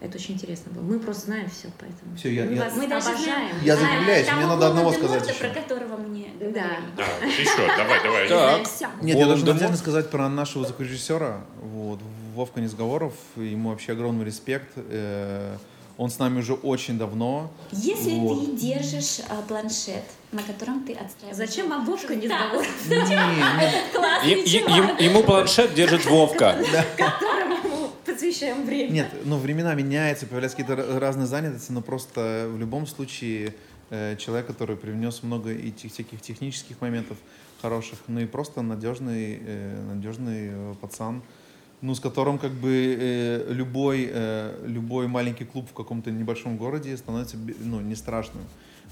Это 0.00 0.16
очень 0.16 0.34
интересно 0.34 0.70
было. 0.72 0.82
Мы 0.82 1.00
просто 1.00 1.26
знаем 1.26 1.50
все, 1.50 1.68
поэтому. 1.78 2.16
Всё, 2.16 2.28
я- 2.28 2.44
мы 2.44 2.52
я- 2.54 2.64
вас 2.64 2.76
Мы 2.76 2.86
даже 2.86 3.08
обожаем. 3.08 3.24
знаем. 3.50 3.56
Я 3.64 3.74
а, 3.74 3.76
закругляюсь, 3.76 4.26
того 4.26 4.38
мне 4.38 4.46
надо 4.46 4.66
одного 4.68 4.92
сказать 4.92 5.28
еще. 5.28 5.38
про 5.40 5.48
которого 5.48 5.96
мы 5.96 6.08
не 6.08 6.30
Да. 6.38 6.66
Да, 6.96 7.26
еще, 7.26 7.66
давай, 7.76 8.02
давай. 8.02 8.28
Так. 8.28 8.66
Все. 8.68 8.86
Нет, 9.02 9.18
я 9.18 9.26
должен 9.26 9.48
отдельно 9.48 9.76
сказать 9.76 10.08
про 10.10 10.28
нашего 10.28 10.64
звукорежиссера, 10.66 11.40
вот, 11.60 11.98
Вовка 12.34 12.60
Несговоров, 12.60 13.12
ему 13.34 13.70
вообще 13.70 13.92
огромный 13.92 14.24
респект. 14.24 14.68
Э, 14.76 15.56
Он 15.96 16.10
с 16.10 16.18
нами 16.20 16.38
уже 16.38 16.52
очень 16.54 16.96
давно. 16.96 17.50
Если 17.72 18.12
Вот. 18.20 18.38
ты 18.46 18.52
держишь 18.56 19.18
а, 19.28 19.42
планшет, 19.48 20.04
на 20.30 20.40
котором 20.44 20.84
ты 20.84 20.92
отстраиваешь... 20.92 21.36
Зачем 21.36 21.72
Да. 22.28 22.52
сдавала? 22.84 24.24
Не, 24.24 24.44
ем- 24.44 24.96
Ему 25.00 25.24
планшет 25.24 25.74
держит 25.74 26.06
Вовка. 26.06 26.56
Которому 26.96 27.56
мы 27.64 27.67
посвящаем 28.18 28.66
время. 28.66 28.90
Нет, 28.90 29.14
ну 29.24 29.38
времена 29.38 29.74
меняются, 29.74 30.26
появляются 30.26 30.56
какие-то 30.58 30.82
ра- 30.82 30.98
разные 30.98 31.26
занятости, 31.26 31.70
но 31.70 31.80
просто 31.82 32.48
в 32.52 32.58
любом 32.58 32.86
случае 32.86 33.54
э, 33.90 34.16
человек, 34.16 34.46
который 34.48 34.76
привнес 34.76 35.22
много 35.22 35.52
и 35.52 35.70
тех- 35.70 35.92
всяких 35.92 36.20
технических 36.20 36.80
моментов 36.80 37.16
хороших, 37.62 37.98
ну 38.08 38.20
и 38.20 38.26
просто 38.26 38.62
надежный, 38.62 39.38
э, 39.40 39.84
надежный 39.94 40.48
э, 40.50 40.74
пацан, 40.80 41.22
ну 41.80 41.94
с 41.94 42.00
которым 42.00 42.38
как 42.38 42.50
бы 42.50 42.96
э, 42.98 43.52
любой, 43.52 44.08
э, 44.12 44.64
любой 44.66 45.06
маленький 45.06 45.44
клуб 45.44 45.68
в 45.70 45.74
каком-то 45.74 46.10
небольшом 46.10 46.56
городе 46.56 46.96
становится 46.96 47.36
ну, 47.60 47.80
не 47.80 47.94
страшным. 47.94 48.42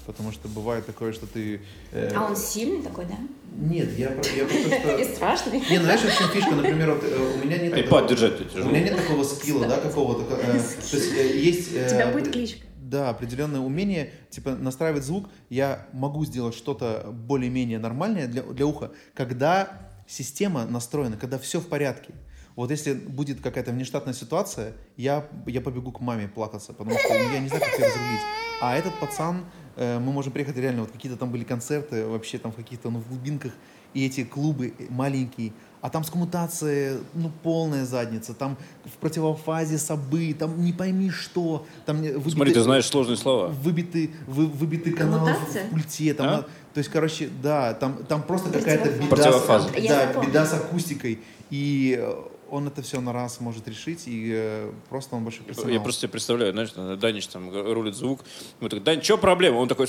Потому 0.07 0.31
что 0.31 0.47
бывает 0.47 0.85
такое, 0.85 1.11
что 1.13 1.27
ты... 1.27 1.61
э, 1.91 2.11
А 2.15 2.25
он 2.25 2.35
сильный 2.35 2.81
такой, 2.81 3.05
да? 3.05 3.17
Нет, 3.57 3.89
я, 3.99 4.09
я 4.13 4.45
просто... 4.45 4.97
И 5.01 5.13
страшный. 5.15 5.59
Не, 5.69 5.77
ну, 5.79 5.83
знаешь, 5.83 5.99
в 6.01 6.17
чем 6.17 6.29
фишка, 6.29 6.55
например, 6.55 6.91
вот, 6.93 7.03
э, 7.03 7.39
у 7.41 7.45
меня 7.45 7.57
нет... 7.57 7.75
такого- 7.75 8.07
держать 8.07 8.37
тебе 8.37 8.45
У 8.47 8.49
тяжело. 8.49 8.69
меня 8.71 8.81
нет 8.83 8.95
такого 8.95 9.23
скилла, 9.23 9.67
да, 9.67 9.77
какого-то. 9.81 10.33
э, 10.35 10.39
То 10.47 10.97
есть 10.97 11.13
э, 11.13 11.37
есть... 11.37 11.71
У 11.71 11.89
тебя 11.89 12.07
будет 12.07 12.31
кличка. 12.31 12.65
Да, 12.81 13.09
определенное 13.09 13.59
умение, 13.59 14.13
типа 14.29 14.51
настраивать 14.51 15.03
звук. 15.03 15.29
Я 15.49 15.85
могу 15.91 16.23
сделать 16.23 16.55
что-то 16.55 17.09
более-менее 17.11 17.79
нормальное 17.79 18.27
для, 18.27 18.43
для 18.43 18.65
уха, 18.65 18.91
когда 19.13 19.89
система 20.07 20.63
настроена, 20.65 21.17
когда 21.17 21.37
все 21.37 21.59
в 21.59 21.67
порядке. 21.67 22.13
Вот 22.55 22.71
если 22.71 22.93
будет 22.93 23.41
какая-то 23.41 23.71
внештатная 23.71 24.13
ситуация, 24.13 24.73
я, 24.95 25.27
я 25.45 25.59
побегу 25.61 25.91
к 25.91 25.99
маме 25.99 26.27
плакаться, 26.27 26.71
потому 26.73 26.97
что 26.97 27.13
я 27.13 27.39
не 27.39 27.49
знаю, 27.49 27.61
как 27.63 27.77
ее 27.77 27.85
разрулить. 27.87 28.21
А 28.61 28.75
этот 28.77 28.95
пацан, 28.99 29.45
мы 29.77 30.11
можем 30.11 30.31
приехать 30.33 30.57
реально, 30.57 30.81
вот 30.81 30.91
какие-то 30.91 31.17
там 31.17 31.29
были 31.31 31.43
концерты, 31.43 32.05
вообще 32.05 32.37
там 32.37 32.51
в 32.51 32.55
каких-то 32.55 32.89
ну, 32.89 32.99
в 32.99 33.07
глубинках, 33.07 33.51
и 33.93 34.05
эти 34.05 34.23
клубы 34.23 34.73
маленькие, 34.89 35.53
а 35.81 35.89
там 35.89 36.03
с 36.03 36.09
коммутацией, 36.09 36.99
ну, 37.13 37.31
полная 37.43 37.85
задница, 37.85 38.33
там 38.33 38.57
в 38.85 38.97
противофазе 38.97 39.77
собы, 39.77 40.35
там 40.37 40.61
не 40.63 40.73
пойми 40.73 41.09
что, 41.09 41.65
там 41.85 42.01
не- 42.01 42.09
выбиты, 42.11 42.31
Смотри, 42.31 42.53
ты 42.53 42.61
знаешь 42.61 42.85
сложные 42.85 43.17
слова. 43.17 43.47
выбиты, 43.47 44.09
вы, 44.27 44.47
выбиты 44.47 44.91
каналы 44.91 45.33
в- 45.33 45.69
пульте, 45.71 46.13
там, 46.13 46.27
А? 46.27 46.31
на- 46.31 46.41
то 46.41 46.79
есть, 46.79 46.89
короче, 46.89 47.29
да, 47.41 47.73
там, 47.73 48.03
там 48.05 48.21
просто 48.23 48.49
какая-то 48.51 48.89
беда, 48.91 49.31
с, 49.31 49.47
да, 49.87 50.21
беда 50.23 50.45
с 50.45 50.53
акустикой, 50.53 51.19
и 51.49 51.97
э, 51.99 52.15
он 52.49 52.67
это 52.67 52.81
все 52.81 52.99
на 53.01 53.13
раз 53.13 53.39
может 53.39 53.67
решить, 53.67 54.03
и 54.07 54.31
э, 54.33 54.71
просто 54.89 55.15
он 55.15 55.23
большой 55.23 55.45
персонал. 55.45 55.69
Я 55.71 55.79
просто 55.79 56.01
себе 56.01 56.11
представляю, 56.11 56.51
знаешь, 56.53 56.71
Данич 56.99 57.27
там 57.27 57.51
рулит 57.51 57.95
звук. 57.95 58.21
Мы 58.59 58.69
такой, 58.69 58.83
Дань, 58.83 59.03
что 59.03 59.17
проблема? 59.17 59.57
Он 59.57 59.67
такой, 59.67 59.87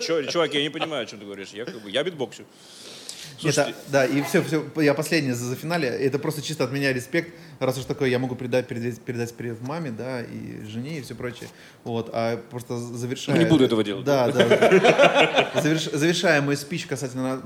«Чё, 0.00 0.22
чувак, 0.24 0.54
я 0.54 0.62
не 0.62 0.70
понимаю, 0.70 1.04
о 1.04 1.06
чем 1.06 1.18
ты 1.18 1.24
говоришь. 1.24 1.50
Я, 1.50 1.64
как 1.64 1.80
бы, 1.82 1.90
я 1.90 2.02
битбоксю. 2.02 2.44
Слушайте, 3.38 3.70
Это, 3.70 3.78
да, 3.90 4.04
и 4.06 4.22
все, 4.22 4.42
все, 4.42 4.64
я 4.76 4.94
последний 4.94 5.32
за, 5.32 5.44
за 5.46 5.56
финале. 5.56 5.88
Это 5.88 6.18
просто 6.20 6.42
чисто 6.42 6.62
от 6.64 6.70
меня 6.70 6.92
респект, 6.92 7.34
раз 7.58 7.76
уж 7.76 7.84
такое, 7.84 8.08
я 8.08 8.20
могу 8.20 8.36
передать, 8.36 8.68
передать, 8.68 9.00
передать 9.00 9.34
привет 9.34 9.60
маме, 9.62 9.90
да, 9.90 10.22
и 10.22 10.64
жене, 10.64 10.98
и 10.98 11.02
все 11.02 11.16
прочее. 11.16 11.48
Вот, 11.82 12.10
а 12.12 12.36
просто 12.50 12.76
завершая... 12.78 13.36
Не 13.38 13.44
буду 13.46 13.64
этого 13.64 13.82
делать. 13.82 14.04
Да, 14.04 14.30
да. 14.30 15.50
Заверш- 15.60 15.96
завершая 15.96 16.40
мой 16.40 16.56
спич 16.56 16.86
касательно 16.86 17.42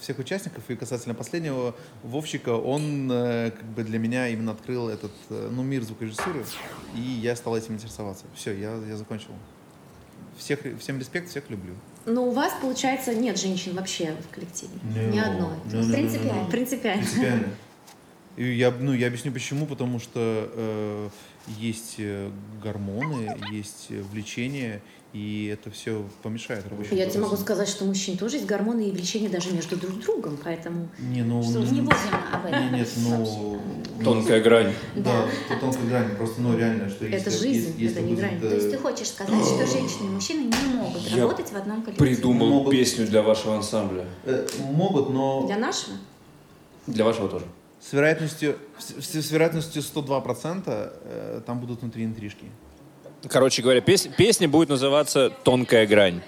всех 0.00 0.18
участников 0.18 0.45
и 0.68 0.76
касательно 0.76 1.14
последнего 1.14 1.74
Вовчика, 2.02 2.50
он 2.56 3.10
э, 3.10 3.50
как 3.50 3.64
бы 3.64 3.82
для 3.84 3.98
меня 3.98 4.28
именно 4.28 4.52
открыл 4.52 4.88
этот, 4.88 5.12
э, 5.30 5.50
ну, 5.52 5.62
мир 5.62 5.82
звукорежиссуры, 5.82 6.44
и 6.94 7.00
я 7.00 7.36
стал 7.36 7.56
этим 7.56 7.74
интересоваться. 7.74 8.24
Все, 8.34 8.52
я, 8.52 8.76
я 8.88 8.96
закончил. 8.96 9.30
Всех, 10.36 10.60
всем 10.80 10.98
респект, 10.98 11.30
всех 11.30 11.48
люблю. 11.48 11.74
Но 12.04 12.26
у 12.26 12.30
вас, 12.30 12.52
получается, 12.60 13.14
нет 13.14 13.38
женщин 13.38 13.74
вообще 13.74 14.14
в 14.28 14.34
коллективе. 14.34 14.72
Ни 14.82 15.18
одной. 15.18 15.56
Ну, 15.64 15.80
ну, 15.80 15.82
ну, 15.82 15.92
Принципиально. 15.92 16.42
ну. 16.42 16.50
Принципиально. 16.50 17.02
Принципиально. 17.02 17.48
И 18.36 18.52
я, 18.52 18.70
ну, 18.70 18.92
я 18.92 19.06
объясню 19.06 19.32
почему, 19.32 19.66
потому 19.66 19.98
что 19.98 20.50
э, 20.52 21.08
есть 21.58 21.94
э, 21.98 22.30
гормоны, 22.62 23.34
есть 23.50 23.88
влечение, 23.88 24.82
и 25.12 25.46
это 25.52 25.70
все 25.70 26.04
помешает 26.22 26.64
рабочему 26.68 26.96
Я 26.96 27.06
тебе 27.06 27.20
могу 27.20 27.30
процессу. 27.36 27.44
сказать, 27.46 27.68
что 27.68 27.84
у 27.84 27.88
мужчин 27.88 28.18
тоже 28.18 28.36
есть 28.36 28.46
гормоны 28.46 28.88
и 28.88 28.90
влечения 28.90 29.30
даже 29.30 29.50
между 29.52 29.76
друг 29.76 29.98
другом, 30.00 30.36
поэтому... 30.42 30.88
Не, 30.98 31.22
ну... 31.22 31.42
Что, 31.42 31.60
не 31.60 31.80
будем 31.80 31.96
об 32.32 32.44
этом. 32.46 32.72
Не, 32.72 32.78
нет, 32.80 32.88
ну... 32.96 33.60
Тонкая 34.04 34.42
грань. 34.42 34.74
Да, 34.94 35.24
это 35.48 35.58
тонкая 35.60 35.86
грань, 35.86 36.16
просто, 36.16 36.42
ну, 36.42 36.56
реально, 36.56 36.90
что 36.90 37.06
Это 37.06 37.30
если... 37.30 37.30
жизнь, 37.48 37.74
если- 37.78 37.96
это 37.96 38.00
не 38.02 38.14
будет, 38.14 38.18
грань. 38.18 38.36
э, 38.42 38.48
То 38.48 38.54
есть 38.56 38.70
ты 38.70 38.76
хочешь 38.78 39.08
сказать, 39.08 39.44
что 39.44 39.66
женщины 39.66 40.06
и 40.06 40.10
мужчины 40.10 40.40
не 40.52 40.74
могут 40.74 41.00
Я 41.02 41.22
работать 41.22 41.50
в 41.50 41.56
одном 41.56 41.82
коллективе? 41.82 42.10
Придумал 42.14 42.48
Могут. 42.50 42.72
песню 42.72 43.06
для 43.06 43.22
вашего 43.22 43.56
ансамбля. 43.56 44.04
э, 44.24 44.46
Могут, 44.72 45.08
но... 45.10 45.46
Для 45.46 45.56
нашего? 45.56 45.96
Для 46.86 47.04
вашего 47.04 47.28
тоже. 47.28 47.46
С 47.80 47.92
вероятностью, 47.92 48.56
с, 48.78 49.14
с 49.14 49.30
вероятностью 49.30 49.80
102% 49.82 50.62
э, 51.04 51.40
там 51.46 51.60
будут 51.60 51.80
внутри 51.82 52.04
интрижки. 52.04 52.46
Короче 53.28 53.62
говоря, 53.62 53.80
пес- 53.80 54.08
песня 54.16 54.48
будет 54.48 54.68
называться 54.68 55.30
«Тонкая 55.30 55.86
грань». 55.86 56.20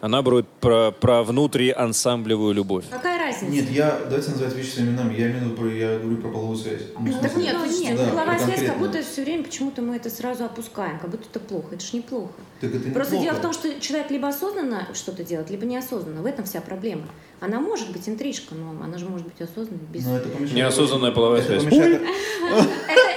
Она 0.00 0.22
будет 0.22 0.46
про, 0.60 0.90
про 0.92 1.22
внутриансамблевую 1.22 2.54
любовь. 2.54 2.84
Какая 2.90 3.15
разница? 3.42 3.52
Нет, 3.64 3.70
я, 3.70 3.98
давайте 4.04 4.30
называть 4.30 4.54
вещи 4.54 4.70
своими 4.70 4.90
именами. 4.90 5.14
Я 5.14 5.26
имею 5.26 5.40
в 5.40 5.42
виду, 5.44 5.54
про- 5.56 5.70
я 5.72 5.98
говорю 5.98 6.16
про 6.18 6.28
половую 6.30 6.56
связь. 6.56 6.82
Ну, 6.98 7.12
в 7.12 7.20
Так 7.20 7.36
нет, 7.36 7.56
Ну, 7.58 7.66
нет, 7.80 7.96
да, 7.96 8.08
половая 8.10 8.38
связь, 8.38 8.64
как 8.66 8.78
будто 8.78 9.02
все 9.02 9.22
время 9.24 9.44
почему-то 9.44 9.82
мы 9.82 9.96
это 9.96 10.10
сразу 10.10 10.44
опускаем, 10.44 10.98
как 10.98 11.10
будто 11.10 11.24
это 11.30 11.40
плохо. 11.40 11.68
Это 11.74 11.84
ж 11.84 11.92
неплохо. 11.92 12.32
Так 12.60 12.74
это 12.74 12.90
Просто 12.90 13.14
неплохо. 13.16 13.24
дело 13.24 13.34
в 13.38 13.42
том, 13.42 13.52
что 13.52 13.80
человек 13.80 14.10
либо 14.10 14.28
осознанно 14.28 14.88
что-то 14.94 15.22
делает, 15.24 15.50
либо 15.50 15.66
неосознанно. 15.66 16.22
В 16.22 16.26
этом 16.26 16.44
вся 16.44 16.60
проблема. 16.60 17.02
Она 17.40 17.60
может 17.60 17.92
быть 17.92 18.08
интрижка, 18.08 18.54
но 18.54 18.82
она 18.82 18.96
же 18.96 19.06
может 19.06 19.26
быть 19.26 19.40
осознанной. 19.40 19.84
Без... 19.92 20.06
Но 20.06 20.16
это 20.16 20.28
помешает. 20.30 20.54
Неосознанная 20.56 21.10
половая 21.12 21.40
Это 21.40 21.48
связь. 21.60 21.64
помешает- 21.64 22.02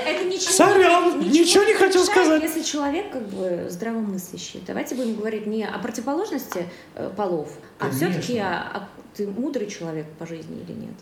Это, 0.06 0.26
ничего, 0.26 0.52
Сорян, 0.52 1.20
ничего 1.20 1.64
не 1.64 1.74
хотел 1.74 2.04
сказать. 2.04 2.42
Если 2.42 2.62
человек 2.64 3.12
как 3.12 3.28
бы 3.30 3.68
здравомыслящий. 3.70 4.62
Давайте 4.68 4.96
будем 4.96 5.16
говорить 5.16 5.46
не 5.48 5.64
о 5.66 5.78
противоположности 5.80 6.66
э, 6.96 7.10
а 7.80 7.90
все-таки 7.92 8.38
о, 8.40 8.62
о- 8.74 8.88
ты 9.16 9.28
мудрый 9.28 9.68
человек 9.68 10.06
по 10.18 10.26
жизни 10.28 10.62
или 10.68 10.74
нет. 10.78 10.96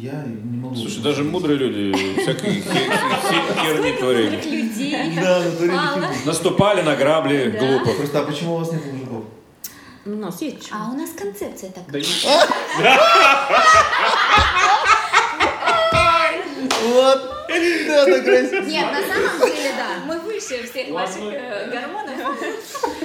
Я 0.00 0.22
не 0.26 0.58
могу. 0.58 0.76
Слушай, 0.76 1.02
даже 1.02 1.24
мудрые 1.24 1.58
люди 1.58 1.92
всякие 2.20 2.60
хе- 2.60 2.90
хе- 2.90 3.60
херни 3.60 3.92
творили. 3.98 4.36
людей. 4.36 5.12
Да, 5.16 5.42
фигня. 5.50 6.10
Наступали 6.24 6.82
на 6.82 6.94
грабли 6.94 7.50
Да. 7.50 7.58
глупых. 7.66 7.96
Просто, 7.96 8.20
а 8.20 8.24
почему 8.24 8.54
у 8.54 8.58
вас 8.58 8.70
нет 8.72 8.84
мужиков? 8.92 9.24
Ну, 10.04 10.14
У 10.14 10.18
нас 10.20 10.40
есть. 10.42 10.68
А 10.70 10.90
у 10.90 10.96
нас 10.96 11.10
концепция 11.10 11.70
такая. 11.70 12.02
Вот. 16.84 17.30
Да, 17.86 18.04
так 18.06 18.24
красиво. 18.24 18.64
Нет, 18.66 18.86
на 18.92 19.00
самом 19.00 19.38
деле, 19.48 19.70
да. 19.76 19.83
Выше 20.50 20.66
всех 20.70 20.90
ваших 20.90 21.22
э, 21.32 21.70
гормонов. 21.70 22.38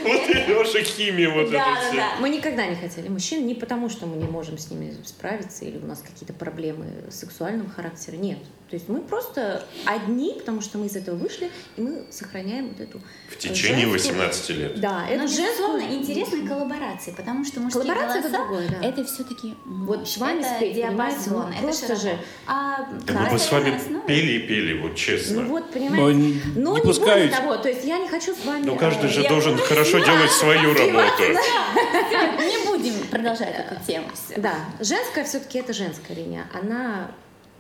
Вот 0.04 0.30
и 0.30 0.34
Леша 0.34 0.80
химия 0.84 1.30
вот 1.30 1.52
Да, 1.52 1.58
это 1.74 1.96
да, 1.96 2.10
все. 2.12 2.22
Мы 2.22 2.30
никогда 2.30 2.66
не 2.66 2.76
хотели 2.76 3.08
мужчин, 3.10 3.46
не 3.46 3.56
потому, 3.56 3.90
что 3.90 4.06
мы 4.06 4.18
не 4.18 4.26
можем 4.26 4.58
с 4.58 4.70
ними 4.72 4.96
справиться 5.06 5.66
или 5.66 5.78
у 5.78 5.86
нас 5.86 6.02
какие-то 6.02 6.34
проблемы 6.34 6.86
сексуального 7.12 7.70
характера. 7.70 8.16
Нет. 8.16 8.40
То 8.70 8.76
есть 8.76 8.88
мы 8.88 9.02
просто 9.02 9.66
одни, 9.86 10.36
потому 10.38 10.62
что 10.62 10.78
мы 10.78 10.86
из 10.86 10.96
этого 10.96 11.16
вышли, 11.16 11.50
и 11.76 11.82
мы 11.82 12.04
сохраняем 12.12 12.70
вот 12.70 12.80
эту... 12.80 13.02
В 13.32 13.38
течение 13.38 13.88
женскую- 13.88 13.94
18 13.94 14.50
лет. 14.52 14.80
Да, 14.80 15.06
Это 15.10 15.24
это 15.24 15.34
безусловно 15.34 15.80
женскую... 15.80 16.00
интересные 16.02 16.48
коллаборации, 16.48 17.12
потому 17.18 17.46
что 17.46 17.62
мужские 17.62 17.82
Коллаборация 17.82 18.20
это 18.20 18.30
голоса 18.30 18.46
другое, 18.48 18.70
да. 18.70 18.88
это 18.88 19.06
все-таки 19.06 19.56
Вот 19.66 20.08
с 20.08 20.18
вами 20.18 20.40
это 20.42 20.50
спеть, 20.56 20.74
понимаете, 20.84 21.18
диапазон, 21.18 21.46
ну, 21.50 21.54
это 21.54 21.62
просто 21.64 21.86
широко. 21.88 22.02
же. 22.04 22.18
А 22.46 22.90
Да 23.08 23.14
мы 23.22 23.30
бы 23.32 23.40
с 23.40 23.52
вами 23.52 23.76
основе- 23.76 24.06
пели 24.08 24.32
и 24.34 24.40
пели, 24.48 24.80
вот 24.80 24.96
честно. 24.96 25.42
Ну 25.42 25.48
вот, 25.50 25.66
Но 25.66 25.72
понимаете? 25.74 26.20
не, 26.20 26.42
Но 26.56 26.78
не 26.78 26.84
не 26.84 27.29
более 27.30 27.42
того, 27.42 27.58
то 27.58 27.70
есть 27.70 27.86
я 27.86 27.98
не 27.98 28.08
хочу 28.08 28.34
с 28.36 28.46
вами... 28.46 28.64
Ну, 28.66 28.76
каждый 28.76 29.10
э, 29.10 29.14
же 29.14 29.22
я- 29.22 29.30
должен 29.30 29.58
хорошо 29.58 30.00
делать 30.00 30.32
свою 30.32 30.74
работу. 30.74 31.24
Не 31.24 32.66
будем 32.68 33.08
продолжать 33.08 33.56
эту 33.56 33.76
тему. 33.86 34.08
Да, 34.38 34.56
женская 34.80 35.24
все-таки 35.24 35.60
это 35.60 35.74
женская 35.74 36.14
линия. 36.16 36.48
Она 36.54 37.12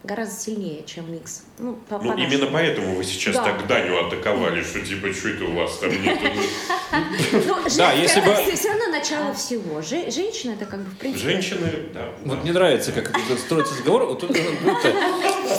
гораздо 0.04 0.34
сильнее, 0.40 0.84
чем 0.86 1.12
микс. 1.12 1.44
Ну, 1.58 1.74
по- 1.90 1.96
Ну, 1.96 2.00
по-нашему. 2.12 2.24
именно 2.28 2.46
поэтому 2.48 2.96
вы 2.96 3.04
сейчас 3.04 3.36
Да. 3.36 3.44
так 3.44 3.68
Даню 3.68 4.08
атаковали, 4.08 4.64
что 4.64 4.80
типа, 4.80 5.12
что 5.14 5.30
это 5.30 5.44
у 5.46 5.54
вас 5.54 5.78
там 5.78 5.90
нет? 6.02 6.20
Ну, 7.32 7.56
Да, 7.78 7.92
если 7.94 8.22
бы- 8.22 8.36
все 8.56 8.70
равно 8.70 8.88
начало 8.88 9.34
всего. 9.34 9.82
Же- 9.82 10.10
женщина 10.10 10.54
это 10.54 10.66
как 10.66 10.80
бы 10.84 10.90
в 10.90 10.98
принципе... 10.98 11.32
Женщины, 11.32 11.72
да. 11.94 12.10
Вот 12.26 12.44
мне 12.44 12.54
нравится, 12.54 12.92
как 12.92 13.12
строится 13.38 13.76
разговор. 13.76 14.06
Вот 14.06 14.20
тут, 14.22 14.32
это 14.32 14.94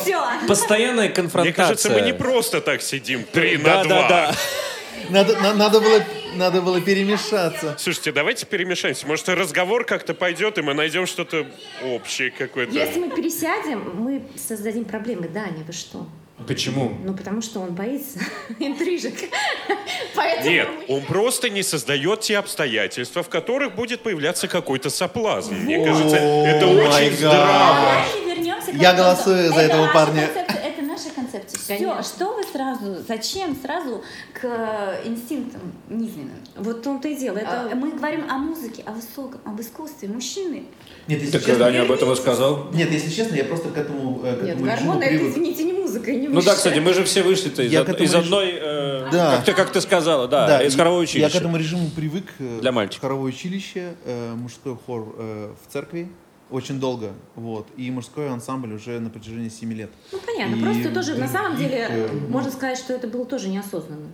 Все. 0.02 0.20
постоянная 0.48 1.06
Мне 1.06 1.14
конфронтация. 1.14 1.52
кажется, 1.66 1.90
мы 1.90 2.00
не 2.00 2.14
просто 2.14 2.60
так 2.60 2.82
сидим 2.82 3.24
три 3.24 3.58
на 3.58 3.84
два. 3.84 4.34
надо, 5.10 5.80
было, 5.80 6.02
надо 6.34 6.62
было 6.62 6.80
перемешаться. 6.80 7.74
Слушайте, 7.78 8.12
давайте 8.12 8.46
перемешаемся. 8.46 9.06
Может, 9.06 9.28
и 9.28 9.32
разговор 9.32 9.84
как-то 9.84 10.14
пойдет, 10.14 10.58
и 10.58 10.62
мы 10.62 10.74
найдем 10.74 11.06
что-то 11.06 11.46
общее 11.84 12.30
какое-то. 12.30 12.72
Если 12.72 12.98
мы 13.00 13.10
пересядем, 13.10 13.82
мы 13.96 14.22
создадим 14.36 14.84
проблемы. 14.84 15.28
Даня, 15.28 15.64
вы 15.66 15.72
что? 15.72 16.06
Почему? 16.46 16.96
Ну, 17.04 17.12
потому 17.14 17.42
что 17.42 17.60
он 17.60 17.74
боится 17.74 18.18
интрижек. 18.58 19.14
Поэтому 20.14 20.50
Нет, 20.50 20.68
мы- 20.88 20.96
он 20.96 21.02
просто 21.02 21.50
не 21.50 21.62
создает 21.62 22.20
те 22.20 22.38
обстоятельства, 22.38 23.22
в 23.22 23.28
которых 23.28 23.74
будет 23.74 24.00
появляться 24.02 24.48
какой-то 24.48 24.88
соблазн. 24.88 25.54
Мне 25.54 25.84
кажется, 25.84 26.16
это 26.16 26.66
очень 26.66 27.14
здраво. 27.16 28.04
Я 28.72 28.94
голосую 28.94 29.48
за 29.52 29.60
Это 29.60 29.72
этого 29.74 29.92
парня. 29.92 30.28
Наша 31.02 31.14
концепция. 31.14 31.58
Все, 31.76 32.02
что 32.02 32.34
вы 32.36 32.42
сразу, 32.44 32.96
зачем 33.06 33.56
сразу 33.60 34.02
к 34.34 34.40
э, 34.44 35.08
инстинктам 35.08 35.60
низменным? 35.88 36.36
Вот 36.56 36.78
в 36.78 36.82
том-то 36.82 37.08
и 37.08 37.14
дело. 37.16 37.38
А, 37.38 37.66
Это 37.66 37.76
Мы 37.76 37.92
говорим 37.92 38.24
о 38.30 38.38
музыке, 38.38 38.82
о 38.86 38.92
высоком, 38.92 39.40
об 39.44 39.60
искусстве. 39.60 40.08
Мужчины. 40.08 40.64
Нет, 41.06 41.20
если 41.20 41.32
Так 41.32 41.40
честно, 41.46 41.64
Даня 41.64 41.82
об 41.82 41.90
этом 41.92 42.12
и 42.12 42.16
сказал. 42.16 42.68
нет, 42.72 42.90
если 42.90 43.10
честно, 43.10 43.34
я 43.34 43.44
просто 43.44 43.70
к 43.70 43.76
этому, 43.78 44.20
э, 44.24 44.36
к 44.36 44.42
Нет, 44.42 44.54
этому 44.56 44.66
режиму 44.66 44.92
гормоны, 44.92 45.04
это, 45.04 45.28
извините, 45.28 45.64
не 45.64 45.72
музыка, 45.72 46.12
не 46.12 46.28
Ну 46.28 46.42
да, 46.42 46.54
кстати, 46.54 46.78
мы 46.78 46.92
же 46.94 47.04
все 47.04 47.22
вышли-то 47.22 47.62
из, 47.62 47.72
Я 47.72 47.82
од- 47.82 48.00
из 48.00 48.14
одной, 48.14 48.50
э, 48.54 49.08
Да. 49.10 49.36
как, 49.36 49.44
ты, 49.46 49.52
как 49.54 49.72
ты 49.72 49.80
сказала, 49.80 50.28
да, 50.28 50.62
из 50.62 50.74
и- 50.74 50.78
хорового 50.78 51.00
Я 51.00 51.04
училища. 51.04 51.30
к 51.32 51.40
этому 51.40 51.56
режиму 51.56 51.88
привык. 51.90 52.26
э, 52.38 52.58
Для 52.60 52.72
мальчиков. 52.72 53.00
Хоровое 53.02 53.30
училище, 53.30 53.94
э, 54.04 54.34
мужской 54.34 54.76
хор 54.86 55.14
э, 55.18 55.52
в 55.66 55.72
церкви 55.72 56.08
очень 56.50 56.80
долго, 56.80 57.12
вот, 57.36 57.66
и 57.76 57.90
мужской 57.90 58.28
ансамбль 58.28 58.72
уже 58.74 58.98
на 59.00 59.10
протяжении 59.10 59.48
7 59.48 59.72
лет. 59.72 59.90
Ну, 60.12 60.18
понятно. 60.24 60.56
И 60.56 60.60
Просто 60.60 60.90
тоже, 60.92 61.14
на 61.14 61.28
самом 61.28 61.56
деле, 61.56 61.86
э, 61.88 62.08
можно 62.28 62.50
сказать, 62.50 62.78
что 62.78 62.92
это 62.92 63.06
было 63.06 63.24
тоже 63.24 63.48
неосознанно. 63.48 64.08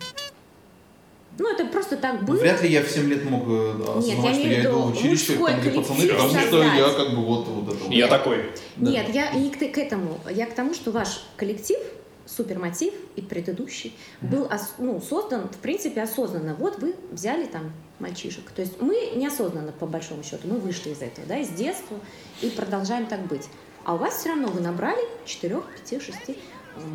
Ну, 1.38 1.52
это 1.52 1.66
просто 1.66 1.96
так 1.96 2.24
было. 2.24 2.36
Вряд 2.36 2.62
ли 2.62 2.70
я 2.70 2.82
в 2.82 2.88
7 2.88 3.08
лет 3.08 3.28
мог 3.28 3.46
э, 3.46 3.72
осознавать, 3.98 4.36
я 4.36 4.40
что 4.40 4.48
я 4.48 4.62
иду 4.62 4.78
в 4.78 4.90
училище, 4.96 5.36
там, 5.36 5.60
где 5.60 5.70
пацаны, 5.70 6.08
потому 6.08 6.28
что 6.30 6.40
создать. 6.40 6.78
я 6.78 6.90
как 6.92 7.10
бы 7.10 7.24
вот, 7.24 7.46
вот 7.48 7.74
это 7.74 7.84
вот. 7.84 7.92
Я 7.92 8.08
такой. 8.08 8.50
Да. 8.76 8.90
Нет, 8.90 9.14
я 9.14 9.32
не 9.32 9.50
к, 9.50 9.58
к 9.58 9.78
этому. 9.78 10.18
Я 10.30 10.46
к 10.46 10.54
тому, 10.54 10.72
что 10.72 10.92
ваш 10.92 11.24
коллектив, 11.36 11.78
супермотив 12.24 12.94
и 13.16 13.20
предыдущий, 13.20 13.94
был 14.22 14.48
ну, 14.78 15.00
создан, 15.06 15.48
в 15.48 15.56
принципе, 15.58 16.02
осознанно. 16.02 16.54
Вот 16.54 16.78
вы 16.78 16.94
взяли 17.12 17.44
там 17.44 17.72
мальчишек. 17.98 18.50
То 18.50 18.62
есть 18.62 18.80
мы 18.80 19.12
неосознанно, 19.14 19.72
по 19.72 19.86
большому 19.86 20.22
счету, 20.22 20.48
мы 20.48 20.58
вышли 20.58 20.90
из 20.90 21.02
этого, 21.02 21.26
да, 21.26 21.38
из 21.38 21.48
детства 21.50 21.98
и 22.42 22.50
продолжаем 22.50 23.06
так 23.06 23.26
быть. 23.26 23.48
А 23.84 23.94
у 23.94 23.98
вас 23.98 24.16
все 24.16 24.30
равно 24.30 24.48
вы 24.48 24.60
набрали 24.60 25.02
4, 25.24 25.62
5, 25.88 26.02
6 26.02 26.18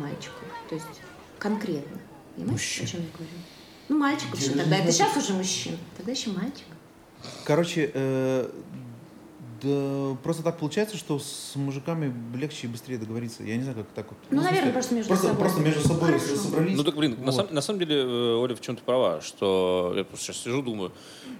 мальчиков. 0.00 0.44
То 0.68 0.74
есть 0.74 0.86
конкретно. 1.38 1.98
Понимаете, 2.36 2.82
о 2.82 2.86
чем 2.86 3.00
я 3.00 3.06
говорю? 3.12 3.32
Ну, 3.88 3.98
мальчиков 3.98 4.40
еще 4.40 4.52
тогда. 4.52 4.76
Это 4.76 4.92
сейчас 4.92 5.16
уже 5.16 5.32
мужчина. 5.32 5.76
Тогда 5.96 6.12
еще 6.12 6.30
мальчик. 6.30 6.66
Короче, 7.44 7.90
э, 7.92 8.50
да, 9.62 10.16
просто 10.22 10.42
так 10.42 10.58
получается, 10.58 10.96
что 10.96 11.18
с 11.18 11.52
мужиками 11.54 12.12
легче 12.36 12.66
и 12.66 12.70
быстрее 12.70 12.98
договориться. 12.98 13.42
Я 13.42 13.56
не 13.56 13.62
знаю, 13.62 13.78
как 13.78 13.86
так 13.94 14.06
вот. 14.10 14.18
Ну, 14.30 14.36
смысле, 14.38 14.50
наверное, 14.50 14.72
просто 14.72 14.94
между 14.94 15.08
просто, 15.08 15.26
собой. 15.28 15.40
Просто 15.40 15.60
между 15.60 15.80
собой 15.80 16.06
Хорошо. 16.08 16.36
собрались. 16.36 16.76
Ну 16.76 16.84
так, 16.84 16.96
блин, 16.96 17.16
на, 17.18 17.26
Вот. 17.26 17.34
сам- 17.34 17.48
на 17.54 17.60
самом 17.60 17.78
деле, 17.78 17.96
э, 17.96 18.34
Оля 18.36 18.54
в 18.54 18.60
чем-то 18.60 18.82
права, 18.82 19.20
что 19.20 19.92
я 19.96 20.04
просто 20.04 20.26
сейчас 20.26 20.42
сижу, 20.42 20.62
думаю, 20.62 20.92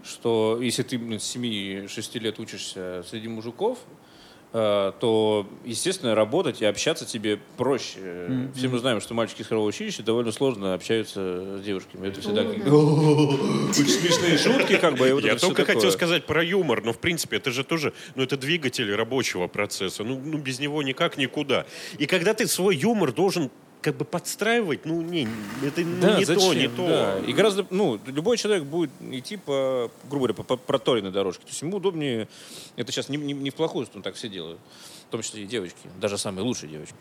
что 0.05 0.59
если 0.61 0.83
ты, 0.83 0.99
блин, 0.99 1.21
с 1.21 1.25
7-6 1.25 2.19
лет 2.19 2.39
учишься 2.39 3.05
среди 3.09 3.29
мужиков, 3.29 3.79
э, 3.79 4.12
то, 4.53 5.47
естественно, 5.65 6.15
работать 6.15 6.61
и 6.61 6.67
общаться 6.67 7.07
тебе 7.07 7.39
проще. 7.57 8.27
Мгм. 8.29 8.53
Все 8.53 8.69
мы 8.69 8.79
знаем, 8.79 9.01
что 9.01 9.15
мальчики 9.15 9.41
из 9.41 9.47
хорового 9.47 9.69
училища 9.69 10.03
довольно 10.03 10.31
сложно 10.31 10.75
общаются 10.75 11.59
с 11.59 11.63
девушками. 11.63 12.07
Это 12.09 12.21
всегда 12.21 12.45
как- 12.45 12.59
очень 12.67 13.89
смешные 13.89 14.37
шутки, 14.37 14.77
как 14.77 14.97
бы. 14.97 15.15
вот 15.15 15.25
Я 15.25 15.37
только 15.37 15.65
хотел 15.65 15.91
сказать 15.91 16.27
про 16.27 16.45
юмор, 16.45 16.85
но 16.85 16.93
в 16.93 16.99
принципе 16.99 17.39
это 17.39 17.51
же 17.51 17.65
тоже, 17.65 17.95
ну 18.15 18.23
это 18.23 18.37
двигатель 18.37 18.95
рабочего 18.95 19.47
процесса, 19.47 20.05
ну, 20.05 20.21
ну 20.23 20.37
без 20.37 20.59
него 20.61 20.83
никак 20.83 21.17
никуда. 21.17 21.65
И 21.99 22.07
когда 22.07 22.35
ты 22.35 22.47
свой 22.47 22.77
юмор 22.77 23.13
должен 23.13 23.51
как 23.83 23.97
бы 23.97 24.05
подстраивать, 24.05 24.87
ну, 24.87 25.03
не, 25.03 25.29
это 25.63 25.81
ну, 25.83 26.01
Да, 26.01 26.19
не 26.19 26.25
зачем? 26.25 26.43
то, 26.43 26.55
не 26.55 26.69
то. 26.69 26.87
Да. 26.87 27.19
И 27.27 27.33
гораздо, 27.33 27.67
ну, 27.71 27.99
любой 28.07 28.37
человек 28.37 28.63
будет 28.63 28.91
идти 29.11 29.37
по, 29.37 29.91
грубо 30.09 30.29
говоря, 30.29 30.35
по, 30.35 30.43
по 30.45 30.57
проторенной 30.57 31.11
дорожке. 31.11 31.43
То 31.43 31.49
есть 31.51 31.61
ему 31.63 31.77
удобнее, 31.79 32.29
это 32.77 32.93
сейчас 32.93 33.09
не, 33.09 33.17
не, 33.19 33.33
не 33.35 33.51
в 33.51 33.55
плохую 33.57 33.87
сторону 33.87 34.05
так 34.05 34.15
все 34.15 34.29
делают, 34.29 34.61
в 35.09 35.11
том 35.11 35.21
числе 35.23 35.43
и 35.43 35.47
девочки, 35.47 35.89
даже 36.01 36.17
самые 36.17 36.45
лучшие 36.45 36.71
девочки. 36.71 36.95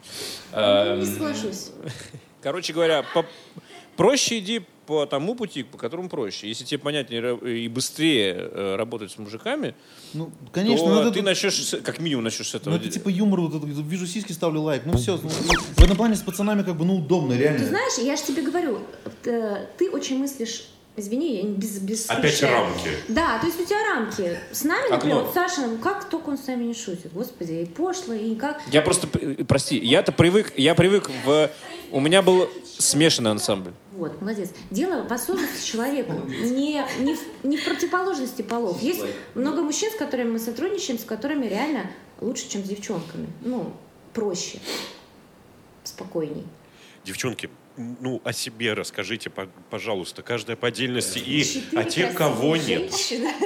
А, 0.51 0.97
Не 0.97 1.05
соглашусь. 1.05 1.69
Короче 2.41 2.73
говоря, 2.73 3.05
по- 3.13 3.25
проще 3.97 4.39
иди 4.39 4.61
по 4.87 5.05
тому 5.05 5.35
пути, 5.35 5.63
по 5.63 5.77
которому 5.77 6.09
проще. 6.09 6.47
Если 6.49 6.65
тебе 6.65 6.79
понятнее 6.79 7.37
и 7.37 7.67
быстрее 7.67 8.33
э, 8.35 8.75
работать 8.75 9.11
с 9.11 9.17
мужиками, 9.17 9.73
Ну, 10.13 10.31
конечно, 10.51 10.85
то 10.87 10.93
ну, 10.95 11.01
это- 11.01 11.11
ты 11.11 11.21
начнешь, 11.21 11.55
с- 11.63 11.77
как 11.81 11.99
минимум 11.99 12.23
начнешь 12.25 12.49
с 12.49 12.55
этого. 12.55 12.73
Ну, 12.73 12.79
это 12.79 12.89
типа 12.89 13.09
юмор, 13.09 13.41
вот 13.41 13.55
это, 13.55 13.65
вижу 13.67 14.07
сиськи, 14.07 14.33
ставлю 14.33 14.61
лайк. 14.61 14.83
Ну, 14.85 14.97
все. 14.97 15.17
в 15.17 15.83
этом 15.83 15.95
плане 15.95 16.15
с 16.15 16.21
пацанами 16.21 16.63
как 16.63 16.75
бы, 16.75 16.83
ну, 16.85 16.95
удобно, 16.95 17.33
реально. 17.37 17.59
Ты 17.59 17.65
знаешь, 17.67 17.93
я 17.99 18.15
же 18.17 18.23
тебе 18.23 18.41
говорю, 18.41 18.79
ты 19.23 19.89
очень 19.91 20.17
мыслишь, 20.17 20.65
извини, 20.97 21.37
я 21.37 21.43
без, 21.43 21.79
без 21.79 22.09
Опять 22.09 22.35
случая. 22.37 22.53
рамки. 22.53 22.89
Да, 23.07 23.39
то 23.39 23.45
есть 23.47 23.59
у 23.61 23.65
тебя 23.65 23.77
рамки. 23.95 24.37
С 24.51 24.63
нами, 24.63 24.89
например, 24.89 25.17
Окно. 25.19 25.25
вот 25.25 25.33
Саша, 25.33 25.67
ну 25.67 25.77
как 25.77 26.09
только 26.09 26.29
он 26.29 26.37
с 26.37 26.47
нами 26.47 26.65
не 26.65 26.73
шутит, 26.73 27.13
господи, 27.13 27.53
и 27.53 27.65
пошло, 27.65 28.13
и 28.13 28.35
как... 28.35 28.61
Я 28.71 28.81
просто, 28.81 29.07
прости, 29.47 29.77
я-то 29.77 30.11
привык, 30.11 30.53
я 30.57 30.75
привык 30.75 31.09
в... 31.25 31.49
У 31.93 31.99
меня 31.99 32.21
был 32.21 32.49
смешанный 32.81 33.31
ансамбль. 33.31 33.71
Вот, 33.93 34.19
молодец. 34.21 34.49
Дело 34.69 35.03
в 35.07 35.11
осознанности 35.11 35.65
человека, 35.71 36.11
не, 36.27 36.83
не, 36.99 37.15
в, 37.15 37.19
не 37.43 37.57
в 37.57 37.63
противоположности 37.65 38.41
полов. 38.41 38.81
Есть 38.81 39.01
много 39.35 39.61
мужчин, 39.61 39.91
с 39.91 39.95
которыми 39.95 40.31
мы 40.31 40.39
сотрудничаем, 40.39 40.99
с 40.99 41.03
которыми 41.03 41.45
реально 41.45 41.91
лучше, 42.19 42.49
чем 42.49 42.63
с 42.63 42.67
девчонками. 42.67 43.27
Ну, 43.41 43.71
проще, 44.13 44.59
спокойней. 45.83 46.45
Девчонки, 47.03 47.49
ну, 47.77 48.21
о 48.23 48.33
себе 48.33 48.73
расскажите, 48.73 49.29
по- 49.29 49.47
пожалуйста, 49.69 50.21
каждая 50.21 50.55
по 50.55 50.67
отдельности. 50.67 51.19
И 51.19 51.43
Четыре 51.43 51.81
о 51.81 51.83
тех, 51.85 52.13
кого 52.13 52.55
нет. 52.55 52.93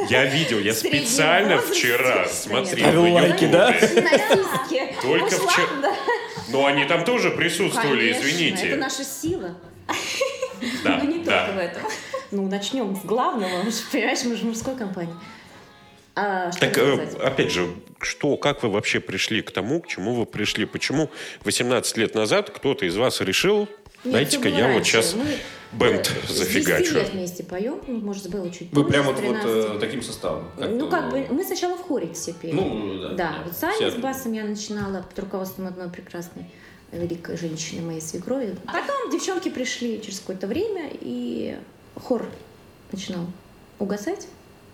Я 0.10 0.26
видел, 0.26 0.60
я 0.60 0.74
специально 0.74 1.58
вчера 1.60 2.28
смотрел 2.28 2.88
Ставил 2.90 3.04
на 3.08 3.14
лайки, 3.14 3.46
да? 3.48 3.72
Только 5.02 5.30
вчера. 5.30 5.95
Но 6.50 6.66
они 6.66 6.86
там 6.86 7.04
тоже 7.06 7.32
присутствовали, 7.32 8.12
Конечно, 8.12 8.30
извините. 8.30 8.68
Это 8.68 8.78
наша 8.78 9.04
сила. 9.04 9.56
Да, 10.84 10.98
Но 10.98 11.04
не 11.04 11.20
да. 11.24 11.46
только 11.48 11.56
в 11.56 11.60
этом. 11.60 11.82
Ну, 12.32 12.48
начнем 12.48 12.96
с 12.96 13.04
главного. 13.04 13.64
Понимаешь, 13.92 14.24
мы 14.24 14.36
же 14.36 14.46
мужской 14.46 14.76
компании. 14.76 15.14
А, 16.16 16.50
Так, 16.52 16.78
э, 16.78 17.08
опять 17.22 17.52
же, 17.52 17.68
что, 18.00 18.38
как 18.38 18.64
вы 18.64 18.70
вообще 18.70 19.00
пришли 19.02 19.42
к 19.42 19.52
тому, 19.52 19.82
к 19.82 19.88
чему 19.88 20.14
вы 20.14 20.26
пришли? 20.26 20.66
Почему 20.66 21.10
18 21.44 21.98
лет 21.98 22.16
назад 22.16 22.50
кто-то 22.52 22.86
из 22.86 22.96
вас 22.96 23.20
решил, 23.20 23.68
Было 24.06 24.48
я 24.48 24.74
вот 24.74 24.86
сейчас 24.86 25.16
э, 25.16 26.04
с 26.28 26.28
10 26.28 26.38
зафигачу. 26.38 26.96
лет 26.96 27.14
вместе 27.14 27.44
поем, 27.44 27.82
ну, 27.88 28.00
может, 28.00 28.30
было 28.30 28.50
чуть 28.50 28.72
Вы 28.72 28.84
позже, 28.84 28.88
прям 28.88 29.04
с 29.04 29.08
вот, 29.08 29.16
вот 29.16 29.42
13. 29.42 29.46
э, 29.46 29.80
таким 29.80 30.02
составом. 30.02 30.46
Ну, 30.58 30.90
как 30.90 31.12
бы, 31.12 31.26
мы 31.30 31.44
сначала 31.44 31.76
в 31.78 31.82
хоре 31.82 32.14
все 32.14 32.34
пели. 32.34 32.54
Ну, 32.54 33.00
да. 33.02 33.10
Да, 33.14 33.36
вот 33.46 33.56
Саня 33.56 33.76
Все. 33.76 33.92
с 33.92 33.96
басом 33.96 34.34
я 34.34 34.46
начинала 34.46 35.02
под 35.02 35.20
руководством 35.20 35.68
одной 35.68 35.90
прекрасной 35.90 36.46
э, 36.92 37.02
великой 37.02 37.38
женщины, 37.38 37.82
моей 37.82 38.02
свекрови. 38.02 38.56
А 38.68 38.72
потом 38.74 39.12
девчонки 39.12 39.50
пришли 39.50 40.02
через 40.02 40.20
какое-то 40.20 40.48
время, 40.48 40.90
и 41.02 41.58
хор 41.96 42.26
начинал 42.92 43.26
угасать. 43.80 44.28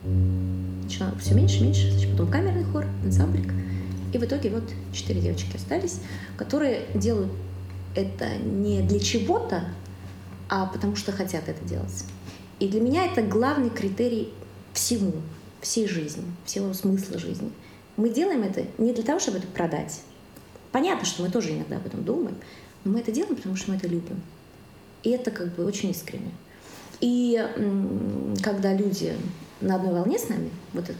Начинал 0.04 1.12
все 1.20 1.34
меньше, 1.36 1.64
меньше. 1.64 1.92
Значит, 1.92 2.12
потом 2.12 2.32
камерный 2.32 2.64
хор, 2.66 2.86
ансамблик. 3.04 3.52
И 4.14 4.18
в 4.18 4.24
итоге 4.26 4.50
вот 4.50 4.64
четыре 4.94 5.22
девочки 5.22 5.56
остались, 5.56 6.00
которые 6.38 6.82
делают 6.96 7.32
это 7.96 8.38
не 8.38 8.82
для 8.82 9.00
чего-то, 9.00 9.66
а 10.50 10.66
потому 10.66 10.96
что 10.96 11.12
хотят 11.12 11.48
это 11.48 11.64
делать. 11.66 12.04
И 12.60 12.68
для 12.68 12.82
меня 12.82 13.06
это 13.06 13.22
главный 13.22 13.70
критерий 13.70 14.34
всему, 14.74 15.14
всей 15.62 15.88
жизни, 15.88 16.24
всего 16.46 16.74
смысла 16.74 17.18
жизни. 17.20 17.52
Мы 17.98 18.10
делаем 18.10 18.44
это 18.44 18.66
не 18.78 18.94
для 18.94 19.04
того, 19.04 19.20
чтобы 19.20 19.40
это 19.40 19.48
продать. 19.48 20.02
Понятно, 20.72 21.06
что 21.06 21.24
мы 21.24 21.30
тоже 21.30 21.52
иногда 21.52 21.78
об 21.78 21.86
этом 21.86 22.04
думаем, 22.04 22.38
но 22.84 22.92
мы 22.92 23.00
это 23.00 23.12
делаем, 23.12 23.36
потому 23.36 23.56
что 23.56 23.72
мы 23.72 23.78
это 23.78 23.88
любим. 23.88 24.22
И 25.04 25.10
это 25.10 25.32
как 25.32 25.56
бы 25.56 25.66
очень 25.66 25.90
искренне. 25.90 26.32
И 27.00 27.44
когда 28.44 28.74
люди 28.74 29.16
на 29.60 29.76
одной 29.76 29.94
волне 29.94 30.20
с 30.20 30.30
нами, 30.30 30.52
вот 30.74 30.86
это, 30.86 31.00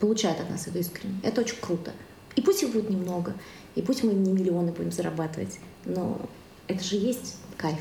получают 0.00 0.40
от 0.40 0.50
нас 0.50 0.66
это 0.66 0.78
искренне, 0.78 1.20
это 1.22 1.42
очень 1.42 1.56
круто. 1.60 1.92
И 2.36 2.40
пусть 2.40 2.62
их 2.62 2.72
будет 2.72 2.90
немного, 2.90 3.34
и 3.74 3.82
пусть 3.82 4.02
мы 4.02 4.12
не 4.12 4.32
миллионы 4.32 4.72
будем 4.72 4.92
зарабатывать, 4.92 5.58
но 5.84 6.20
это 6.68 6.82
же 6.82 6.96
есть 6.96 7.36
кайф. 7.56 7.78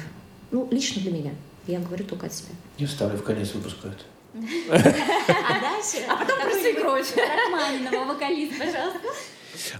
Ну, 0.51 0.67
лично 0.71 1.01
для 1.01 1.11
меня. 1.11 1.31
Я 1.67 1.79
говорю 1.79 2.03
только 2.05 2.25
от 2.25 2.33
себя. 2.33 2.49
Не 2.77 2.85
вставлю 2.85 3.17
в 3.17 3.23
конец 3.23 3.53
выпуска 3.53 3.87
это. 3.87 4.03
А 4.69 5.61
дальше... 5.61 6.03
А 6.07 6.15
потом 6.17 6.41
про 6.41 6.51
свекровь. 6.51 7.15
Рахманинова, 7.15 8.13
вокалист, 8.13 8.57
пожалуйста. 8.57 8.99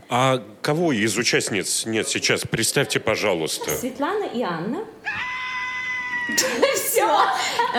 А 0.08 0.44
кого 0.62 0.94
из 0.94 1.18
участниц 1.18 1.86
нет 1.86 2.08
сейчас? 2.08 2.42
Представьте, 2.42 3.00
пожалуйста. 3.00 3.76
Светлана 3.76 4.26
и 4.26 4.42
Анна. 4.42 4.86
Все. 6.76 7.06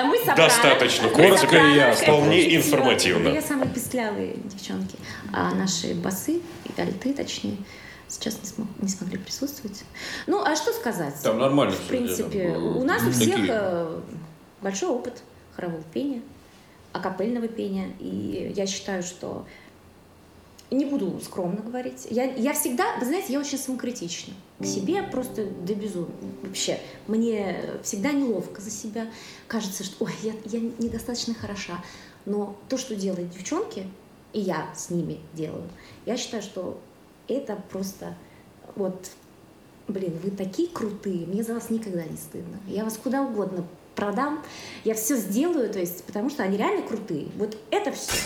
Мы 0.04 0.18
сопрано. 0.18 0.36
Достаточно. 0.36 1.08
Коротко 1.08 1.56
и 1.56 1.76
ясно. 1.76 2.04
Вполне 2.04 2.56
информативно. 2.56 3.30
Две 3.30 3.40
самые 3.40 3.70
песклявые 3.70 4.34
девчонки. 4.44 4.98
А 5.32 5.54
наши 5.54 5.94
басы, 5.94 6.40
и 6.64 6.80
альты 6.80 7.14
точнее, 7.14 7.56
сейчас 8.14 8.38
не, 8.42 8.48
смог- 8.48 8.82
не 8.82 8.88
смогли 8.88 9.18
присутствовать. 9.18 9.84
Ну, 10.26 10.42
а 10.42 10.56
что 10.56 10.72
сказать? 10.72 11.14
Там 11.22 11.38
нормально 11.38 11.74
В 11.74 11.86
принципе, 11.88 12.52
там, 12.52 12.76
у 12.78 12.84
нас 12.84 13.02
у 13.02 13.06
такие- 13.10 13.34
всех 13.36 13.46
э, 13.50 14.00
большой 14.62 14.88
опыт 14.90 15.22
хорового 15.56 15.82
пения, 15.92 16.22
акапельного 16.92 17.48
пения. 17.48 17.90
И 18.00 18.52
я 18.56 18.66
считаю, 18.66 19.02
что 19.02 19.44
не 20.70 20.84
буду 20.86 21.20
скромно 21.22 21.60
говорить. 21.62 22.06
Я, 22.10 22.24
я 22.24 22.52
всегда, 22.54 22.96
вы 22.98 23.04
знаете, 23.06 23.32
я 23.32 23.38
очень 23.40 23.58
самокритична. 23.58 24.34
К 24.58 24.64
себе 24.66 25.02
просто 25.02 25.44
до 25.46 25.74
безумия. 25.74 26.08
Вообще, 26.42 26.80
мне 27.06 27.56
всегда 27.82 28.12
неловко 28.12 28.60
за 28.60 28.70
себя. 28.70 29.06
Кажется, 29.46 29.84
что 29.84 30.04
ой, 30.04 30.12
я, 30.22 30.32
я 30.46 30.60
недостаточно 30.78 31.34
хороша. 31.34 31.82
Но 32.24 32.56
то, 32.68 32.78
что 32.78 32.94
делают 32.96 33.30
девчонки, 33.30 33.86
и 34.32 34.40
я 34.40 34.72
с 34.74 34.90
ними 34.90 35.20
делаю, 35.34 35.68
я 36.06 36.16
считаю, 36.16 36.42
что 36.42 36.80
это 37.28 37.56
просто 37.70 38.14
вот 38.76 39.10
Блин, 39.86 40.18
вы 40.22 40.30
такие 40.30 40.68
крутые, 40.68 41.26
мне 41.26 41.42
за 41.42 41.52
вас 41.52 41.68
никогда 41.68 42.04
не 42.04 42.16
стыдно. 42.16 42.56
Я 42.66 42.84
вас 42.84 42.96
куда 42.96 43.20
угодно 43.20 43.66
продам, 43.94 44.42
я 44.82 44.94
все 44.94 45.16
сделаю, 45.16 45.70
то 45.70 45.78
есть, 45.78 46.04
потому 46.04 46.30
что 46.30 46.42
они 46.42 46.56
реально 46.56 46.86
крутые. 46.86 47.28
Вот 47.36 47.56
это 47.70 47.92
все. 47.92 48.16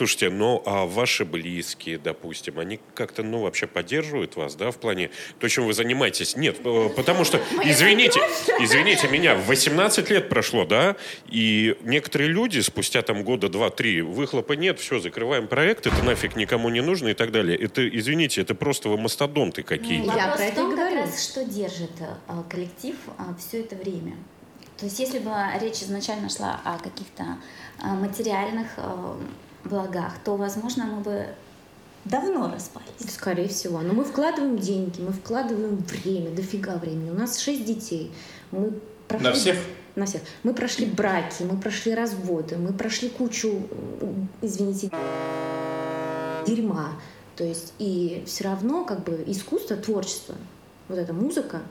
Слушайте, 0.00 0.30
ну 0.30 0.62
а 0.64 0.86
ваши 0.86 1.26
близкие, 1.26 1.98
допустим, 1.98 2.58
они 2.58 2.80
как-то, 2.94 3.22
ну, 3.22 3.42
вообще 3.42 3.66
поддерживают 3.66 4.34
вас, 4.34 4.54
да, 4.54 4.70
в 4.70 4.78
плане 4.78 5.10
то, 5.38 5.46
чем 5.46 5.66
вы 5.66 5.74
занимаетесь? 5.74 6.36
Нет, 6.36 6.56
э, 6.64 6.88
потому 6.96 7.22
что, 7.24 7.38
извините, 7.62 8.18
извините 8.60 9.08
меня, 9.08 9.34
18 9.34 10.08
лет 10.08 10.30
прошло, 10.30 10.64
да, 10.64 10.96
и 11.26 11.76
некоторые 11.82 12.30
люди 12.30 12.60
спустя 12.60 13.02
там 13.02 13.24
года 13.24 13.50
два-три 13.50 14.00
выхлопа 14.00 14.54
нет, 14.54 14.80
все, 14.80 15.00
закрываем 15.00 15.48
проект, 15.48 15.86
это 15.86 16.02
нафиг 16.02 16.34
никому 16.34 16.70
не 16.70 16.80
нужно 16.80 17.08
и 17.08 17.14
так 17.14 17.30
далее. 17.30 17.58
Это, 17.58 17.86
извините, 17.86 18.40
это 18.40 18.54
просто 18.54 18.88
вы 18.88 18.96
мастодонты 18.96 19.62
какие-то. 19.62 20.16
Я 20.16 20.28
Вопрос 20.28 20.36
про 20.36 20.44
это 20.46 20.60
и 20.62 20.64
как 20.64 20.76
говорю. 20.76 20.96
раз, 20.96 21.30
что 21.30 21.44
держит 21.44 21.92
э, 22.00 22.42
коллектив 22.48 22.96
все 23.38 23.60
это 23.60 23.76
время. 23.76 24.16
То 24.78 24.86
есть 24.86 24.98
если 24.98 25.18
бы 25.18 25.30
речь 25.60 25.82
изначально 25.82 26.30
шла 26.30 26.58
о 26.64 26.78
каких-то 26.78 27.36
э, 27.82 27.86
материальных 27.86 28.66
э, 28.78 29.16
благах, 29.70 30.14
то, 30.24 30.36
возможно, 30.36 30.84
мы 30.84 31.00
бы 31.00 31.26
давно 32.04 32.50
распались. 32.52 32.88
Скорее 33.08 33.48
всего. 33.48 33.80
Но 33.80 33.94
мы 33.94 34.04
вкладываем 34.04 34.58
деньги, 34.58 35.00
мы 35.00 35.12
вкладываем 35.12 35.76
время, 35.76 36.30
дофига 36.30 36.76
времени. 36.76 37.10
У 37.10 37.14
нас 37.14 37.38
шесть 37.38 37.64
детей. 37.64 38.12
Мы 38.50 38.72
прошли... 39.08 39.28
На 39.28 39.32
всех? 39.32 39.56
На 39.96 40.06
всех. 40.06 40.22
Мы 40.42 40.54
прошли 40.54 40.86
браки, 40.86 41.42
мы 41.42 41.58
прошли 41.58 41.94
разводы, 41.94 42.56
мы 42.56 42.72
прошли 42.72 43.08
кучу, 43.08 43.48
м, 44.00 44.28
извините, 44.42 44.90
дерьма. 46.46 46.92
То 47.36 47.44
есть 47.44 47.72
и 47.78 48.22
все 48.26 48.44
равно 48.44 48.84
как 48.84 49.04
бы 49.04 49.24
искусство, 49.26 49.76
творчество, 49.76 50.34
вот 50.88 50.98
эта 50.98 51.12
музыка 51.12 51.62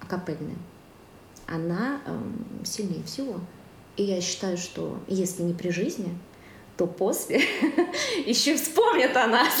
акапельная, 0.00 0.56
она 1.46 2.00
эм, 2.06 2.64
сильнее 2.64 3.02
всего. 3.04 3.40
И 3.96 4.04
я 4.04 4.20
считаю, 4.20 4.56
что 4.56 4.98
если 5.08 5.42
не 5.42 5.54
при 5.54 5.70
жизни, 5.70 6.16
то 6.78 6.86
после 6.86 7.38
еще 8.24 8.56
вспомнят 8.56 9.14
о 9.16 9.26
нас. 9.26 9.52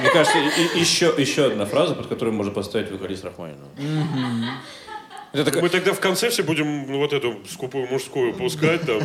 Мне 0.00 0.10
кажется, 0.10 0.38
и- 0.38 0.76
и- 0.76 0.80
еще, 0.80 1.12
еще 1.18 1.46
одна 1.46 1.66
фраза, 1.66 1.94
под 1.94 2.06
которую 2.06 2.34
можно 2.34 2.52
поставить 2.52 2.90
вокалист 2.90 3.24
Рахманинова. 3.24 3.68
Это 5.32 5.44
такая- 5.44 5.62
Мы 5.62 5.68
тогда 5.68 5.92
в 5.92 6.00
конце 6.00 6.30
все 6.30 6.42
будем 6.44 6.86
ну, 6.90 6.98
вот 6.98 7.12
эту 7.12 7.40
скупую 7.48 7.86
мужскую 7.88 8.32
пускать 8.34 8.82
там. 8.82 8.98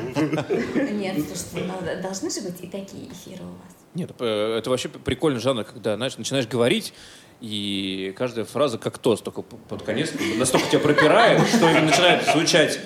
Нет, 0.74 1.16
слушайте, 1.16 1.68
ну, 1.68 2.02
должны 2.02 2.30
же 2.30 2.42
быть 2.42 2.62
и 2.62 2.68
такие 2.68 3.08
эфиры 3.12 3.44
у 3.44 3.48
вас. 3.54 3.76
Нет, 3.96 4.12
э, 4.20 4.58
это 4.60 4.70
вообще 4.70 4.90
прикольный 4.90 5.40
жанр, 5.40 5.64
когда, 5.64 5.96
знаешь, 5.96 6.18
начинаешь 6.18 6.48
говорить, 6.48 6.94
И 7.42 8.14
каждая 8.18 8.46
фраза 8.46 8.78
как 8.78 8.98
тост, 8.98 9.24
только 9.24 9.42
под 9.42 9.84
конец 9.84 10.14
настолько 10.38 10.68
тебя 10.70 10.80
пропирает, 10.80 11.46
что 11.48 11.70
именно 11.70 11.88
начинает 11.88 12.24
звучать 12.32 12.80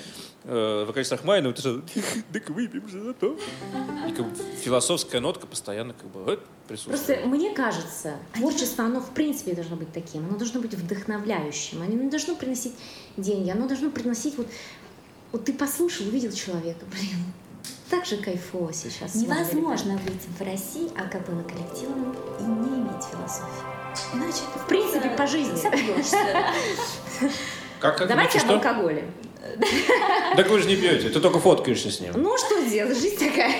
э, 0.44 0.84
вокалист 0.86 1.12
Рахманинова, 1.12 1.54
ты 1.54 1.60
что, 1.60 1.82
так 2.32 2.48
выпьем 2.50 2.88
же 2.88 3.00
за 3.02 3.14
то. 3.14 3.36
И 4.08 4.12
как 4.12 4.26
бы 4.26 4.34
философская 4.62 5.20
нотка 5.20 5.46
постоянно 5.46 5.94
как 5.94 6.06
бы 6.10 6.32
э, 6.32 6.36
присутствует. 6.68 7.20
Просто 7.20 7.28
мне 7.28 7.54
кажется, 7.54 8.16
творчество, 8.34 8.84
оно 8.84 9.00
в 9.00 9.10
принципе 9.10 9.54
должно 9.54 9.76
быть 9.76 9.92
таким. 9.92 10.26
Оно 10.26 10.36
должно 10.36 10.60
быть 10.60 10.74
вдохновляющим. 10.74 11.82
Оно 11.82 11.92
не 11.92 12.10
должно 12.10 12.34
приносить 12.34 12.74
деньги. 13.16 13.50
Оно 13.50 13.66
должно 13.66 13.90
приносить 13.90 14.36
вот... 14.36 14.46
Вот 15.32 15.44
ты 15.44 15.52
послушал, 15.52 16.08
увидел 16.08 16.32
человека, 16.32 16.84
блин, 16.90 17.22
так 17.88 18.04
же 18.04 18.16
кайфово 18.16 18.72
сейчас. 18.72 19.14
Невозможно 19.14 19.94
быть 20.04 20.26
в 20.38 20.42
России 20.42 20.88
акапелла 20.98 21.42
коллективом 21.44 22.16
и 22.40 22.42
не 22.42 22.80
иметь 22.80 23.04
философии. 23.04 23.80
Иначе 24.14 24.38
ты 24.52 24.58
В 24.58 24.66
принципе, 24.66 25.10
по 25.10 25.26
жизни. 25.26 25.56
сопьешься. 25.56 26.16
да. 26.32 26.52
Как, 27.80 27.96
как 27.96 28.08
Давайте 28.08 28.38
об 28.40 28.50
алкоголе. 28.50 29.04
Так 30.36 30.48
вы 30.48 30.60
же 30.60 30.68
не 30.68 30.76
пьете, 30.76 31.08
ты 31.08 31.18
только 31.18 31.40
фоткаешься 31.40 31.90
с 31.90 32.00
ним. 32.00 32.12
Ну, 32.14 32.36
что 32.38 32.62
делать, 32.68 32.96
жизнь 32.98 33.18
такая. 33.18 33.54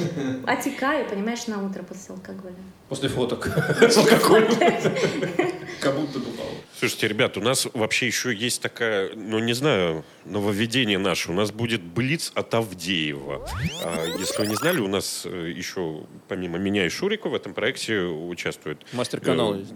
Отекаю, 0.46 1.08
понимаешь, 1.08 1.46
на 1.46 1.64
утро 1.64 1.82
после 1.82 2.14
алкоголя. 2.14 2.54
После 2.88 3.08
фоток 3.08 3.46
с 3.46 3.96
алкоголем. 3.96 4.48
Как 5.80 5.94
будто 5.94 6.18
бывало. 6.18 6.50
Слушайте, 6.78 7.08
ребят, 7.08 7.36
у 7.36 7.40
нас 7.40 7.66
вообще 7.74 8.06
еще 8.06 8.34
есть 8.34 8.60
такая, 8.60 9.14
ну 9.14 9.38
не 9.38 9.52
знаю, 9.52 10.04
нововведение 10.24 10.98
наше. 10.98 11.30
У 11.30 11.34
нас 11.34 11.52
будет 11.52 11.82
Блиц 11.82 12.32
от 12.34 12.52
Авдеева. 12.54 13.48
А, 13.82 14.04
если 14.18 14.42
вы 14.42 14.48
не 14.48 14.56
знали, 14.56 14.80
у 14.80 14.88
нас 14.88 15.22
э, 15.24 15.52
еще 15.54 16.02
помимо 16.28 16.58
меня 16.58 16.86
и 16.86 16.88
Шурика 16.88 17.28
в 17.28 17.34
этом 17.34 17.54
проекте 17.54 18.00
участвует 18.00 18.78
Мастер 18.92 19.20
канала 19.20 19.54
э, 19.54 19.58
есть. 19.60 19.72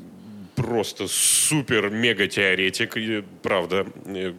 Просто 0.63 1.07
супер-мега-теоретик, 1.09 2.97
правда. 3.43 3.87
Э, 4.07 4.35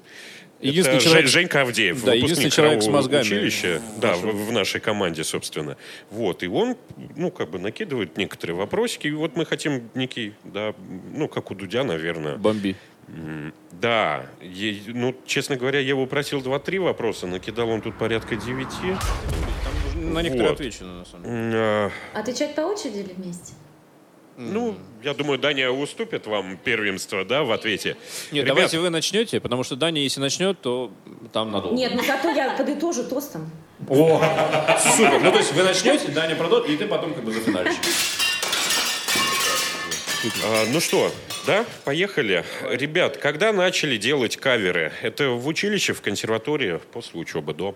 Единственный 0.59 0.97
это 0.97 1.03
человек- 1.05 1.25
Жень- 1.25 1.31
Женька 1.31 1.61
Авдеев, 1.61 2.03
Да, 2.03 2.13
единственный 2.13 2.51
человек 2.51 2.83
с 2.83 2.87
мозгами 2.87 3.21
училища, 3.21 3.81
в 3.95 3.99
да, 3.99 4.13
в, 4.13 4.47
в 4.47 4.51
нашей 4.51 4.79
команде, 4.79 5.23
собственно. 5.23 5.75
Вот, 6.11 6.43
и 6.43 6.47
он, 6.47 6.77
ну, 7.15 7.31
как 7.31 7.49
бы 7.49 7.57
накидывает 7.57 8.15
некоторые 8.17 8.55
вопросики, 8.55 9.07
и 9.07 9.11
вот 9.11 9.35
мы 9.35 9.45
хотим 9.47 9.89
некий, 9.95 10.33
да, 10.43 10.75
ну, 11.15 11.27
как 11.27 11.49
у 11.49 11.55
Дудя, 11.55 11.83
наверное, 11.83 12.37
Бомби. 12.37 12.75
Да, 13.71 14.27
е- 14.41 14.81
ну, 14.87 15.15
честно 15.25 15.55
говоря, 15.57 15.79
я 15.79 15.89
его 15.89 16.05
просил 16.05 16.41
2-3 16.41 16.77
вопроса, 16.79 17.25
накидал 17.25 17.69
он 17.69 17.81
тут 17.81 17.97
порядка 17.97 18.35
9. 18.35 18.67
На 19.95 20.21
некоторые 20.21 20.49
Вот. 20.51 20.59
отвечу, 20.59 20.85
на 20.85 21.05
самом 21.05 21.23
деле. 21.23 21.35
М, 21.37 21.51
а, 21.55 21.91
Отвечать 22.13 22.53
по 22.55 22.61
очереди 22.61 22.99
или 22.99 23.13
вместе? 23.13 23.53
Ну, 24.37 24.77
я 25.03 25.13
думаю, 25.13 25.37
Даня 25.39 25.71
уступит 25.71 26.25
вам 26.25 26.57
первенство, 26.57 27.25
да, 27.25 27.43
в 27.43 27.51
ответе. 27.51 27.97
Нет, 28.31 28.43
Ребят, 28.43 28.47
давайте 28.47 28.79
вы 28.79 28.89
начнете, 28.89 29.39
потому 29.39 29.63
что 29.63 29.75
Даня, 29.75 30.01
если 30.01 30.19
начнет, 30.19 30.59
то 30.61 30.91
там 31.33 31.51
надолго. 31.51 31.75
Нет, 31.75 31.93
ну 31.95 32.03
зато 32.03 32.29
я 32.29 32.55
подытожу 32.55 33.03
тостом. 33.03 33.51
О, 33.89 34.21
супер. 34.79 35.19
Ну, 35.21 35.31
то 35.31 35.37
есть 35.37 35.53
вы 35.53 35.63
начнете, 35.63 36.07
Даня 36.09 36.35
продает, 36.35 36.69
и 36.69 36.77
ты 36.77 36.87
потом 36.87 37.13
как 37.13 37.23
бы 37.23 37.31
зафиналишь. 37.31 37.75
а, 40.45 40.65
ну 40.71 40.79
что, 40.79 41.11
да, 41.45 41.65
поехали. 41.83 42.45
Ребят, 42.69 43.17
когда 43.17 43.51
начали 43.51 43.97
делать 43.97 44.37
каверы? 44.37 44.91
Это 45.01 45.29
в 45.29 45.47
училище, 45.47 45.93
в 45.93 46.01
консерватории, 46.01 46.79
после 46.93 47.19
учебы, 47.19 47.53
до? 47.53 47.75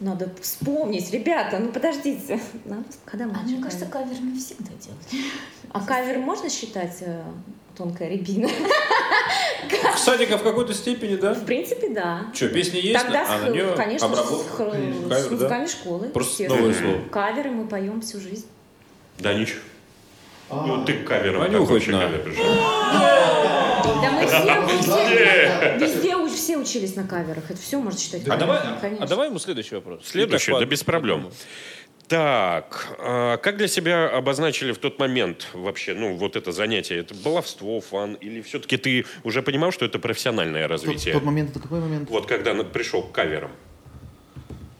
Надо 0.00 0.28
вспомнить, 0.40 1.10
ребята, 1.12 1.58
ну 1.58 1.70
подождите. 1.72 2.40
Надо- 2.64 2.84
Когда 3.04 3.26
мы 3.26 3.34
А 3.38 3.42
мне 3.42 3.62
кажется, 3.62 3.86
кавер? 3.86 4.08
кавер 4.08 4.20
мы 4.22 4.38
всегда 4.38 4.70
делали. 4.80 5.24
А 5.70 5.80
кавер 5.80 6.18
можно 6.18 6.50
считать 6.50 7.02
тонкая 7.76 8.08
рябина? 8.10 8.48
Садика 9.96 10.36
в 10.38 10.42
какой-то 10.42 10.74
степени, 10.74 11.16
да? 11.16 11.34
В 11.34 11.44
принципе, 11.46 11.88
да. 11.90 12.26
Что, 12.34 12.48
песни 12.48 12.78
есть, 12.78 13.00
Тогда, 13.00 13.24
а 13.28 13.38
на 13.38 13.48
нее 13.50 13.72
конечно, 13.76 14.06
обработка? 14.06 14.52
с, 14.52 14.56
х- 14.56 14.64
с 14.64 15.26
Кавер, 15.28 15.48
да? 15.48 15.66
школы. 15.68 16.08
Просто 16.08 16.44
новое 16.48 16.74
слово. 16.74 17.08
Каверы 17.10 17.50
мы 17.50 17.66
поем 17.66 18.00
всю 18.00 18.20
жизнь. 18.20 18.46
Данич? 20.54 20.66
Ну, 20.78 20.84
ты 20.84 20.92
к 20.94 21.04
каверам 21.06 21.42
Понюхать 21.42 21.84
как 21.84 22.00
кавер 22.00 22.22
пришел? 22.22 22.44
Да 24.02 24.10
мы 24.10 24.26
все, 24.26 24.82
все, 24.82 25.78
везде 25.78 26.12
уч- 26.14 26.34
все 26.34 26.56
учились 26.56 26.96
на 26.96 27.06
каверах. 27.06 27.50
Это 27.50 27.60
все 27.60 27.78
можно 27.80 27.98
считать. 27.98 28.26
А 28.28 28.36
давай, 28.36 28.60
кавером, 28.80 29.02
а 29.02 29.06
давай 29.06 29.28
ему 29.28 29.38
следующий 29.38 29.74
вопрос. 29.74 30.00
Следующий, 30.04 30.52
да 30.52 30.64
без 30.64 30.82
проблем. 30.82 31.30
Так, 32.06 32.88
а 32.98 33.38
как 33.38 33.56
для 33.56 33.66
себя 33.66 34.08
обозначили 34.10 34.72
в 34.72 34.78
тот 34.78 34.98
момент 34.98 35.48
вообще, 35.54 35.94
ну, 35.94 36.16
вот 36.16 36.36
это 36.36 36.52
занятие? 36.52 36.98
Это 36.98 37.14
баловство, 37.14 37.80
фан? 37.80 38.14
Или 38.14 38.42
все-таки 38.42 38.76
ты 38.76 39.06
уже 39.22 39.40
понимал, 39.42 39.72
что 39.72 39.86
это 39.86 39.98
профессиональное 39.98 40.62
Тот, 40.68 40.70
развитие? 40.72 41.14
тот 41.14 41.22
момент, 41.24 41.50
это 41.50 41.60
какой 41.60 41.80
момент? 41.80 42.10
Вот 42.10 42.26
когда 42.26 42.52
на- 42.52 42.64
пришел 42.64 43.02
к 43.02 43.12
каверам. 43.12 43.52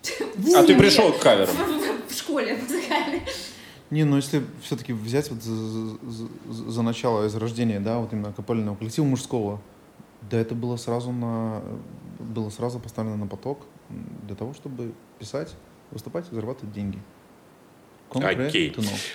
А 0.55 0.62
ты 0.64 0.77
пришел 0.77 1.12
к 1.12 1.18
каверам. 1.20 1.55
В 2.09 2.14
школе 2.14 2.57
музыкальной. 2.57 3.22
Не, 3.91 4.05
ну 4.05 4.16
если 4.16 4.43
все-таки 4.62 4.93
взять 4.93 5.30
вот 5.30 5.43
за, 5.43 5.55
за- 5.55 6.28
за- 6.70 6.82
начало, 6.82 7.26
из 7.26 7.35
рождения, 7.37 7.80
да, 7.80 7.99
вот 7.99 8.12
именно 8.12 8.32
капельного 8.32 8.76
коллектива 8.76 9.05
мужского, 9.05 9.61
да 10.22 10.39
это 10.39 10.55
было 10.55 10.76
сразу 10.76 11.12
на, 11.12 11.62
было 12.18 12.51
сразу 12.51 12.80
поставлено 12.80 13.16
на 13.16 13.26
поток 13.26 13.66
для 14.26 14.35
того, 14.35 14.55
чтобы 14.55 14.93
писать, 15.18 15.55
выступать 15.91 16.30
и 16.30 16.35
зарабатывать 16.35 16.74
деньги. 16.74 16.99
Окей. 18.11 18.74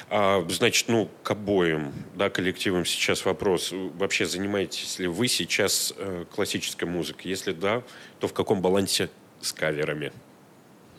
А, 0.10 0.46
значит, 0.50 0.88
ну, 0.90 1.10
к 1.24 1.32
обоим 1.32 1.94
да, 2.16 2.30
коллективам 2.30 2.86
сейчас 2.86 3.24
вопрос. 3.24 3.72
Вообще 3.98 4.26
занимаетесь 4.26 5.00
ли 5.00 5.08
вы 5.08 5.28
сейчас 5.28 5.94
э, 5.96 6.26
классической 6.34 6.84
музыкой? 6.86 7.30
Если 7.30 7.54
да, 7.54 7.84
то 8.20 8.28
в 8.28 8.34
каком 8.34 8.62
балансе 8.62 9.10
с 9.42 9.54
каверами? 9.54 10.12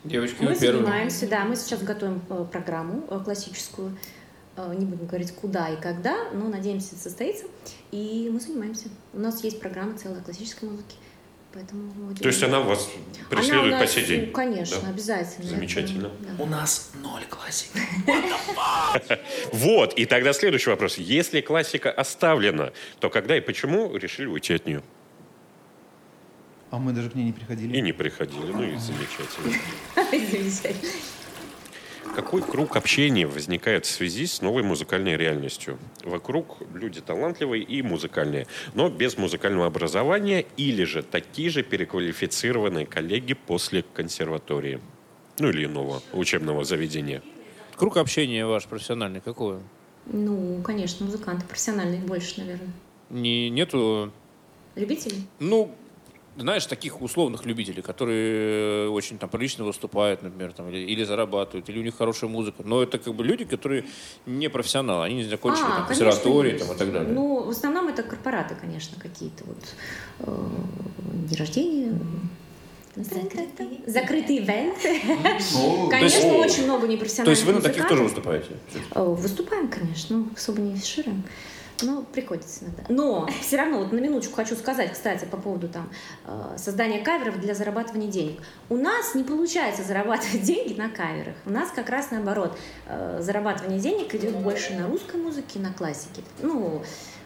Девочки, 0.05 0.37
Мы 0.41 0.55
вы 0.55 0.61
первые. 0.61 0.83
занимаемся, 0.85 1.27
да, 1.29 1.45
мы 1.45 1.57
сейчас 1.57 1.83
готовим 1.83 2.23
э, 2.31 2.47
программу 2.51 3.05
э, 3.11 3.21
классическую. 3.23 3.97
Э, 4.57 4.75
Не 4.77 4.87
будем 4.87 5.07
говорить, 5.07 5.33
куда 5.33 5.69
и 5.69 5.81
когда, 5.81 6.31
но 6.33 6.49
надеемся, 6.49 6.95
это 6.95 7.03
состоится. 7.03 7.45
И 7.91 8.31
мы 8.33 8.41
занимаемся. 8.41 8.89
У 9.13 9.19
нас 9.21 9.45
есть 9.45 9.61
программа 9.61 9.99
целая 9.99 10.21
классической 10.23 10.69
музыки. 10.69 10.97
Поэтому 11.53 12.15
То 12.15 12.29
есть 12.29 12.41
она 12.45 12.61
вас 12.61 12.89
Она 13.19 13.29
преследует 13.29 13.75
по 13.75 13.81
нас, 13.81 13.91
сей 13.91 14.07
день? 14.07 14.27
ну, 14.27 14.33
конечно, 14.33 14.77
Да? 14.83 14.89
обязательно. 14.89 15.49
Замечательно. 15.49 16.11
Да. 16.21 16.43
У 16.45 16.47
нас 16.47 16.93
ноль 17.03 17.25
классик. 17.29 17.71
Вот, 19.53 19.95
и 19.95 20.07
тогда 20.07 20.33
следующий 20.33 20.71
вопрос. 20.71 20.97
Если 20.99 21.41
классика 21.41 21.91
оставлена, 21.91 22.73
то 23.01 23.11
когда 23.11 23.37
и 23.37 23.41
почему 23.41 23.97
решили 23.97 24.27
уйти 24.27 24.55
от 24.55 24.67
нее? 24.67 24.83
А 26.71 26.79
мы 26.79 26.93
даже 26.93 27.11
к 27.11 27.15
ней 27.15 27.25
не 27.25 27.33
приходили. 27.33 27.77
И 27.77 27.81
не 27.81 27.93
приходили. 27.93 28.53
Ну 28.53 28.63
и 28.63 28.77
замечательно. 28.77 29.53
Замечательно. 30.11 30.93
Какой 32.15 32.43
круг 32.43 32.77
общения 32.77 33.27
возникает 33.27 33.87
в 33.87 33.91
связи 33.91 34.27
с 34.27 34.41
новой 34.41 34.63
музыкальной 34.63 35.17
реальностью? 35.17 35.79
Вокруг 36.05 36.59
люди 36.75 37.01
талантливые 37.01 37.63
и 37.63 37.83
музыкальные, 37.83 38.47
но 38.75 38.91
без 38.91 39.17
музыкального 39.17 39.67
образования 39.67 40.45
или 40.57 40.85
же 40.85 41.03
такие 41.03 41.51
же 41.51 41.63
переквалифицированные 41.63 42.87
коллеги 42.87 43.35
после 43.35 43.85
консерватории. 43.95 44.81
Ну 45.39 45.51
или 45.51 45.67
иного 45.67 46.03
учебного 46.13 46.65
заведения. 46.65 47.23
Круг 47.77 47.97
общения 47.97 48.45
ваш 48.45 48.67
профессиональный 48.67 49.21
какой? 49.21 49.59
Ну, 50.07 50.61
конечно, 50.63 51.07
музыканты 51.07 51.47
профессиональные 51.47 52.01
больше, 52.01 52.41
наверное. 52.41 52.73
Не, 53.09 53.51
нету, 53.51 54.13
Любители? 54.75 55.17
ну, 55.39 55.75
знаешь, 56.37 56.67
таких 56.67 57.03
условных 57.03 57.45
любителей, 57.45 57.83
которые 57.83 58.89
очень 58.91 59.19
там 59.19 59.29
прилично 59.29 59.65
выступают, 59.65 60.23
например, 60.23 60.53
там, 60.53 60.69
или, 60.69 60.79
или 60.79 61.05
зарабатывают, 61.05 61.69
или 61.69 61.79
у 61.79 61.83
них 61.83 61.97
хорошая 61.97 62.31
музыка. 62.31 62.63
Но 62.65 62.83
это 62.83 62.99
как 62.99 63.15
бы 63.15 63.25
люди, 63.25 63.45
которые 63.45 63.85
не 64.27 64.49
профессионалы, 64.49 65.05
они 65.07 65.17
не 65.17 65.25
закончили 65.25 65.63
там, 65.65 65.73
А, 65.73 65.75
конечно, 65.87 66.05
консерватории 66.07 66.59
там, 66.59 66.73
и 66.73 66.77
так 66.79 66.93
далее. 66.93 67.13
Ну, 67.13 67.45
в 67.45 67.51
основном 67.51 67.89
это 67.89 68.03
корпораты, 68.03 68.55
конечно, 68.61 68.99
какие-то 69.01 69.45
вот 69.45 69.75
э, 70.21 70.47
дни 71.29 71.37
рождения, 71.37 71.99
Закрытые. 72.97 73.81
закрытые 73.87 74.39
ивенты. 74.41 75.01
О, 75.57 75.89
Конечно, 75.89 76.29
очень 76.35 76.65
много 76.65 76.89
непрофессиональных 76.89 77.25
То 77.25 77.31
есть 77.31 77.45
вы 77.45 77.53
на 77.53 77.61
таких 77.61 77.87
тоже 77.89 78.03
выступаете? 78.03 78.57
Э, 78.95 79.05
Выступаем, 79.05 79.69
конечно, 79.69 80.17
ну, 80.19 80.29
особо 80.35 80.61
не 80.61 80.75
афишируем. 80.75 81.23
Но 81.83 82.03
приходится 82.03 82.65
иногда. 82.65 82.83
Но 82.89 83.29
все 83.41 83.57
равно, 83.57 83.79
вот 83.79 83.93
на 83.93 83.99
минуточку 83.99 84.35
хочу 84.37 84.55
сказать, 84.57 84.93
кстати, 84.93 85.25
по 85.25 85.37
поводу 85.37 85.69
там 85.69 85.89
э, 86.27 86.57
создания 86.57 87.01
каверов 87.01 87.41
для 87.41 87.55
зарабатывания 87.55 88.09
денег. 88.11 88.41
У 88.69 88.77
нас 88.77 89.15
не 89.15 89.25
получается 89.25 89.83
зарабатывать 89.83 90.43
деньги 90.43 90.75
на 90.79 90.89
каверах. 90.91 91.35
У 91.47 91.51
нас 91.51 91.71
как 91.71 91.89
раз 91.91 92.11
наоборот. 92.11 92.57
э, 92.87 93.19
Зарабатывание 93.23 93.79
денег 93.81 94.15
идет 94.15 94.35
больше 94.37 94.75
на 94.75 94.87
русской 94.87 95.17
музыке, 95.17 95.59
на 95.59 95.73
классике. 95.73 96.23
Ну, 96.43 96.83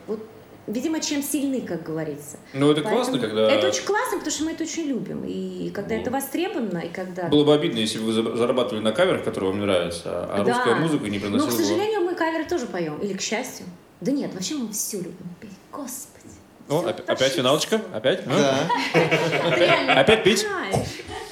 вот, 0.06 0.20
видимо, 0.66 1.00
чем 1.00 1.22
сильны, 1.22 1.60
как 1.60 1.82
говорится. 1.82 2.38
Ну, 2.52 2.70
это 2.70 2.82
Поэтому 2.82 3.04
классно, 3.04 3.18
когда... 3.18 3.50
Это 3.50 3.68
очень 3.68 3.84
классно, 3.84 4.18
потому 4.18 4.30
что 4.30 4.44
мы 4.44 4.52
это 4.52 4.64
очень 4.64 4.84
любим. 4.84 5.24
И 5.26 5.70
когда 5.70 5.94
Ну. 5.94 6.00
это 6.00 6.10
востребовано, 6.10 6.78
и 6.78 6.88
когда... 6.88 7.24
Было 7.28 7.44
бы 7.44 7.54
обидно, 7.54 7.78
если 7.78 7.98
бы 7.98 8.06
вы 8.06 8.12
за- 8.12 8.36
зарабатывали 8.36 8.82
на 8.82 8.92
каверах, 8.92 9.24
которые 9.24 9.50
вам 9.52 9.60
нравятся, 9.60 10.24
а 10.26 10.42
Да. 10.44 10.54
русская 10.54 10.74
музыка 10.76 11.04
не 11.08 11.18
Но, 11.18 11.24
приносила 11.26 11.48
к 11.50 11.52
бы... 11.52 11.62
сожалению, 11.62 12.00
мы 12.00 12.14
каверы 12.14 12.44
тоже 12.44 12.66
поем. 12.66 12.98
Или 13.00 13.12
к 13.14 13.20
счастью. 13.20 13.66
Да 14.04 14.12
нет, 14.12 14.34
вообще 14.34 14.54
мы 14.54 14.70
все 14.70 14.98
любим 14.98 15.34
петь. 15.40 15.50
Господи. 15.72 16.34
О, 16.68 16.80
опять 16.86 17.32
финалочка? 17.32 17.80
Опять? 17.92 18.22
А? 18.26 18.68
Да. 18.94 19.56
Реально, 19.56 20.00
Опять 20.00 20.40
знаешь. 20.40 20.88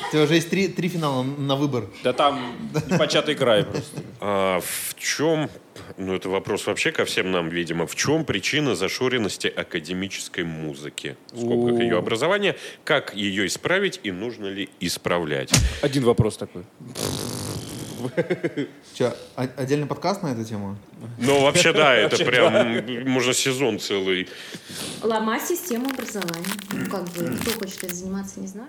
У 0.09 0.13
тебя 0.13 0.23
уже 0.25 0.35
есть 0.35 0.49
три, 0.49 0.69
три 0.69 0.89
финала 0.89 1.23
на 1.23 1.57
выбор. 1.57 1.87
Да 2.03 2.13
там 2.15 2.71
непочатый 2.91 3.35
край 3.35 3.65
просто. 3.65 4.03
А 4.21 4.61
в 4.61 4.95
чем, 4.95 5.51
ну 5.99 6.15
это 6.15 6.31
вопрос 6.31 6.67
вообще 6.67 6.93
ко 6.93 7.05
всем 7.05 7.31
нам, 7.31 7.51
видимо, 7.51 7.87
в 7.87 7.95
чем 7.95 8.25
причина 8.25 8.75
зашоренности 8.75 9.49
академической 9.49 10.45
музыки? 10.45 11.17
В 11.33 11.41
скобках 11.41 11.79
ее 11.79 11.99
образования, 11.99 12.57
как 12.85 13.15
ее 13.15 13.47
исправить 13.47 14.01
и 14.03 14.13
нужно 14.13 14.47
ли 14.47 14.71
исправлять? 14.81 15.51
Один 15.83 16.05
вопрос 16.05 16.39
такой. 16.39 16.65
Че, 18.95 19.15
о- 19.37 19.49
отдельный 19.57 19.87
подкаст 19.87 20.23
на 20.23 20.29
эту 20.29 20.45
тему? 20.45 20.77
Ну 21.19 21.43
вообще 21.43 21.73
да, 21.73 21.95
это 21.95 22.25
прям, 22.25 23.09
можно 23.09 23.33
сезон 23.35 23.79
целый. 23.79 24.29
Ломать 25.03 25.43
систему 25.47 25.91
образования. 25.91 26.47
Ну, 26.73 26.91
как 26.91 27.05
бы, 27.11 27.37
кто 27.41 27.51
хочет 27.61 27.85
этим 27.85 27.95
заниматься, 27.95 28.41
не 28.41 28.47
знаю. 28.47 28.69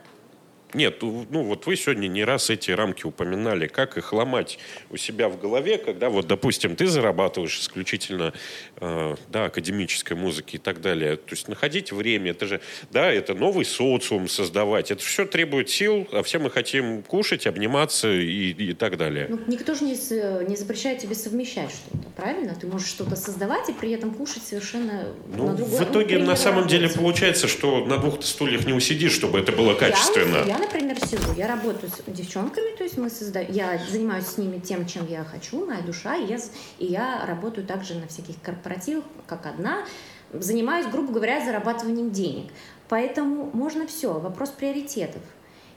Нет, 0.74 1.02
ну 1.02 1.44
вот 1.44 1.66
вы 1.66 1.76
сегодня 1.76 2.08
не 2.08 2.24
раз 2.24 2.50
эти 2.50 2.72
рамки 2.72 3.06
упоминали, 3.06 3.68
как 3.68 3.98
их 3.98 4.12
ломать 4.14 4.58
у 4.90 4.98
себя 4.98 5.30
в 5.30 5.40
голове, 5.40 5.78
когда 5.78 6.10
вот, 6.10 6.28
допустим, 6.28 6.76
ты 6.76 6.88
зарабатываешь 6.88 7.60
исключительно, 7.60 8.34
э, 8.78 9.16
да, 9.30 9.46
академической 9.46 10.14
музыки 10.14 10.56
и 10.56 10.60
так 10.60 10.82
далее. 10.82 11.18
То 11.18 11.32
есть 11.32 11.48
находить 11.48 11.92
время, 11.92 12.32
это 12.32 12.46
же, 12.48 12.62
да, 12.92 13.12
это 13.12 13.34
новый 13.34 13.66
социум 13.66 14.28
создавать, 14.28 14.90
это 14.92 15.04
все 15.04 15.26
требует 15.26 15.70
сил, 15.70 16.08
а 16.12 16.24
все 16.24 16.40
мы 16.40 16.50
хотим 16.50 17.04
кушать, 17.04 17.46
обниматься 17.48 18.12
и, 18.12 18.52
и 18.52 18.74
так 18.74 18.98
далее. 18.98 19.28
Ну, 19.30 19.40
никто 19.48 19.76
же 19.76 19.84
не, 19.86 19.96
с- 19.96 20.46
не 20.48 20.56
запрещает 20.56 21.00
тебе 21.00 21.16
совмещать 21.16 21.70
что-то, 21.70 22.10
правильно? 22.16 22.56
Ты 22.60 22.68
можешь 22.68 22.88
что-то 22.90 23.16
создавать 23.16 23.70
и 23.70 23.74
при 23.74 23.92
этом 23.92 24.12
кушать 24.14 24.44
совершенно 24.44 25.08
Ну, 25.36 25.48
на 25.48 25.54
другой 25.56 25.80
в 25.80 25.84
итоге, 25.84 26.18
ну, 26.18 26.26
на 26.26 26.36
самом 26.36 26.68
деле, 26.68 26.90
получается, 26.90 27.48
что 27.48 27.86
на 27.86 27.98
двух 27.98 28.24
стульях 28.24 28.66
не 28.66 28.74
усидишь, 28.74 29.14
чтобы 29.14 29.40
это 29.40 29.52
было 29.52 29.72
Я- 29.74 29.76
качественно. 29.76 30.44
Я, 30.48 30.58
например, 30.64 31.00
сижу, 31.06 31.34
я 31.34 31.48
работаю 31.48 31.92
с 31.92 32.12
девчонками, 32.12 32.76
то 32.76 32.84
есть 32.84 32.98
мы 32.98 33.10
создаем, 33.10 33.52
я 33.52 33.80
занимаюсь 33.90 34.26
с 34.26 34.38
ними 34.38 34.60
тем, 34.60 34.86
чем 34.86 35.08
я 35.08 35.24
хочу, 35.24 35.66
моя 35.66 35.82
душа, 35.82 36.16
и 36.16 36.26
я, 36.26 36.38
и 36.80 36.86
я 36.86 37.26
работаю 37.26 37.66
также 37.66 37.96
на 37.96 38.08
всяких 38.08 38.42
корпоративах, 38.42 39.06
как 39.28 39.46
одна, 39.46 39.86
занимаюсь, 40.32 40.88
грубо 40.88 41.14
говоря, 41.14 41.44
зарабатыванием 41.46 42.12
денег. 42.12 42.52
Поэтому 42.90 43.50
можно 43.54 43.88
все, 43.88 44.14
вопрос 44.20 44.50
приоритетов. 44.50 45.22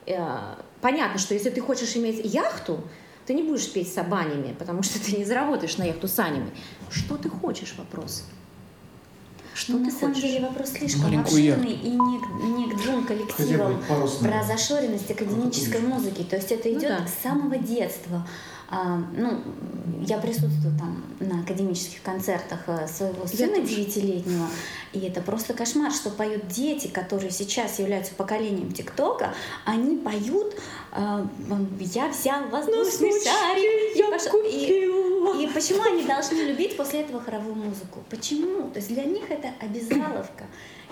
Э, 0.07 0.55
Понятно, 0.80 1.18
что 1.18 1.34
если 1.34 1.51
ты 1.51 1.61
хочешь 1.61 1.97
иметь 1.97 2.24
яхту, 2.24 2.80
ты 3.26 3.34
не 3.34 3.43
будешь 3.43 3.72
петь 3.72 3.93
с 3.93 3.97
потому 4.59 4.82
что 4.82 5.05
ты 5.05 5.16
не 5.16 5.24
заработаешь 5.24 5.78
на 5.78 5.84
яхту 5.84 6.07
с 6.07 6.18
анями. 6.18 6.51
Что 6.91 7.16
ты 7.16 7.28
хочешь, 7.28 7.74
вопрос? 7.76 8.24
Что 9.57 9.72
Ну, 9.72 9.78
ты 9.78 9.84
на 9.86 9.90
самом 9.90 10.14
хочешь? 10.14 10.30
деле 10.30 10.46
вопрос 10.46 10.68
слишком 10.70 11.02
Маленькую 11.04 11.54
обширный 11.54 11.72
и 11.72 11.88
не, 11.90 12.18
к- 12.20 12.42
не 12.59 12.70
к 12.74 12.76
двум 12.82 13.04
коллективам 13.07 13.82
парусную. 13.88 14.30
про 14.32 14.44
зашоренность 14.44 15.11
академической 15.11 15.80
музыки. 15.80 16.22
То 16.28 16.36
есть 16.36 16.52
это 16.52 16.68
Ну 16.68 16.78
идет 16.78 16.88
да. 16.90 17.07
с 17.07 17.22
самого 17.22 17.57
детства. 17.57 18.28
А, 18.68 19.00
ну, 19.16 19.40
я 20.04 20.18
присутствую 20.18 20.76
там 20.76 21.04
на 21.20 21.40
академических 21.40 22.02
концертах 22.02 22.59
э, 22.66 22.88
своего 22.88 23.22
Я 23.32 23.46
сына 23.46 23.61
девятилетнего, 23.61 24.46
и 24.92 24.98
это 24.98 25.20
просто 25.22 25.54
кошмар, 25.54 25.92
что 25.92 26.11
поют 26.11 26.48
дети, 26.48 26.88
которые 26.88 27.30
сейчас 27.30 27.78
являются 27.78 28.12
поколением 28.14 28.72
ТикТока, 28.72 29.32
они 29.64 29.96
поют 29.98 30.57
э, 30.92 31.24
«Я 31.80 32.09
взял 32.09 32.48
воздушный 32.50 33.12
шарик». 33.22 33.96
и 33.96 34.02
пошел». 34.11 34.40
И- 34.44 35.05
и 35.35 35.47
почему 35.49 35.83
они 35.83 36.05
должны 36.05 36.37
любить 36.43 36.77
после 36.77 37.01
этого 37.01 37.20
хоровую 37.20 37.55
музыку? 37.55 38.03
Почему? 38.11 38.70
То 38.70 38.79
есть 38.79 38.89
для 38.89 39.05
них 39.05 39.31
это 39.31 39.49
обязаловка. 39.61 40.45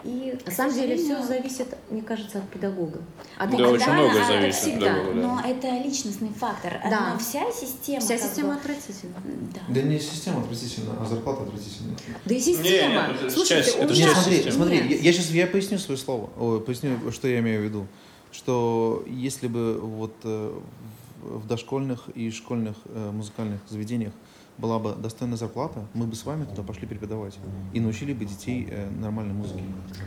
И, 0.03 0.37
На 0.45 0.53
самом 0.53 0.75
деле 0.75 0.97
все 0.99 1.23
зависит, 1.23 1.67
мне 1.89 2.03
кажется, 2.03 2.37
от 2.39 2.49
педагога. 2.51 3.01
От 3.39 3.51
Да, 3.51 3.57
педагога, 3.57 3.75
очень 3.77 3.93
многое 3.93 4.19
это 4.23 4.27
зависит 4.27 4.55
от 4.57 4.61
всегда. 4.61 4.87
педагога, 4.95 5.15
да. 5.15 5.27
Но 5.27 5.41
это 5.49 5.69
личностный 5.83 6.29
фактор. 6.29 6.73
Да. 6.91 7.13
Но 7.15 7.19
вся 7.19 7.51
система. 7.53 8.01
Вся 8.01 8.19
как 8.19 8.23
система 8.27 8.49
бы, 8.51 8.55
отвратительна. 8.57 9.15
да. 9.55 9.61
Да 9.69 9.81
не 9.83 9.99
система 9.99 10.41
отвратительная, 10.41 10.97
а 11.01 11.07
зарплата 11.07 11.45
отвратительная. 11.45 11.97
Да 12.27 12.35
и 12.35 12.39
система. 12.41 12.67
Не, 13.09 13.15
это 13.15 13.31
Слушайте, 13.31 13.65
часть- 13.71 13.79
у 13.79 13.83
это 13.83 13.95
меня... 13.95 14.15
Смотри, 14.15 14.51
смотри, 14.51 14.77
я, 14.77 14.97
я 14.99 15.13
сейчас 15.15 15.31
я 15.31 15.47
поясню 15.47 15.79
свое 15.79 15.97
слово, 15.99 16.29
Ой, 16.39 16.61
поясню, 16.61 16.99
что 17.11 17.27
я 17.29 17.39
имею 17.39 17.63
в 17.63 17.65
виду. 17.65 17.87
Что 18.31 19.05
если 19.07 19.47
бы 19.47 19.79
вот 19.81 20.13
э, 20.25 20.53
в, 21.25 21.47
дошкольных 21.47 22.09
и 22.15 22.31
школьных 22.31 22.77
э, 22.87 23.11
музыкальных 23.11 23.61
заведениях 23.69 24.13
была 24.57 24.79
бы 24.79 24.95
достойная 24.95 25.37
зарплата, 25.37 25.85
мы 25.95 26.07
бы 26.07 26.15
с 26.15 26.25
вами 26.25 26.45
туда 26.45 26.63
пошли 26.63 26.87
преподавать 26.87 27.37
и 27.73 27.81
научили 27.81 28.13
бы 28.13 28.25
детей 28.25 28.69
э, 28.71 28.89
нормальной 29.01 29.35
музыке. 29.35 29.63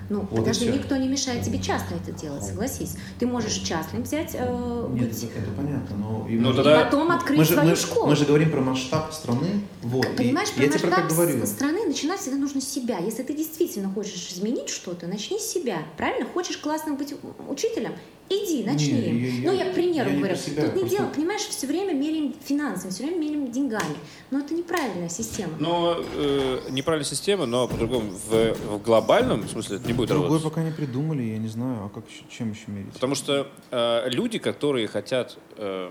Ну, 0.09 0.21
Вот 0.21 0.31
и 0.31 0.35
подожди, 0.37 0.69
никто 0.69 0.95
не 0.95 1.09
мешает 1.09 1.43
тебе 1.43 1.59
частно 1.59 1.95
это 1.95 2.13
делать, 2.13 2.43
согласись. 2.43 2.95
Ты 3.19 3.27
можешь 3.27 3.53
частным 3.55 4.03
взять, 4.03 4.35
э, 4.35 4.87
Нет, 4.93 5.09
быть, 5.09 5.23
это, 5.23 5.39
это 5.39 5.51
понятно, 5.51 5.97
но... 5.97 6.27
Ну, 6.29 6.51
и 6.51 6.55
тогда- 6.55 6.85
потом 6.85 7.11
открыть 7.11 7.39
мы 7.39 7.43
же, 7.43 7.53
свою 7.53 7.69
мы, 7.71 7.75
школу. 7.75 8.07
мы 8.07 8.15
же 8.15 8.25
говорим 8.25 8.51
про 8.51 8.61
масштаб 8.61 9.11
страны, 9.11 9.61
вот. 9.81 10.05
и 10.05 10.15
Понимаешь, 10.15 10.51
про 10.53 10.63
я 10.63 10.69
тебе 10.69 10.79
про 10.79 10.89
масштаб 10.91 11.09
говорю. 11.11 11.45
страны 11.45 11.85
начинать 11.85 12.19
всегда 12.21 12.37
нужно 12.37 12.61
с 12.61 12.67
себя. 12.69 12.99
Если 12.99 13.23
ты 13.23 13.33
действительно 13.35 13.89
хочешь 13.89 14.31
изменить 14.31 14.69
что-то, 14.69 15.07
начни 15.07 15.39
с 15.39 15.43
себя. 15.43 15.79
Правильно? 15.97 16.25
Хочешь 16.25 16.57
классным 16.57 16.95
быть 16.95 17.13
учителем? 17.49 17.93
Иди, 18.29 18.63
начни. 18.65 18.91
Не, 18.93 18.99
я- 19.01 19.27
я- 19.41 19.51
ну, 19.51 19.57
я 19.57 19.71
к 19.71 19.73
примеру 19.73 20.09
я 20.09 20.17
говорю. 20.17 20.35
себя, 20.35 20.63
Тут 20.63 20.73
не 20.75 20.79
просто- 20.81 20.97
дело, 20.97 21.09
понимаешь, 21.15 21.41
все 21.41 21.65
время 21.67 21.93
меряем 21.93 22.33
финансами, 22.43 22.91
все 22.91 23.03
время 23.03 23.19
меряем 23.19 23.51
деньгами. 23.51 23.95
Но 24.31 24.39
это 24.39 24.53
неправильная 24.53 25.07
система. 25.09 25.53
Но 25.59 25.97
э, 26.15 26.59
неправильная 26.69 27.07
система, 27.09 27.45
но 27.45 27.67
по-другому 27.69 28.11
в, 28.11 28.53
в 28.53 28.83
глобальном 28.83 29.47
смысле 29.47 29.77
это 29.77 29.87
не 29.87 29.93
будет 29.93 30.09
Другой 30.09 30.25
работать. 30.27 30.43
пока 30.43 30.61
не 30.63 30.71
придумали, 30.71 31.23
я 31.23 31.37
не 31.37 31.47
знаю, 31.47 31.85
а 31.85 31.89
как 31.89 32.03
еще- 32.09 32.23
чем 32.29 32.51
еще 32.51 32.63
мерить? 32.67 32.91
Потому 32.93 33.15
что 33.15 33.47
э, 33.71 34.09
люди, 34.09 34.39
которые 34.39 34.87
хотят 34.87 35.37
э, 35.55 35.89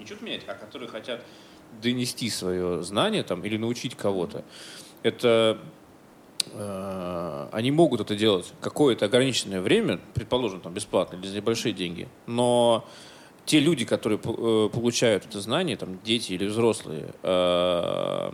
не 0.00 0.06
что-то 0.06 0.24
менять, 0.24 0.42
а 0.48 0.54
которые 0.54 0.88
хотят 0.88 1.22
донести 1.82 2.30
свое 2.30 2.82
знание 2.82 3.22
там, 3.22 3.44
или 3.44 3.56
научить 3.56 3.94
кого-то, 3.94 4.44
это 5.04 5.58
они 6.54 7.70
могут 7.70 8.00
это 8.00 8.14
делать 8.14 8.52
какое-то 8.60 9.06
ограниченное 9.06 9.60
время, 9.60 10.00
предположим, 10.14 10.60
там 10.60 10.72
бесплатно 10.72 11.16
или 11.16 11.26
за 11.26 11.36
небольшие 11.36 11.72
деньги, 11.72 12.08
но 12.26 12.84
те 13.46 13.60
люди, 13.60 13.84
которые 13.84 14.18
э, 14.22 14.68
получают 14.72 15.24
это 15.24 15.40
знание, 15.40 15.76
там 15.76 16.00
дети 16.02 16.32
или 16.32 16.46
взрослые, 16.46 17.14
э, 17.22 18.32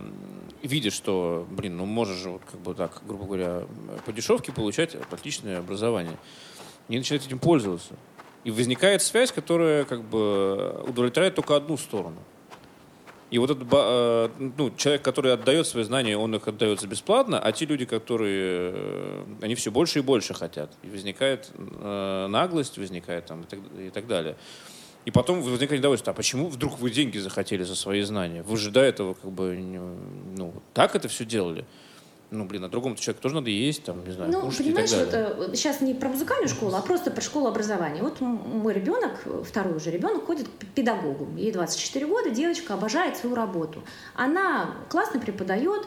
видят, 0.63 0.95
что, 0.95 1.47
блин, 1.51 1.77
ну 1.77 1.85
можешь 1.85 2.17
же 2.17 2.31
вот 2.31 2.43
как 2.51 2.61
бы 2.61 2.75
так, 2.75 3.03
грубо 3.07 3.27
говоря, 3.27 3.67
по 4.07 4.13
дешевке 4.13 4.53
получать 4.53 4.97
отличное 5.11 5.59
образование. 5.59 6.17
Они 6.89 6.99
начинают 6.99 7.27
этим 7.27 7.39
пользоваться. 7.39 7.95
И 8.45 8.51
возникает 8.51 9.03
связь, 9.03 9.31
которая 9.31 9.85
как 9.85 10.03
бы 10.03 10.83
удовлетворяет 10.89 11.35
только 11.37 11.55
одну 11.55 11.77
сторону. 11.77 12.19
И 13.33 13.39
вот 13.39 13.51
этот 13.51 13.67
э, 13.73 14.29
ну, 14.59 14.71
человек, 14.77 15.01
который 15.01 15.33
отдает 15.33 15.67
свои 15.67 15.85
знания, 15.85 16.19
он 16.19 16.35
их 16.35 16.47
отдает 16.47 16.81
за 16.81 16.87
бесплатно, 16.87 17.41
а 17.41 17.51
те 17.51 17.65
люди, 17.65 17.87
которые 17.87 18.73
э, 18.75 19.25
они 19.41 19.55
все 19.55 19.71
больше 19.71 20.01
и 20.01 20.03
больше 20.03 20.35
хотят. 20.35 20.71
И 20.83 20.89
возникает 20.89 21.51
э, 21.57 22.27
наглость, 22.29 22.77
возникает 22.77 23.25
там 23.25 23.41
и 23.41 23.45
так, 23.47 23.59
и 23.79 23.89
так 23.89 24.07
далее. 24.07 24.37
И 25.07 25.11
потом 25.11 25.41
возникает 25.41 25.81
недовольство. 25.81 26.13
А 26.13 26.15
почему 26.15 26.49
вдруг 26.49 26.79
вы 26.79 26.91
деньги 26.91 27.17
захотели 27.17 27.63
за 27.63 27.75
свои 27.75 28.03
знания? 28.03 28.43
Вы 28.43 28.59
же 28.59 28.71
до 28.71 28.81
этого 28.81 29.15
как 29.15 29.31
бы 29.31 29.57
ну, 30.37 30.53
так 30.75 30.95
это 30.95 31.09
все 31.09 31.25
делали. 31.25 31.65
Ну, 32.33 32.47
блин, 32.47 32.65
а 32.65 32.69
другому 32.69 32.97
человеку 32.97 33.23
тоже 33.23 33.35
надо 33.35 33.51
есть, 33.51 33.85
там, 33.85 34.05
не 34.05 34.11
знаю, 34.13 34.33
Ну, 34.33 34.41
кушать 34.41 34.61
и 34.61 34.65
понимаешь, 34.65 34.91
так 34.91 35.01
вот, 35.01 35.11
далее. 35.11 35.37
э, 35.53 35.55
сейчас 35.55 35.81
не 35.83 35.93
про 35.95 36.09
музыкальную 36.09 36.49
школу, 36.49 36.75
а 36.75 36.81
просто 36.81 37.11
про 37.11 37.21
школу 37.21 37.47
образования. 37.47 38.03
Вот 38.03 38.21
мой 38.21 38.73
ребенок, 38.73 39.13
второй 39.47 39.77
уже 39.77 39.91
ребенок, 39.91 40.25
ходит 40.25 40.49
к 40.49 40.65
педагогу. 40.75 41.29
Ей 41.37 41.53
24 41.53 42.07
года, 42.07 42.31
девочка 42.31 42.75
обожает 42.75 43.17
свою 43.19 43.35
работу. 43.37 43.83
Она 44.15 44.71
классно 44.89 45.21
преподает, 45.21 45.83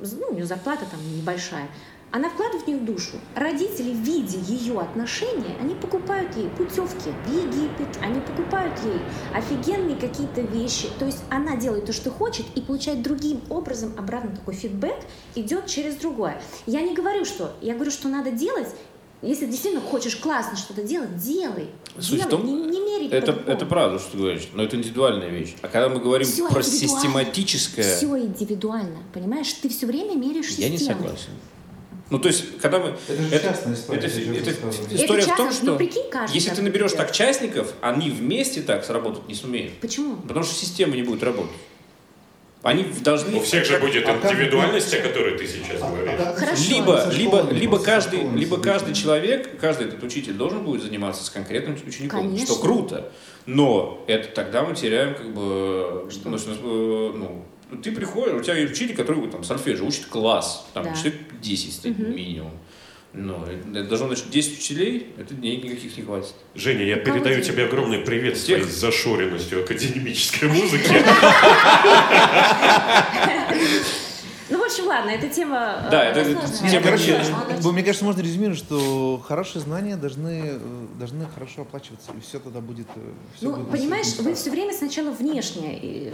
ну, 0.00 0.26
у 0.30 0.34
нее 0.34 0.44
зарплата 0.44 0.84
там 0.90 1.00
небольшая. 1.16 1.68
Она 2.16 2.30
вкладывает 2.30 2.64
в 2.64 2.66
нее 2.66 2.78
душу. 2.78 3.18
Родители, 3.34 3.90
видя 3.90 4.38
ее 4.38 4.80
отношения, 4.80 5.54
они 5.60 5.74
покупают 5.74 6.34
ей 6.34 6.48
путевки 6.48 7.10
в 7.26 7.30
Египет, 7.30 7.88
они 8.00 8.20
покупают 8.22 8.72
ей 8.86 9.02
офигенные 9.34 9.96
какие-то 9.96 10.40
вещи. 10.40 10.88
То 10.98 11.04
есть 11.04 11.18
она 11.28 11.56
делает 11.56 11.84
то, 11.84 11.92
что 11.92 12.10
хочет, 12.10 12.46
и 12.54 12.62
получает 12.62 13.02
другим 13.02 13.42
образом 13.50 13.92
обратно 13.98 14.34
такой 14.34 14.54
фидбэк, 14.54 14.96
идет 15.34 15.66
через 15.66 15.96
другое. 15.96 16.40
Я 16.64 16.80
не 16.80 16.94
говорю, 16.94 17.26
что... 17.26 17.52
Я 17.60 17.74
говорю, 17.74 17.90
что 17.90 18.08
надо 18.08 18.30
делать, 18.30 18.68
если 19.20 19.44
действительно 19.44 19.82
хочешь 19.82 20.16
классно 20.16 20.56
что-то 20.56 20.84
делать, 20.84 21.18
делай. 21.18 21.68
Суть 21.98 22.20
в 22.24 22.28
делай, 22.28 22.30
том, 22.30 22.46
не, 22.46 22.54
не 22.54 22.80
меряй 22.80 23.08
Это, 23.08 23.26
по-другому. 23.26 23.56
это 23.56 23.66
правда, 23.66 23.98
что 23.98 24.12
ты 24.12 24.16
говоришь, 24.16 24.48
но 24.54 24.62
это 24.62 24.76
индивидуальная 24.76 25.28
вещь. 25.28 25.54
А 25.60 25.68
когда 25.68 25.90
мы 25.90 26.00
говорим 26.00 26.26
Всё 26.26 26.48
про 26.48 26.62
систематическое, 26.62 27.94
Все 27.94 28.18
индивидуально, 28.18 29.00
понимаешь? 29.12 29.52
Ты 29.52 29.68
все 29.68 29.84
время 29.84 30.14
меряешь 30.14 30.48
я 30.52 30.70
не 30.70 30.78
согласен. 30.78 31.32
Ну, 32.08 32.18
то 32.20 32.28
есть, 32.28 32.58
когда 32.60 32.78
мы... 32.78 32.94
Это 33.08 33.22
же 33.22 33.30
частная 33.40 33.74
история, 33.74 33.98
это- 33.98 34.08
это 34.08 34.46
рассказываешь. 34.50 35.00
история 35.00 35.22
Это 35.24 35.32
в 35.32 35.36
том, 35.36 35.52
что 35.52 35.64
ну, 35.66 35.76
прикинь, 35.76 36.08
каждый 36.10 36.34
если 36.34 36.50
ты 36.50 36.62
наберешь 36.62 36.92
так 36.92 37.10
частников, 37.10 37.72
они 37.80 38.10
вместе 38.10 38.62
так 38.62 38.84
сработать 38.84 39.26
не 39.28 39.34
сумеют. 39.34 39.74
Почему? 39.80 40.16
Потому 40.16 40.44
что 40.44 40.54
система 40.54 40.94
не 40.94 41.02
будет 41.02 41.22
работать. 41.24 41.56
Они 42.62 42.84
должны... 43.00 43.38
У 43.38 43.42
всех 43.42 43.64
же 43.64 43.78
будет 43.78 44.08
а 44.08 44.12
индивидуальность, 44.16 44.92
о 44.92 45.00
которой 45.00 45.38
ты 45.38 45.46
сейчас 45.46 45.80
говоришь. 45.80 46.18
Хорошо. 46.36 46.62
Либо, 46.68 47.08
либо, 47.12 47.48
либо 47.50 47.78
каждый, 47.78 48.28
либо 48.30 48.58
каждый 48.58 48.94
человек, 48.94 49.60
каждый 49.60 49.86
этот 49.86 50.02
учитель 50.02 50.32
должен 50.32 50.64
будет 50.64 50.82
заниматься 50.82 51.24
с 51.24 51.30
конкретным 51.30 51.76
учеником, 51.86 52.22
Конечно. 52.22 52.46
что 52.46 52.60
круто. 52.60 53.12
Но 53.46 54.04
это 54.08 54.28
тогда 54.28 54.64
мы 54.64 54.74
теряем 54.74 55.14
как 55.14 55.32
бы, 55.32 56.08
Что? 56.10 56.28
ну, 56.28 56.36
э, 56.36 57.12
ну, 57.14 57.44
ты 57.82 57.92
приходишь, 57.92 58.34
у 58.34 58.40
тебя 58.40 58.54
есть 58.56 58.72
учитель, 58.72 58.94
который 58.96 59.16
вот 59.20 59.30
там 59.32 59.44
сольфеджио 59.44 59.86
учит 59.86 60.06
класс, 60.06 60.66
там 60.74 60.84
Да. 60.84 60.94
человек 60.94 61.14
10 61.40 61.72
стоит 61.72 61.98
Мгм. 61.98 62.14
минимум. 62.16 62.52
Ну, 63.18 63.42
это 63.74 63.84
должно 63.88 64.08
быть 64.08 64.28
10 64.28 64.58
учителей, 64.58 65.14
это 65.16 65.32
денег 65.32 65.64
никаких 65.64 65.96
не 65.96 66.02
хватит. 66.02 66.34
Женя, 66.54 66.84
я 66.84 66.96
кого 66.96 67.16
передаю 67.16 67.42
тебе? 67.42 67.64
огромный 67.64 68.00
привет 68.00 68.36
с 68.36 68.42
Всех. 68.42 68.58
твоей 68.58 68.72
зашоренностью 68.72 69.62
академической 69.64 70.48
музыки. 70.48 71.02
Ну, 74.48 74.58
в 74.62 74.64
общем, 74.64 74.86
ладно, 74.86 75.10
эта 75.10 75.28
тема... 75.28 75.82
э, 75.86 75.90
Да, 75.90 76.04
это- 76.04 76.24
тема 76.70 76.82
короче, 76.82 77.20
мне 77.72 77.82
кажется, 77.82 78.04
можно 78.04 78.20
резюмировать, 78.20 78.58
что 78.60 79.20
хорошие 79.26 79.60
знания 79.60 79.96
должны, 79.96 80.40
э, 80.44 80.58
должны 81.00 81.26
хорошо 81.26 81.62
оплачиваться, 81.62 82.12
и 82.16 82.20
все 82.20 82.38
тогда 82.38 82.60
будет... 82.60 82.86
э, 82.94 83.00
всё 83.36 83.50
Ну, 83.50 83.56
будет 83.56 83.70
понимаешь, 83.72 84.06
вы 84.20 84.34
все 84.34 84.50
время 84.52 84.72
сначала 84.72 85.10
внешне 85.10 86.12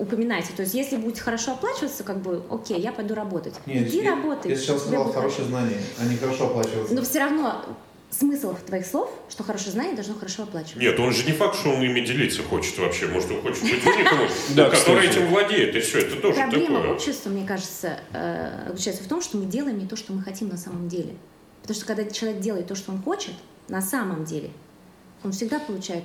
упоминаете. 0.00 0.52
То 0.56 0.62
есть, 0.62 0.74
если 0.74 0.96
будете 0.96 1.20
хорошо 1.20 1.52
оплачиваться, 1.52 2.02
как 2.04 2.20
бы, 2.22 2.42
окей, 2.50 2.80
я 2.80 2.90
пойду 2.92 3.14
работать. 3.14 3.54
Нет, 3.66 3.88
Иди 3.88 4.02
я- 4.02 4.16
работай. 4.16 4.50
Я 4.50 4.56
сейчас 4.56 4.80
сказал 4.82 5.04
будет 5.04 5.14
хорошие 5.14 5.46
знания, 5.46 5.78
а 5.98 6.04
не 6.06 6.16
хорошо 6.16 6.46
оплачиваться. 6.46 6.94
Но 6.94 7.02
все 7.02 7.18
равно 7.20 7.64
смысл 8.10 8.56
твоих 8.66 8.86
слов, 8.86 9.10
что 9.28 9.44
хорошее 9.44 9.70
знание 9.72 9.94
должно 9.94 10.14
хорошо 10.14 10.42
оплачиваться. 10.44 10.80
Нет, 10.80 10.98
он 10.98 11.12
же 11.12 11.24
не 11.26 11.32
факт, 11.32 11.56
что 11.56 11.70
он 11.70 11.82
ими 11.82 12.00
делиться 12.00 12.42
хочет 12.42 12.76
вообще. 12.78 13.06
Может, 13.06 13.30
он 13.30 13.42
хочет 13.42 13.62
быть 13.62 13.72
уником, 13.86 14.18
Да, 14.56 14.68
который 14.70 15.06
этим 15.06 15.28
владеет, 15.28 15.76
и 15.76 15.80
все, 15.80 15.98
это 16.00 16.16
тоже 16.16 16.34
Проблема 16.40 16.78
такое. 16.80 16.94
общества, 16.94 17.30
мне 17.30 17.46
кажется, 17.46 18.00
э, 18.12 18.64
заключается 18.68 19.04
в 19.04 19.06
том, 19.06 19.22
что 19.22 19.36
мы 19.36 19.44
делаем 19.46 19.78
не 19.78 19.86
то, 19.86 19.94
что 19.96 20.12
мы 20.12 20.22
хотим 20.22 20.48
на 20.48 20.56
самом 20.56 20.88
деле. 20.88 21.14
Потому 21.62 21.76
что 21.76 21.86
когда 21.86 22.04
человек 22.10 22.40
делает 22.40 22.66
то, 22.66 22.74
что 22.74 22.90
он 22.90 23.00
хочет, 23.02 23.34
на 23.68 23.80
самом 23.82 24.24
деле, 24.24 24.50
он 25.22 25.30
всегда 25.32 25.58
получает 25.60 26.02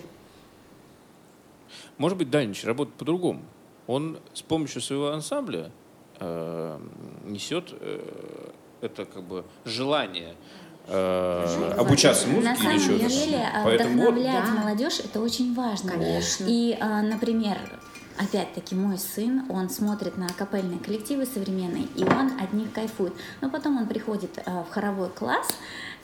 Может 1.98 2.18
быть, 2.18 2.30
Данич 2.30 2.66
работает 2.66 2.96
по-другому. 2.98 3.41
Он 3.88 4.20
с 4.34 4.42
помощью 4.42 4.82
своего 4.82 5.10
ансамбля 5.10 5.72
э, 6.20 6.80
несет 7.26 7.74
э, 7.80 8.52
это 8.82 9.06
как 9.06 9.24
бы 9.24 9.46
желание 9.64 10.36
э, 10.88 11.74
обучаться 11.78 12.28
На 12.28 12.34
музыке 12.36 12.52
или 12.52 12.58
самом 12.58 12.80
чего-то. 12.80 13.08
деле, 13.10 13.50
а, 13.54 13.64
Поэтому 13.64 14.04
вот, 14.04 14.14
вдохновлять 14.14 14.46
да. 14.46 14.62
молодежь 14.62 15.00
это 15.00 15.22
очень 15.22 15.54
важно. 15.54 15.92
Конечно. 15.92 16.46
И, 16.48 16.78
а, 16.80 17.02
например, 17.02 17.58
опять-таки 18.18 18.76
мой 18.76 18.98
сын, 18.98 19.46
он 19.50 19.70
смотрит 19.70 20.18
на 20.18 20.28
капельные 20.30 20.80
коллективы 20.80 21.26
современные, 21.26 21.86
и 21.96 22.04
он 22.04 22.32
от 22.40 22.54
них 22.54 22.72
кайфует. 22.72 23.14
Но 23.42 23.50
потом 23.50 23.78
он 23.78 23.88
приходит 23.88 24.40
а, 24.46 24.64
в 24.64 24.70
хоровой 24.70 25.10
класс, 25.10 25.48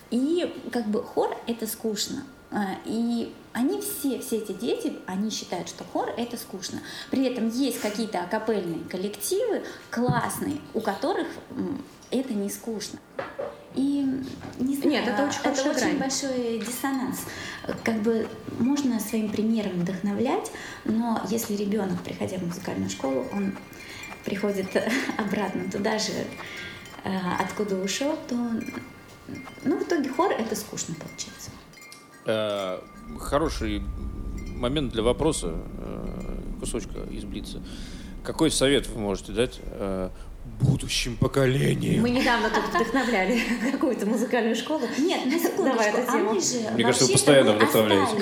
и 0.09 0.53
как 0.71 0.87
бы 0.87 1.01
хор 1.03 1.35
это 1.47 1.67
скучно. 1.67 2.23
А, 2.51 2.77
И 2.85 3.33
они 3.53 3.81
все, 3.81 4.19
все 4.19 4.37
эти 4.37 4.51
дети, 4.51 4.93
они 5.05 5.29
считают, 5.29 5.69
что 5.69 5.83
хор 5.85 6.09
это 6.17 6.37
скучно. 6.37 6.81
При 7.09 7.25
этом 7.25 7.49
есть 7.49 7.79
какие-то 7.79 8.21
акапельные 8.21 8.83
коллективы 8.89 9.63
классные, 9.89 10.57
у 10.73 10.81
которых 10.81 11.27
это 12.11 12.33
не 12.33 12.49
скучно. 12.49 12.99
И 13.73 14.05
не 14.59 14.75
знаю, 14.75 14.89
Нет, 14.89 15.07
это 15.07 15.23
очень 15.23 15.39
хорошая 15.39 15.71
очень 15.71 15.79
грань. 15.79 15.97
большой 15.97 16.59
диссонанс. 16.59 17.19
Как 17.85 18.01
бы 18.01 18.27
можно 18.59 18.99
своим 18.99 19.29
примером 19.29 19.79
вдохновлять, 19.79 20.51
но 20.83 21.21
если 21.29 21.55
ребенок, 21.55 22.01
приходя 22.03 22.37
в 22.37 22.43
музыкальную 22.43 22.89
школу, 22.89 23.25
он 23.31 23.53
приходит 24.25 24.67
обратно 25.17 25.71
туда 25.71 25.97
же, 25.99 26.11
э, 27.05 27.17
откуда 27.39 27.77
ушел, 27.77 28.17
то 28.27 28.35
ну, 29.63 29.77
в 29.77 29.83
итоге 29.83 30.09
хор 30.09 30.31
это 30.33 30.55
скучно 30.55 30.93
получается. 30.95 31.51
Э, 32.25 32.79
хороший 33.19 33.81
момент 34.55 34.93
для 34.93 35.01
вопроса, 35.01 35.55
э, 35.79 36.59
кусочка 36.59 36.99
из 37.09 37.23
Блица. 37.23 37.61
Какой 38.23 38.51
совет 38.51 38.87
вы 38.87 38.99
можете 39.01 39.31
дать 39.31 39.59
э, 39.63 40.09
будущим 40.59 41.17
поколениям? 41.17 42.03
Мы 42.03 42.11
недавно 42.11 42.49
тут 42.49 42.63
вдохновляли 42.69 43.41
какую-то 43.71 44.05
музыкальную 44.05 44.55
школу. 44.55 44.81
Нет, 44.99 45.25
на 45.25 45.39
секундочку, 45.39 45.63
Давай 45.63 45.89
эту 45.89 46.01
а 46.01 46.11
тему. 46.11 46.33
мы 46.33 46.41
же 46.41 46.69
Мне 46.73 46.83
кажется, 46.83 47.05
вы 47.05 47.13
постоянно 47.13 47.53
вдохновляете. 47.53 48.17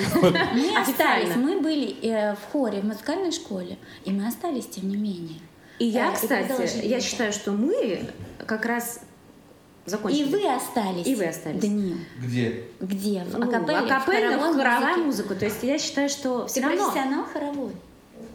Мы 0.54 0.78
остались, 0.78 1.36
мы 1.36 1.60
были 1.60 1.96
в 2.36 2.52
хоре 2.52 2.80
в 2.80 2.84
музыкальной 2.84 3.32
школе, 3.32 3.76
и 4.04 4.10
мы 4.10 4.26
остались, 4.26 4.66
тем 4.66 4.88
не 4.88 4.96
менее. 4.96 5.40
И 5.78 5.86
я, 5.86 6.12
кстати, 6.12 6.86
я 6.86 7.00
считаю, 7.00 7.32
что 7.32 7.52
мы 7.52 8.06
как 8.46 8.64
раз 8.64 9.00
закончили. 9.86 10.22
И 10.22 10.24
вы 10.30 10.48
остались. 10.54 11.06
И 11.06 11.14
вы 11.14 11.24
остались. 11.26 11.60
Даниил. 11.60 11.96
Где? 12.18 12.64
Где? 12.80 13.24
В 13.24 13.38
Ну, 13.38 13.48
акапелле, 13.48 14.36
в 14.36 14.40
хоровая 14.40 14.96
музыке. 14.96 15.00
музыка. 15.00 15.34
То 15.34 15.44
есть 15.46 15.62
я 15.62 15.78
считаю, 15.78 16.08
что 16.08 16.46
все 16.46 16.60
Ты 16.60 16.66
равно... 16.68 16.84
профессионал 16.90 17.24
хоровой. 17.32 17.72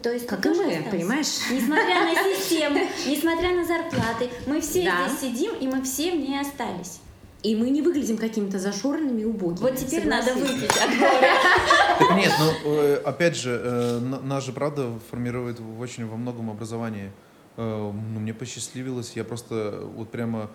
То 0.02 0.12
есть 0.12 0.26
Как 0.26 0.44
и 0.44 0.48
мы, 0.50 0.66
остался. 0.66 0.90
понимаешь? 0.90 1.26
Несмотря 1.50 2.04
на 2.04 2.14
систему, 2.36 2.78
несмотря 3.06 3.54
на 3.56 3.64
зарплаты, 3.64 4.28
мы 4.46 4.60
все 4.60 4.84
Да. 4.84 5.08
здесь 5.08 5.20
сидим, 5.20 5.54
и 5.54 5.66
мы 5.66 5.82
все 5.82 6.12
в 6.12 6.16
ней 6.16 6.40
остались. 6.40 7.00
И 7.42 7.54
мы 7.54 7.70
не 7.70 7.80
выглядим 7.82 8.16
какими-то 8.16 8.58
зашоренными 8.58 9.20
и 9.22 9.24
убогими. 9.24 9.62
Вот 9.62 9.76
теперь 9.76 10.06
надо 10.08 10.34
выпить. 10.34 10.70
Так 11.98 12.16
нет, 12.16 12.32
ну, 12.38 12.72
э, 12.74 12.96
опять 13.04 13.36
же, 13.36 13.58
э, 13.62 13.98
на- 14.00 14.20
нас 14.20 14.44
же, 14.44 14.52
правда, 14.52 14.98
формирует 15.10 15.58
очень 15.80 16.06
во 16.06 16.16
многом 16.16 16.50
образование. 16.50 17.10
Э, 17.56 17.90
Ну, 17.92 18.20
мне 18.20 18.34
посчастливилось, 18.34 19.12
я 19.14 19.24
просто 19.24 19.80
вот 19.94 20.10
прямо 20.10 20.50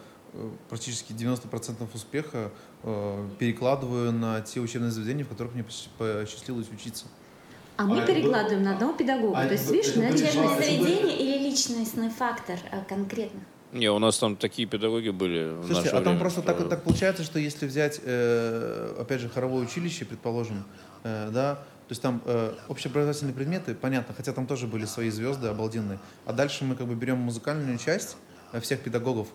практически 0.69 1.13
90% 1.13 1.87
успеха 1.93 2.51
э, 2.83 3.27
перекладываю 3.39 4.11
на 4.11 4.41
те 4.41 4.59
учебные 4.59 4.91
заведения, 4.91 5.25
в 5.25 5.29
которых 5.29 5.53
мне 5.53 5.63
пос- 5.63 5.89
посчастливилось 5.97 6.69
учиться. 6.73 7.05
А 7.77 7.85
мы 7.85 8.01
А, 8.01 8.05
перекладываем 8.05 8.63
на 8.63 8.73
одного 8.73 8.93
педагога. 8.93 9.37
а 9.39 9.45
То 9.47 9.53
есть, 9.53 9.65
это- 9.65 9.73
видишь, 9.73 9.89
это 9.91 9.99
на 10.01 10.09
Учебное 10.13 10.55
заведение 10.61 11.17
или 11.17 11.37
личностный 11.49 12.09
фактор 12.09 12.59
а, 12.71 12.83
конкретно? 12.83 13.41
Не, 13.73 13.89
у 13.89 13.99
нас 13.99 14.17
там 14.19 14.35
такие 14.35 14.67
педагоги 14.67 15.09
были 15.09 15.53
в 15.53 15.65
Слушайте, 15.65 15.73
наше 15.75 15.89
а 15.89 15.91
там 15.93 16.03
время, 16.03 16.19
просто 16.19 16.41
что- 16.41 16.53
так, 16.53 16.69
так 16.69 16.83
получается, 16.83 17.23
что 17.23 17.39
если 17.39 17.65
взять, 17.65 18.01
э, 18.03 18.95
опять 18.99 19.21
же, 19.21 19.29
хоровое 19.29 19.63
училище, 19.63 20.05
предположим, 20.05 20.65
э, 21.03 21.29
да, 21.31 21.55
то 21.55 21.91
есть 21.93 22.01
там 22.01 22.21
э, 22.25 22.53
общеобразовательные 22.67 23.33
предметы, 23.33 23.73
понятно, 23.73 24.13
хотя 24.13 24.33
там 24.33 24.45
тоже 24.45 24.67
были 24.67 24.85
свои 24.85 25.09
звезды 25.09 25.47
обалденные, 25.47 25.99
а 26.25 26.33
дальше 26.33 26.65
мы 26.65 26.75
как 26.75 26.87
бы 26.87 26.95
берем 26.95 27.17
музыкальную 27.17 27.77
часть 27.77 28.17
э, 28.51 28.59
всех 28.59 28.81
педагогов, 28.81 29.29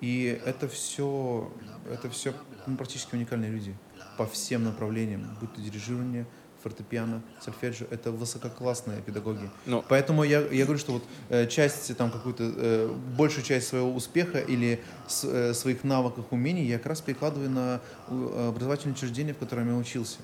и 0.00 0.40
это 0.44 0.68
все, 0.68 1.50
это 1.90 2.08
все 2.10 2.32
ну, 2.66 2.76
практически 2.76 3.14
уникальные 3.14 3.50
люди 3.50 3.74
по 4.16 4.26
всем 4.26 4.64
направлениям, 4.64 5.36
будь 5.40 5.52
то 5.54 5.60
дирижирование, 5.60 6.26
фортепиано, 6.62 7.22
сольфеджио, 7.40 7.86
это 7.90 8.10
высококлассные 8.10 9.00
педагоги. 9.02 9.48
Ну, 9.66 9.84
Поэтому 9.88 10.24
я, 10.24 10.40
я 10.40 10.64
говорю, 10.64 10.78
что 10.80 10.92
вот 10.92 11.04
э, 11.28 11.46
часть, 11.46 11.96
там, 11.96 12.10
какую-то, 12.10 12.42
э, 12.56 12.92
большую 13.16 13.44
часть 13.44 13.68
своего 13.68 13.92
успеха 13.94 14.38
или 14.40 14.80
с- 15.06 15.24
э, 15.24 15.54
своих 15.54 15.84
навыков, 15.84 16.24
умений 16.30 16.64
я 16.64 16.78
как 16.78 16.86
раз 16.86 17.00
перекладываю 17.02 17.50
на 17.50 17.80
э, 18.08 18.48
образовательное 18.48 18.94
учреждение, 18.96 19.34
в 19.34 19.38
котором 19.38 19.68
я 19.68 19.76
учился. 19.76 20.18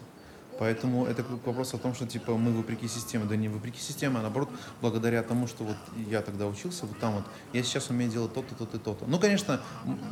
Поэтому 0.58 1.06
это 1.06 1.22
к 1.22 1.46
вопросу 1.46 1.76
о 1.76 1.78
том, 1.78 1.94
что 1.94 2.06
типа 2.06 2.36
мы 2.36 2.52
вопреки 2.52 2.88
системе. 2.88 3.24
Да 3.24 3.36
не 3.36 3.48
вопреки 3.48 3.80
системе, 3.80 4.18
а 4.18 4.22
наоборот, 4.22 4.50
благодаря 4.80 5.22
тому, 5.22 5.46
что 5.46 5.64
вот 5.64 5.76
я 6.08 6.22
тогда 6.22 6.46
учился, 6.46 6.86
вот 6.86 6.98
там 6.98 7.14
вот, 7.14 7.24
я 7.52 7.62
сейчас 7.62 7.90
умею 7.90 8.10
делать 8.10 8.32
то-то, 8.32 8.54
то-то 8.54 8.78
то-то. 8.78 9.06
Ну, 9.06 9.18
конечно, 9.18 9.60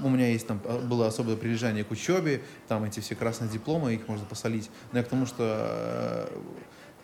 у 0.02 0.08
меня 0.08 0.28
есть 0.28 0.46
там, 0.46 0.60
а, 0.64 0.78
было 0.80 1.06
особое 1.06 1.36
прилежание 1.36 1.84
к 1.84 1.90
учебе, 1.90 2.42
там 2.68 2.84
эти 2.84 3.00
все 3.00 3.14
красные 3.14 3.50
дипломы, 3.50 3.94
их 3.94 4.08
можно 4.08 4.24
посолить. 4.26 4.70
Но 4.92 4.98
я 4.98 5.04
к 5.04 5.08
тому, 5.08 5.26
что 5.26 5.36
э, 5.40 6.28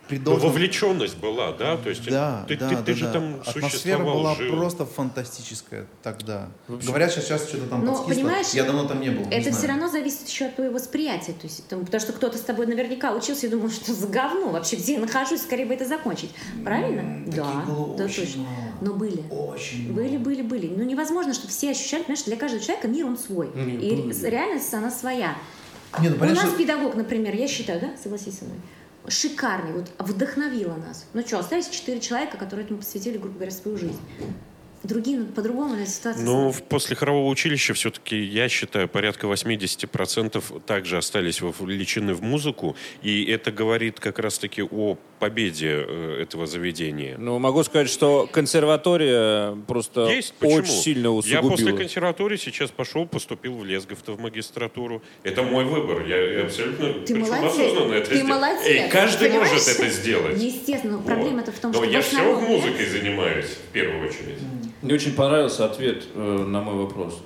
при 0.08 0.18
Ну, 0.18 0.24
должном- 0.24 0.52
вовлеченность 0.52 1.16
была, 1.18 1.52
да? 1.52 1.76
То 1.76 1.88
есть 1.90 2.04
да, 2.08 2.44
ты, 2.46 2.56
да, 2.56 2.68
ты- 2.68 2.76
да, 2.76 2.82
ты 2.82 2.94
же 2.94 3.04
да. 3.06 3.12
там 3.12 3.40
Атмосфера 3.46 3.98
была 4.04 4.34
жил. 4.34 4.56
просто 4.56 4.86
фантастическая 4.86 5.86
тогда. 6.02 6.48
В 6.68 6.74
общем- 6.74 6.88
Говорят, 6.88 7.10
что 7.10 7.20
сейчас 7.22 7.48
что-то 7.48 7.66
там 7.66 7.84
Но, 7.84 7.92
подскисло. 7.94 8.14
понимаешь, 8.14 8.46
Я 8.50 8.64
давно 8.64 8.84
там 8.86 9.00
не 9.00 9.10
был. 9.10 9.26
не 9.26 9.32
Это 9.34 9.42
знаю. 9.50 9.56
все 9.56 9.66
равно 9.66 9.88
зависит 9.88 10.28
еще 10.28 10.46
от 10.46 10.56
твоего 10.56 10.74
восприятия. 10.74 11.32
То 11.32 11.46
есть, 11.46 11.66
там, 11.68 11.84
потому 11.84 12.00
что 12.00 12.12
кто-то 12.12 12.38
с 12.38 12.42
тобой 12.42 12.66
наверняка 12.66 13.12
учился 13.14 13.46
и 13.46 13.50
думал, 13.50 13.70
что 13.70 13.92
за 13.92 14.06
говно 14.06 14.50
вообще, 14.50 14.76
где 14.76 14.94
я 14.94 15.00
нахожусь, 15.00 15.42
скорее 15.42 15.66
бы 15.66 15.74
это 15.74 15.84
закончить. 15.86 16.30
Правильно? 16.64 17.00
М, 17.00 17.30
да, 17.30 17.64
да, 17.66 17.72
очень 18.04 18.24
точно. 18.24 18.42
мало. 18.42 18.56
Но 18.82 18.92
были. 18.94 19.22
Очень 19.30 19.92
Были, 19.92 20.16
были, 20.18 20.42
были. 20.42 20.66
Ну 20.68 20.84
невозможно, 20.84 21.32
чтобы 21.34 21.48
все 21.48 21.70
ощущали, 21.70 22.02
понимаешь, 22.02 22.24
для 22.24 22.36
каждого 22.36 22.62
человека 22.62 22.88
мир 22.88 23.06
он 23.06 23.16
свой. 23.18 23.50
Ну, 23.54 23.66
И 23.66 23.72
были. 23.96 24.26
реальность 24.26 24.72
она 24.74 24.90
своя. 24.90 25.36
Не, 26.00 26.10
ну, 26.10 26.16
У 26.20 26.24
нас 26.28 26.38
что- 26.40 26.50
педагог, 26.58 26.94
например, 26.94 27.34
я 27.34 27.48
считаю, 27.48 27.80
да, 27.80 27.88
согласись 28.02 28.38
со 28.38 28.44
мной, 28.44 28.58
шикарный, 29.08 29.72
вот 29.72 29.90
вдохновила 29.98 30.74
нас. 30.74 31.06
Ну 31.14 31.22
что, 31.22 31.38
остались 31.38 31.68
четыре 31.68 32.00
человека, 32.00 32.36
которые 32.36 32.64
этому 32.64 32.80
посвятили, 32.80 33.18
грубо 33.18 33.34
говоря, 33.36 33.50
свою 33.50 33.76
жизнь. 33.76 34.00
Другим, 34.86 35.26
по-другому 35.26 35.74
на 35.76 35.86
ситуацию. 35.86 36.24
Ну, 36.24 36.50
в- 36.50 36.62
после 36.62 36.96
хорового 36.96 37.28
училища 37.28 37.74
все-таки, 37.74 38.16
я 38.22 38.48
считаю, 38.48 38.88
порядка 38.88 39.26
80% 39.26 40.60
также 40.66 40.96
остались 40.98 41.40
вовлечены 41.40 42.14
в 42.14 42.22
музыку, 42.22 42.76
и 43.02 43.24
это 43.24 43.50
говорит 43.52 44.00
как 44.00 44.18
раз-таки 44.18 44.62
о 44.62 44.96
победе 45.18 45.84
э, 45.86 46.18
этого 46.22 46.46
заведения. 46.46 47.16
Ну, 47.18 47.38
могу 47.38 47.62
сказать, 47.64 47.88
что 47.88 48.28
консерватория 48.30 49.54
просто 49.66 50.06
Есть, 50.08 50.34
почему? 50.34 50.58
очень 50.58 50.72
сильно 50.72 51.06
Я 51.08 51.40
после 51.40 51.40
усугубила. 51.54 51.76
консерватории 51.78 52.36
сейчас 52.36 52.70
пошел, 52.70 53.06
поступил 53.06 53.54
в 53.56 53.64
Лесговто 53.64 54.12
в 54.12 54.20
магистратуру. 54.20 55.02
Это 55.22 55.42
мой 55.42 55.64
выбор. 55.64 56.04
Я, 56.06 56.16
я 56.40 56.42
абсолютно 56.44 56.92
Ты 56.92 57.14
причем 57.14 57.20
молодец. 57.30 57.52
осознанно 57.52 57.94
это 57.94 58.10
Ты 58.10 58.16
сделал. 58.16 58.28
молодец. 58.40 58.66
Эй, 58.66 58.90
каждый 58.90 59.28
Понимаешь? 59.30 59.52
может 59.52 59.68
это 59.68 59.88
сделать. 59.88 60.42
Естественно, 60.42 60.96
Вот. 60.98 61.06
проблема-то 61.06 61.52
в 61.52 61.58
том, 61.58 61.72
Но 61.72 61.82
что 61.82 61.90
я 61.90 62.00
в 62.00 62.04
все 62.04 62.16
основном, 62.18 62.44
музыкой 62.44 62.86
занимаюсь, 62.86 63.46
в 63.46 63.72
первую 63.72 64.08
очередь. 64.08 64.38
Мне 64.82 64.94
очень 64.94 65.14
понравился 65.14 65.64
ответ 65.64 66.04
э, 66.14 66.44
на 66.46 66.60
мой 66.60 66.74
вопрос. 66.74 67.22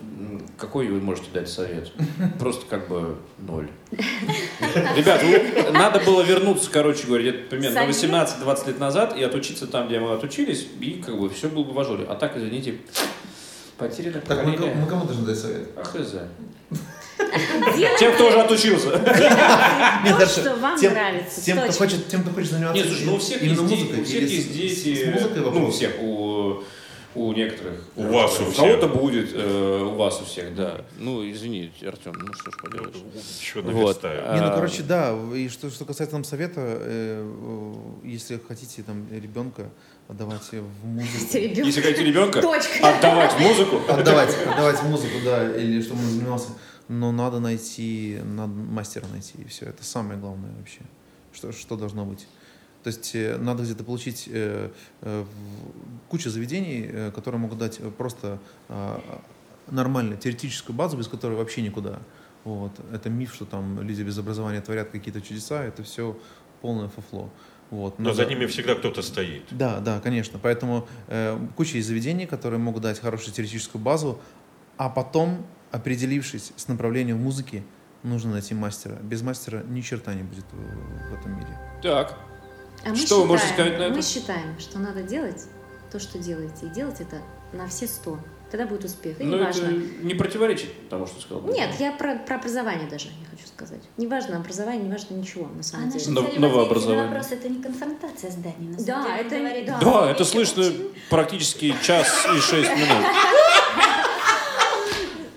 Какой 0.57 0.87
вы 0.89 1.01
можете 1.01 1.29
дать 1.33 1.49
совет? 1.49 1.91
Просто 2.39 2.65
как 2.69 2.89
бы 2.89 3.17
ноль. 3.39 3.69
Ребят, 4.97 5.23
надо 5.73 6.01
было 6.01 6.23
вернуться, 6.23 6.71
короче 6.71 7.07
говоря, 7.07 7.31
где-то 7.31 7.49
примерно 7.49 7.87
на 7.87 7.93
Совет? 7.93 8.29
18-20 8.45 8.67
лет 8.69 8.79
назад 8.79 9.17
и 9.17 9.23
отучиться 9.23 9.67
там, 9.67 9.89
где 9.89 9.99
мы 10.01 10.13
отучились, 10.13 10.67
и 10.81 11.03
как 11.05 11.19
бы 11.19 11.29
все 11.31 11.49
было 11.49 11.65
бы 11.65 11.73
в 11.73 11.81
ажуре. 11.81 12.05
А 12.09 12.15
так, 12.15 12.37
извините, 12.37 12.77
потеряно 13.79 14.21
Так, 14.21 14.45
мы, 14.45 14.57
кому 14.87 15.07
должны 15.07 15.27
дать 15.27 15.39
совет? 15.39 15.69
А 15.77 15.83
хз. 15.83 16.15
Тем, 17.99 18.15
кто 18.15 18.29
уже 18.29 18.41
отучился. 18.41 18.91
Нет, 20.05 20.19
То, 20.19 20.27
что 20.27 20.57
вам 20.57 20.79
тем, 20.79 20.93
нравится, 20.93 21.41
Тем, 21.45 21.59
кто 21.59 21.73
хочет, 21.73 22.09
тем, 22.09 22.23
кто 22.23 22.33
хочет 22.33 22.51
заниматься 22.51 22.77
Нет, 22.83 22.87
слушай, 22.87 23.07
ну 23.07 23.15
у 23.15 23.19
всех 23.19 23.43
есть, 23.43 23.67
дети, 23.67 23.81
музыкой. 23.83 24.01
у 24.01 24.05
всех 24.05 24.23
есть 24.23 24.51
с- 24.51 24.53
дети, 24.55 25.05
С, 25.05 25.15
музыкой 25.15 25.41
ну, 25.43 25.49
у 25.49 25.51
вопрос. 25.51 25.75
всех, 25.75 25.91
у, 26.03 26.63
у 27.15 27.33
некоторых. 27.33 27.81
У 27.97 28.03
вас 28.05 28.39
у 28.41 28.45
У 28.45 28.51
всех. 28.51 28.57
кого-то 28.57 28.89
будет, 28.89 29.31
э, 29.35 29.83
у 29.83 29.97
вас 29.97 30.21
у 30.21 30.25
всех, 30.25 30.55
да. 30.55 30.85
Ну, 30.99 31.29
извини, 31.31 31.73
Артем, 31.87 32.13
ну 32.13 32.33
что 32.35 32.51
ж 32.51 32.55
поделаешь. 32.63 32.97
Еще 33.41 33.61
Вот. 33.63 33.73
наверстаю. 33.73 34.35
Не, 34.35 34.41
ну, 34.41 34.47
А, 34.47 34.55
короче, 34.55 34.83
да, 34.83 35.17
и 35.35 35.49
что, 35.49 35.71
что 35.71 35.85
касается 35.85 36.13
там 36.17 36.25
совета, 36.25 36.61
э, 36.61 37.25
э, 37.25 37.75
если 38.09 38.39
хотите 38.47 38.83
там 38.83 39.07
ребенка 39.11 39.71
отдавать 40.09 40.43
в 40.53 40.87
музыку. 40.87 41.37
Если 41.39 41.81
хотите 41.81 42.05
ребенка, 42.05 42.41
Точка. 42.43 42.89
отдавать 42.97 43.33
в 43.33 43.41
музыку. 43.41 43.77
отдавать, 43.89 44.37
отдавать 44.47 44.83
музыку, 44.85 45.15
да, 45.25 45.57
или 45.57 45.81
чтобы 45.83 46.01
он 46.03 46.11
занимался, 46.11 46.49
но 46.89 47.13
надо 47.13 47.39
найти, 47.41 48.19
надо 48.25 48.53
мастера 48.53 49.07
найти, 49.13 49.35
и 49.39 49.45
все, 49.47 49.67
это 49.67 49.85
самое 49.85 50.19
главное 50.19 50.51
вообще, 50.59 50.81
что, 51.33 51.53
что 51.53 51.77
должно 51.77 52.05
быть. 52.05 52.27
То 52.83 52.89
есть 52.89 53.15
э, 53.15 53.37
надо 53.37 53.63
где-то 53.63 53.85
получить 53.85 54.29
э, 54.31 54.71
э, 55.03 55.25
кучу 56.09 56.31
заведений, 56.31 56.89
э, 56.91 57.11
которые 57.15 57.41
могут 57.41 57.59
дать 57.59 57.79
просто 57.97 58.39
а, 58.69 59.01
нормальную 59.71 60.19
теоретическую 60.19 60.75
базу, 60.75 60.97
без 60.97 61.09
которой 61.09 61.37
вообще 61.37 61.63
никуда. 61.63 61.99
Вот. 62.45 62.73
Это 62.93 63.11
миф, 63.11 63.35
что 63.35 63.45
там 63.45 63.83
люди 63.83 64.03
без 64.03 64.19
образования 64.19 64.61
творят 64.61 64.91
какие-то 64.91 65.21
чудеса, 65.21 65.63
это 65.63 65.83
все 65.83 66.19
полное 66.63 66.89
фуфло. 66.89 67.31
Вот. 67.71 67.99
Но 67.99 68.11
Надо- 68.11 68.17
за 68.17 68.25
ними 68.25 68.47
всегда 68.47 68.75
кто-то 68.75 69.03
стоит. 69.03 69.45
да, 69.51 69.79
да, 69.81 70.01
конечно. 70.01 70.39
Поэтому 70.43 70.89
э, 71.09 71.39
куча 71.57 71.77
есть 71.77 71.89
заведений, 71.89 72.27
которые 72.27 72.59
могут 72.59 72.83
дать 72.83 72.99
хорошую 72.99 73.33
теоретическую 73.35 73.81
базу, 73.81 74.19
а 74.77 74.89
потом, 74.89 75.47
определившись 75.71 76.53
с 76.57 76.67
направлением 76.67 77.19
музыки, 77.19 77.63
нужно 78.03 78.33
найти 78.33 78.55
мастера. 78.55 78.97
Без 79.03 79.23
мастера 79.23 79.63
ни 79.69 79.83
черта 79.83 80.15
не 80.15 80.23
будет 80.23 80.47
в, 80.51 81.11
в 81.11 81.15
этом 81.15 81.37
мире. 81.37 81.59
Так, 81.83 82.19
А 82.85 82.89
мы 82.91 82.97
Что 82.97 83.21
вы 83.21 83.27
можете 83.27 83.49
считаем- 83.49 83.55
сказать 83.69 83.79
на 83.79 83.83
это? 83.85 83.95
Мы 83.95 84.03
считаем, 84.03 84.59
что 84.59 84.79
надо 84.79 85.03
делать 85.03 85.43
то, 85.93 85.99
что 85.99 86.19
делаете, 86.19 86.67
и 86.67 86.69
делать 86.69 87.01
это 87.01 87.17
на 87.53 87.67
все 87.69 87.87
сто. 87.87 88.19
Тогда 88.51 88.67
будет 88.67 88.85
успех. 88.85 89.21
И 89.21 89.25
ну 89.25 89.37
это 89.37 89.59
неважно. 89.59 89.83
не 90.03 90.15
противоречит 90.15 90.89
тому, 90.89 91.07
что 91.07 91.21
сказал. 91.21 91.43
Нет, 91.53 91.71
я 91.79 91.93
про, 91.93 92.17
про 92.17 92.37
образование 92.37 92.89
даже 92.89 93.07
не 93.09 93.25
хочу 93.31 93.47
сказать. 93.47 93.81
Неважно 93.97 94.39
образование, 94.39 94.83
неважно 94.89 95.15
ничего, 95.15 95.47
на 95.47 95.61
А 95.61 95.63
самом 95.63 95.87
наша 95.91 95.99
деле. 96.01 96.13
Но- 96.21 96.49
новое 96.49 96.65
образование. 96.67 97.07
вопрос 97.07 97.31
это 97.31 97.49
не 97.49 97.63
конфронтация 97.63 98.31
с 98.31 98.35
Даней. 98.37 98.69
На 98.71 98.77
Да, 98.79 99.03
самом 99.03 99.07
деле 99.19 99.21
это- 99.27 99.37
говорит, 99.39 99.67
да. 99.67 99.79
Да, 99.81 100.11
это 100.11 100.23
очень- 100.23 100.33
слышно 100.47 100.65
практически 101.11 101.77
час 101.83 102.27
и 102.35 102.41
шесть 102.41 102.71
минут. 102.71 103.07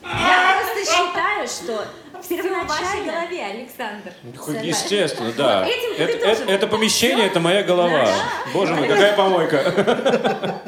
Я 0.03 0.59
просто 0.61 0.91
считаю, 0.91 1.47
что 1.47 1.85
Всё 2.23 2.35
в 2.37 2.67
вашей 2.67 2.83
первоначально... 3.01 3.11
голове, 3.11 3.45
Александр. 3.45 4.13
Хоть 4.37 4.63
Естественно, 4.63 5.31
да. 5.37 5.67
Этим 5.67 6.01
Это, 6.01 6.17
тоже 6.25 6.43
это- 6.43 6.51
это 6.51 6.67
помещение, 6.67 7.27
это 7.27 7.39
моя 7.39 7.63
голова. 7.63 8.07
Боже 8.53 8.73
мой, 8.75 8.87
какая 8.87 9.15
помойка. 9.15 10.61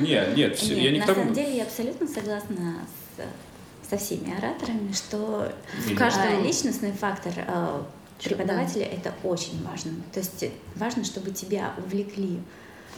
Нет, 0.00 0.36
нет, 0.36 0.56
все, 0.56 0.74
Нет, 0.74 0.84
я 0.84 0.90
не 0.92 0.98
на 0.98 1.04
к 1.04 1.06
тому. 1.06 1.20
самом 1.20 1.34
деле 1.34 1.56
я 1.56 1.62
абсолютно 1.64 2.06
согласна 2.06 2.74
с- 3.16 3.88
со 3.90 3.96
всеми 3.98 4.36
ораторами, 4.36 4.92
что 4.92 5.50
а, 6.00 6.40
личностный 6.42 6.92
фактор 6.92 7.32
а, 7.48 7.86
преподавателя 8.22 8.84
это 8.86 9.12
очень 9.22 9.64
важно. 9.66 9.92
То 10.12 10.20
есть 10.20 10.42
э, 10.42 10.50
важно, 10.74 11.04
чтобы 11.04 11.30
тебя 11.30 11.72
увлекли. 11.78 12.40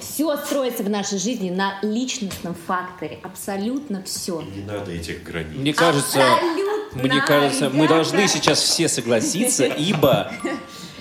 Все 0.01 0.37
строится 0.37 0.83
в 0.83 0.91
нашей 0.91 1.19
жизни 1.19 1.51
на 1.51 1.79
личностном 1.83 2.55
факторе. 2.55 3.19
Абсолютно 3.23 4.03
все. 4.03 4.41
Не 4.43 4.63
надо 4.65 4.93
этих 4.93 5.23
границ. 5.23 5.57
Мне 5.57 5.73
кажется, 5.73 6.21
мне 6.95 7.21
кажется, 7.21 7.71
мы 7.71 7.89
должны 7.89 8.27
сейчас 8.29 8.61
все 8.61 8.89
согласиться, 8.89 9.65
ибо 9.65 10.33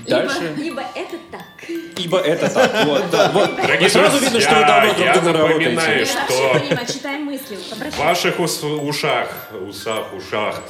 дальше, 0.07 0.53
Либо 0.57 0.81
это 0.95 1.17
так. 1.31 1.69
ибо 1.97 2.19
это 2.19 2.49
так. 2.49 2.85
Вот, 2.85 3.09
да, 3.11 3.31
вот. 3.33 3.55
Дорогие 3.55 3.89
сразу 3.89 4.17
видно, 4.19 4.39
что 4.39 4.55
вы 4.55 4.65
давно 4.65 4.93
друг 4.93 5.23
напоминаю, 5.23 6.05
работаете. 6.05 6.05
что-. 6.05 7.91
В 7.91 7.97
ваших 7.97 8.39
ушах, 8.39 9.49
усах, 9.67 10.13
ушах, 10.13 10.61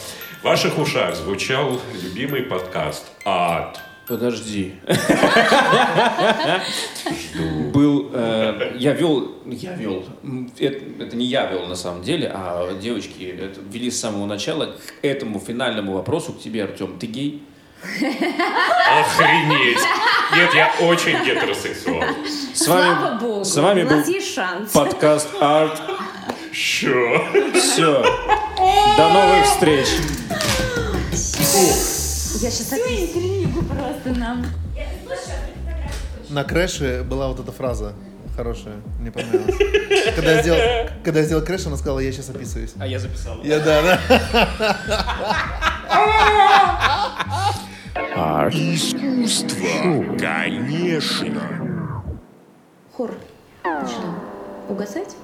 в 0.42 0.44
ваших 0.44 0.78
ушах 0.78 1.16
звучал 1.16 1.82
любимый 2.02 2.44
подкаст 2.44 3.06
«Ад». 3.26 3.80
Подожди. 4.08 4.74
Был, 7.74 8.10
э, 8.14 8.76
я 8.78 8.94
вел, 8.94 9.36
я 9.46 9.74
вел, 9.74 10.06
это, 10.58 11.04
это 11.04 11.16
не 11.16 11.26
я 11.26 11.46
вел 11.48 11.66
на 11.66 11.76
самом 11.76 12.04
деле, 12.04 12.32
а 12.34 12.74
девочки 12.82 13.24
это 13.38 13.60
вели 13.70 13.92
с 13.92 14.00
самого 14.00 14.26
начала 14.26 14.68
к 14.68 14.94
этому 15.06 15.40
финальному 15.40 15.94
вопросу 15.94 16.32
к 16.32 16.40
тебе, 16.42 16.64
Артем. 16.64 16.98
Ты 16.98 17.08
гей? 17.08 17.44
Охренеть! 17.84 19.80
Нет, 20.36 20.54
я 20.54 20.72
очень 20.88 21.24
гетеросексуал. 21.26 22.04
С 22.54 22.68
вами, 22.68 22.96
Слава 22.96 23.20
богу, 23.20 23.46
с 23.46 23.56
вами 23.58 23.84
у 23.84 23.88
был 23.90 23.98
нас 23.98 24.08
есть 24.08 24.34
шанс. 24.34 24.72
подкаст 24.72 25.28
Арт. 25.40 25.82
Чё? 26.54 27.24
Все. 27.54 28.04
До 28.98 29.10
новых 29.10 29.46
встреч. 29.46 29.88
Я 32.42 32.52
сейчас 32.52 32.72
опять... 32.74 33.37
Просто 33.64 34.20
нам. 34.20 34.46
На 36.30 36.44
crash 36.44 36.94
е 36.94 37.04
была 37.08 37.28
вот 37.30 37.40
эта 37.40 37.52
фраза 37.52 37.94
хорошая, 38.38 38.76
мне 39.00 39.12
понравилась. 39.12 39.56
Когда 40.16 40.34
я 40.34 40.42
сделал, 40.44 40.60
когда 41.04 41.20
я 41.22 41.26
сделал 41.26 41.44
crash, 41.44 41.66
она 41.66 41.76
сказала, 41.76 42.00
я 42.00 42.12
сейчас 42.12 42.30
описываюсь. 42.30 42.74
А 42.80 42.86
я 42.86 43.00
записал. 43.00 43.42
Я, 43.44 43.60
да, 43.60 43.82
да. 43.82 44.00
Искусство, 48.52 50.18
конечно. 50.20 51.42
Хор 52.94 53.12
начинал 53.64 54.16
угасать. 54.70 55.16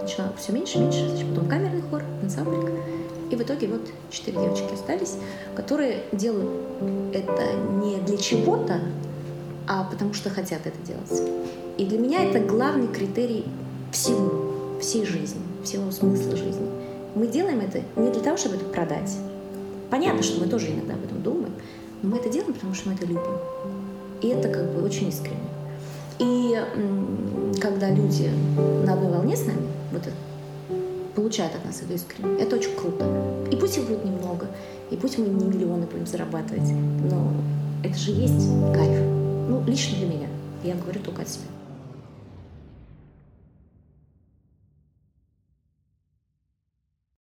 Начинал 0.00 0.34
все 0.38 0.52
меньше, 0.52 0.78
меньше. 0.78 1.08
Значит, 1.08 1.28
потом 1.28 1.48
камерный 1.48 1.82
хор, 1.82 2.02
ансамблик. 2.22 2.70
И 3.32 3.34
в 3.36 3.40
итоге 3.40 3.66
вот 3.66 3.80
четыре 4.10 4.36
девочки 4.42 4.74
остались, 4.74 5.14
которые 5.56 6.04
делают 6.12 6.50
это 7.14 7.54
не 7.82 7.96
для 7.96 8.18
чего-то, 8.18 8.78
а 9.66 9.84
потому 9.84 10.12
что 10.12 10.28
хотят 10.28 10.66
это 10.66 10.76
делать. 10.86 11.32
И 11.78 11.86
для 11.86 11.98
меня 11.98 12.24
это 12.24 12.40
главный 12.40 12.88
критерий 12.88 13.46
всего, 13.90 14.78
всей 14.82 15.06
жизни, 15.06 15.40
всего 15.64 15.90
смысла 15.90 16.36
жизни. 16.36 16.68
Мы 17.14 17.26
делаем 17.26 17.60
это 17.60 17.80
не 17.96 18.10
для 18.10 18.20
того, 18.20 18.36
чтобы 18.36 18.56
это 18.56 18.66
продать. 18.66 19.16
Понятно, 19.88 20.22
что 20.22 20.38
мы 20.38 20.46
тоже 20.46 20.70
иногда 20.70 20.92
об 20.92 21.02
этом 21.02 21.22
думаем, 21.22 21.54
но 22.02 22.10
мы 22.10 22.18
это 22.18 22.28
делаем, 22.28 22.52
потому 22.52 22.74
что 22.74 22.90
мы 22.90 22.96
это 22.96 23.06
любим. 23.06 23.38
И 24.20 24.28
это 24.28 24.50
как 24.50 24.70
бы 24.72 24.82
очень 24.84 25.08
искренне. 25.08 25.38
И 26.18 26.62
когда 27.62 27.88
люди 27.88 28.30
на 28.84 28.92
одной 28.92 29.10
волне 29.10 29.36
с 29.36 29.46
нами, 29.46 29.66
вот 29.90 30.02
это, 30.02 30.16
получают 31.14 31.54
от 31.54 31.64
нас 31.64 31.82
эту 31.82 31.94
искренне, 31.94 32.40
это 32.40 32.56
очень 32.56 32.74
круто. 32.76 33.06
И 33.50 33.56
пусть 33.56 33.78
их 33.78 33.84
будет 33.84 34.04
немного, 34.04 34.46
и 34.90 34.96
пусть 34.96 35.18
мы 35.18 35.26
не 35.26 35.44
миллионы 35.44 35.86
будем 35.86 36.06
зарабатывать, 36.06 36.70
но 37.10 37.32
это 37.82 37.96
же 37.96 38.10
есть 38.12 38.48
кайф. 38.74 39.00
Ну, 39.48 39.62
лично 39.66 39.98
для 39.98 40.06
меня. 40.06 40.28
Я 40.64 40.74
говорю 40.74 41.00
только 41.00 41.22
от 41.22 41.28
себя. 41.28 41.44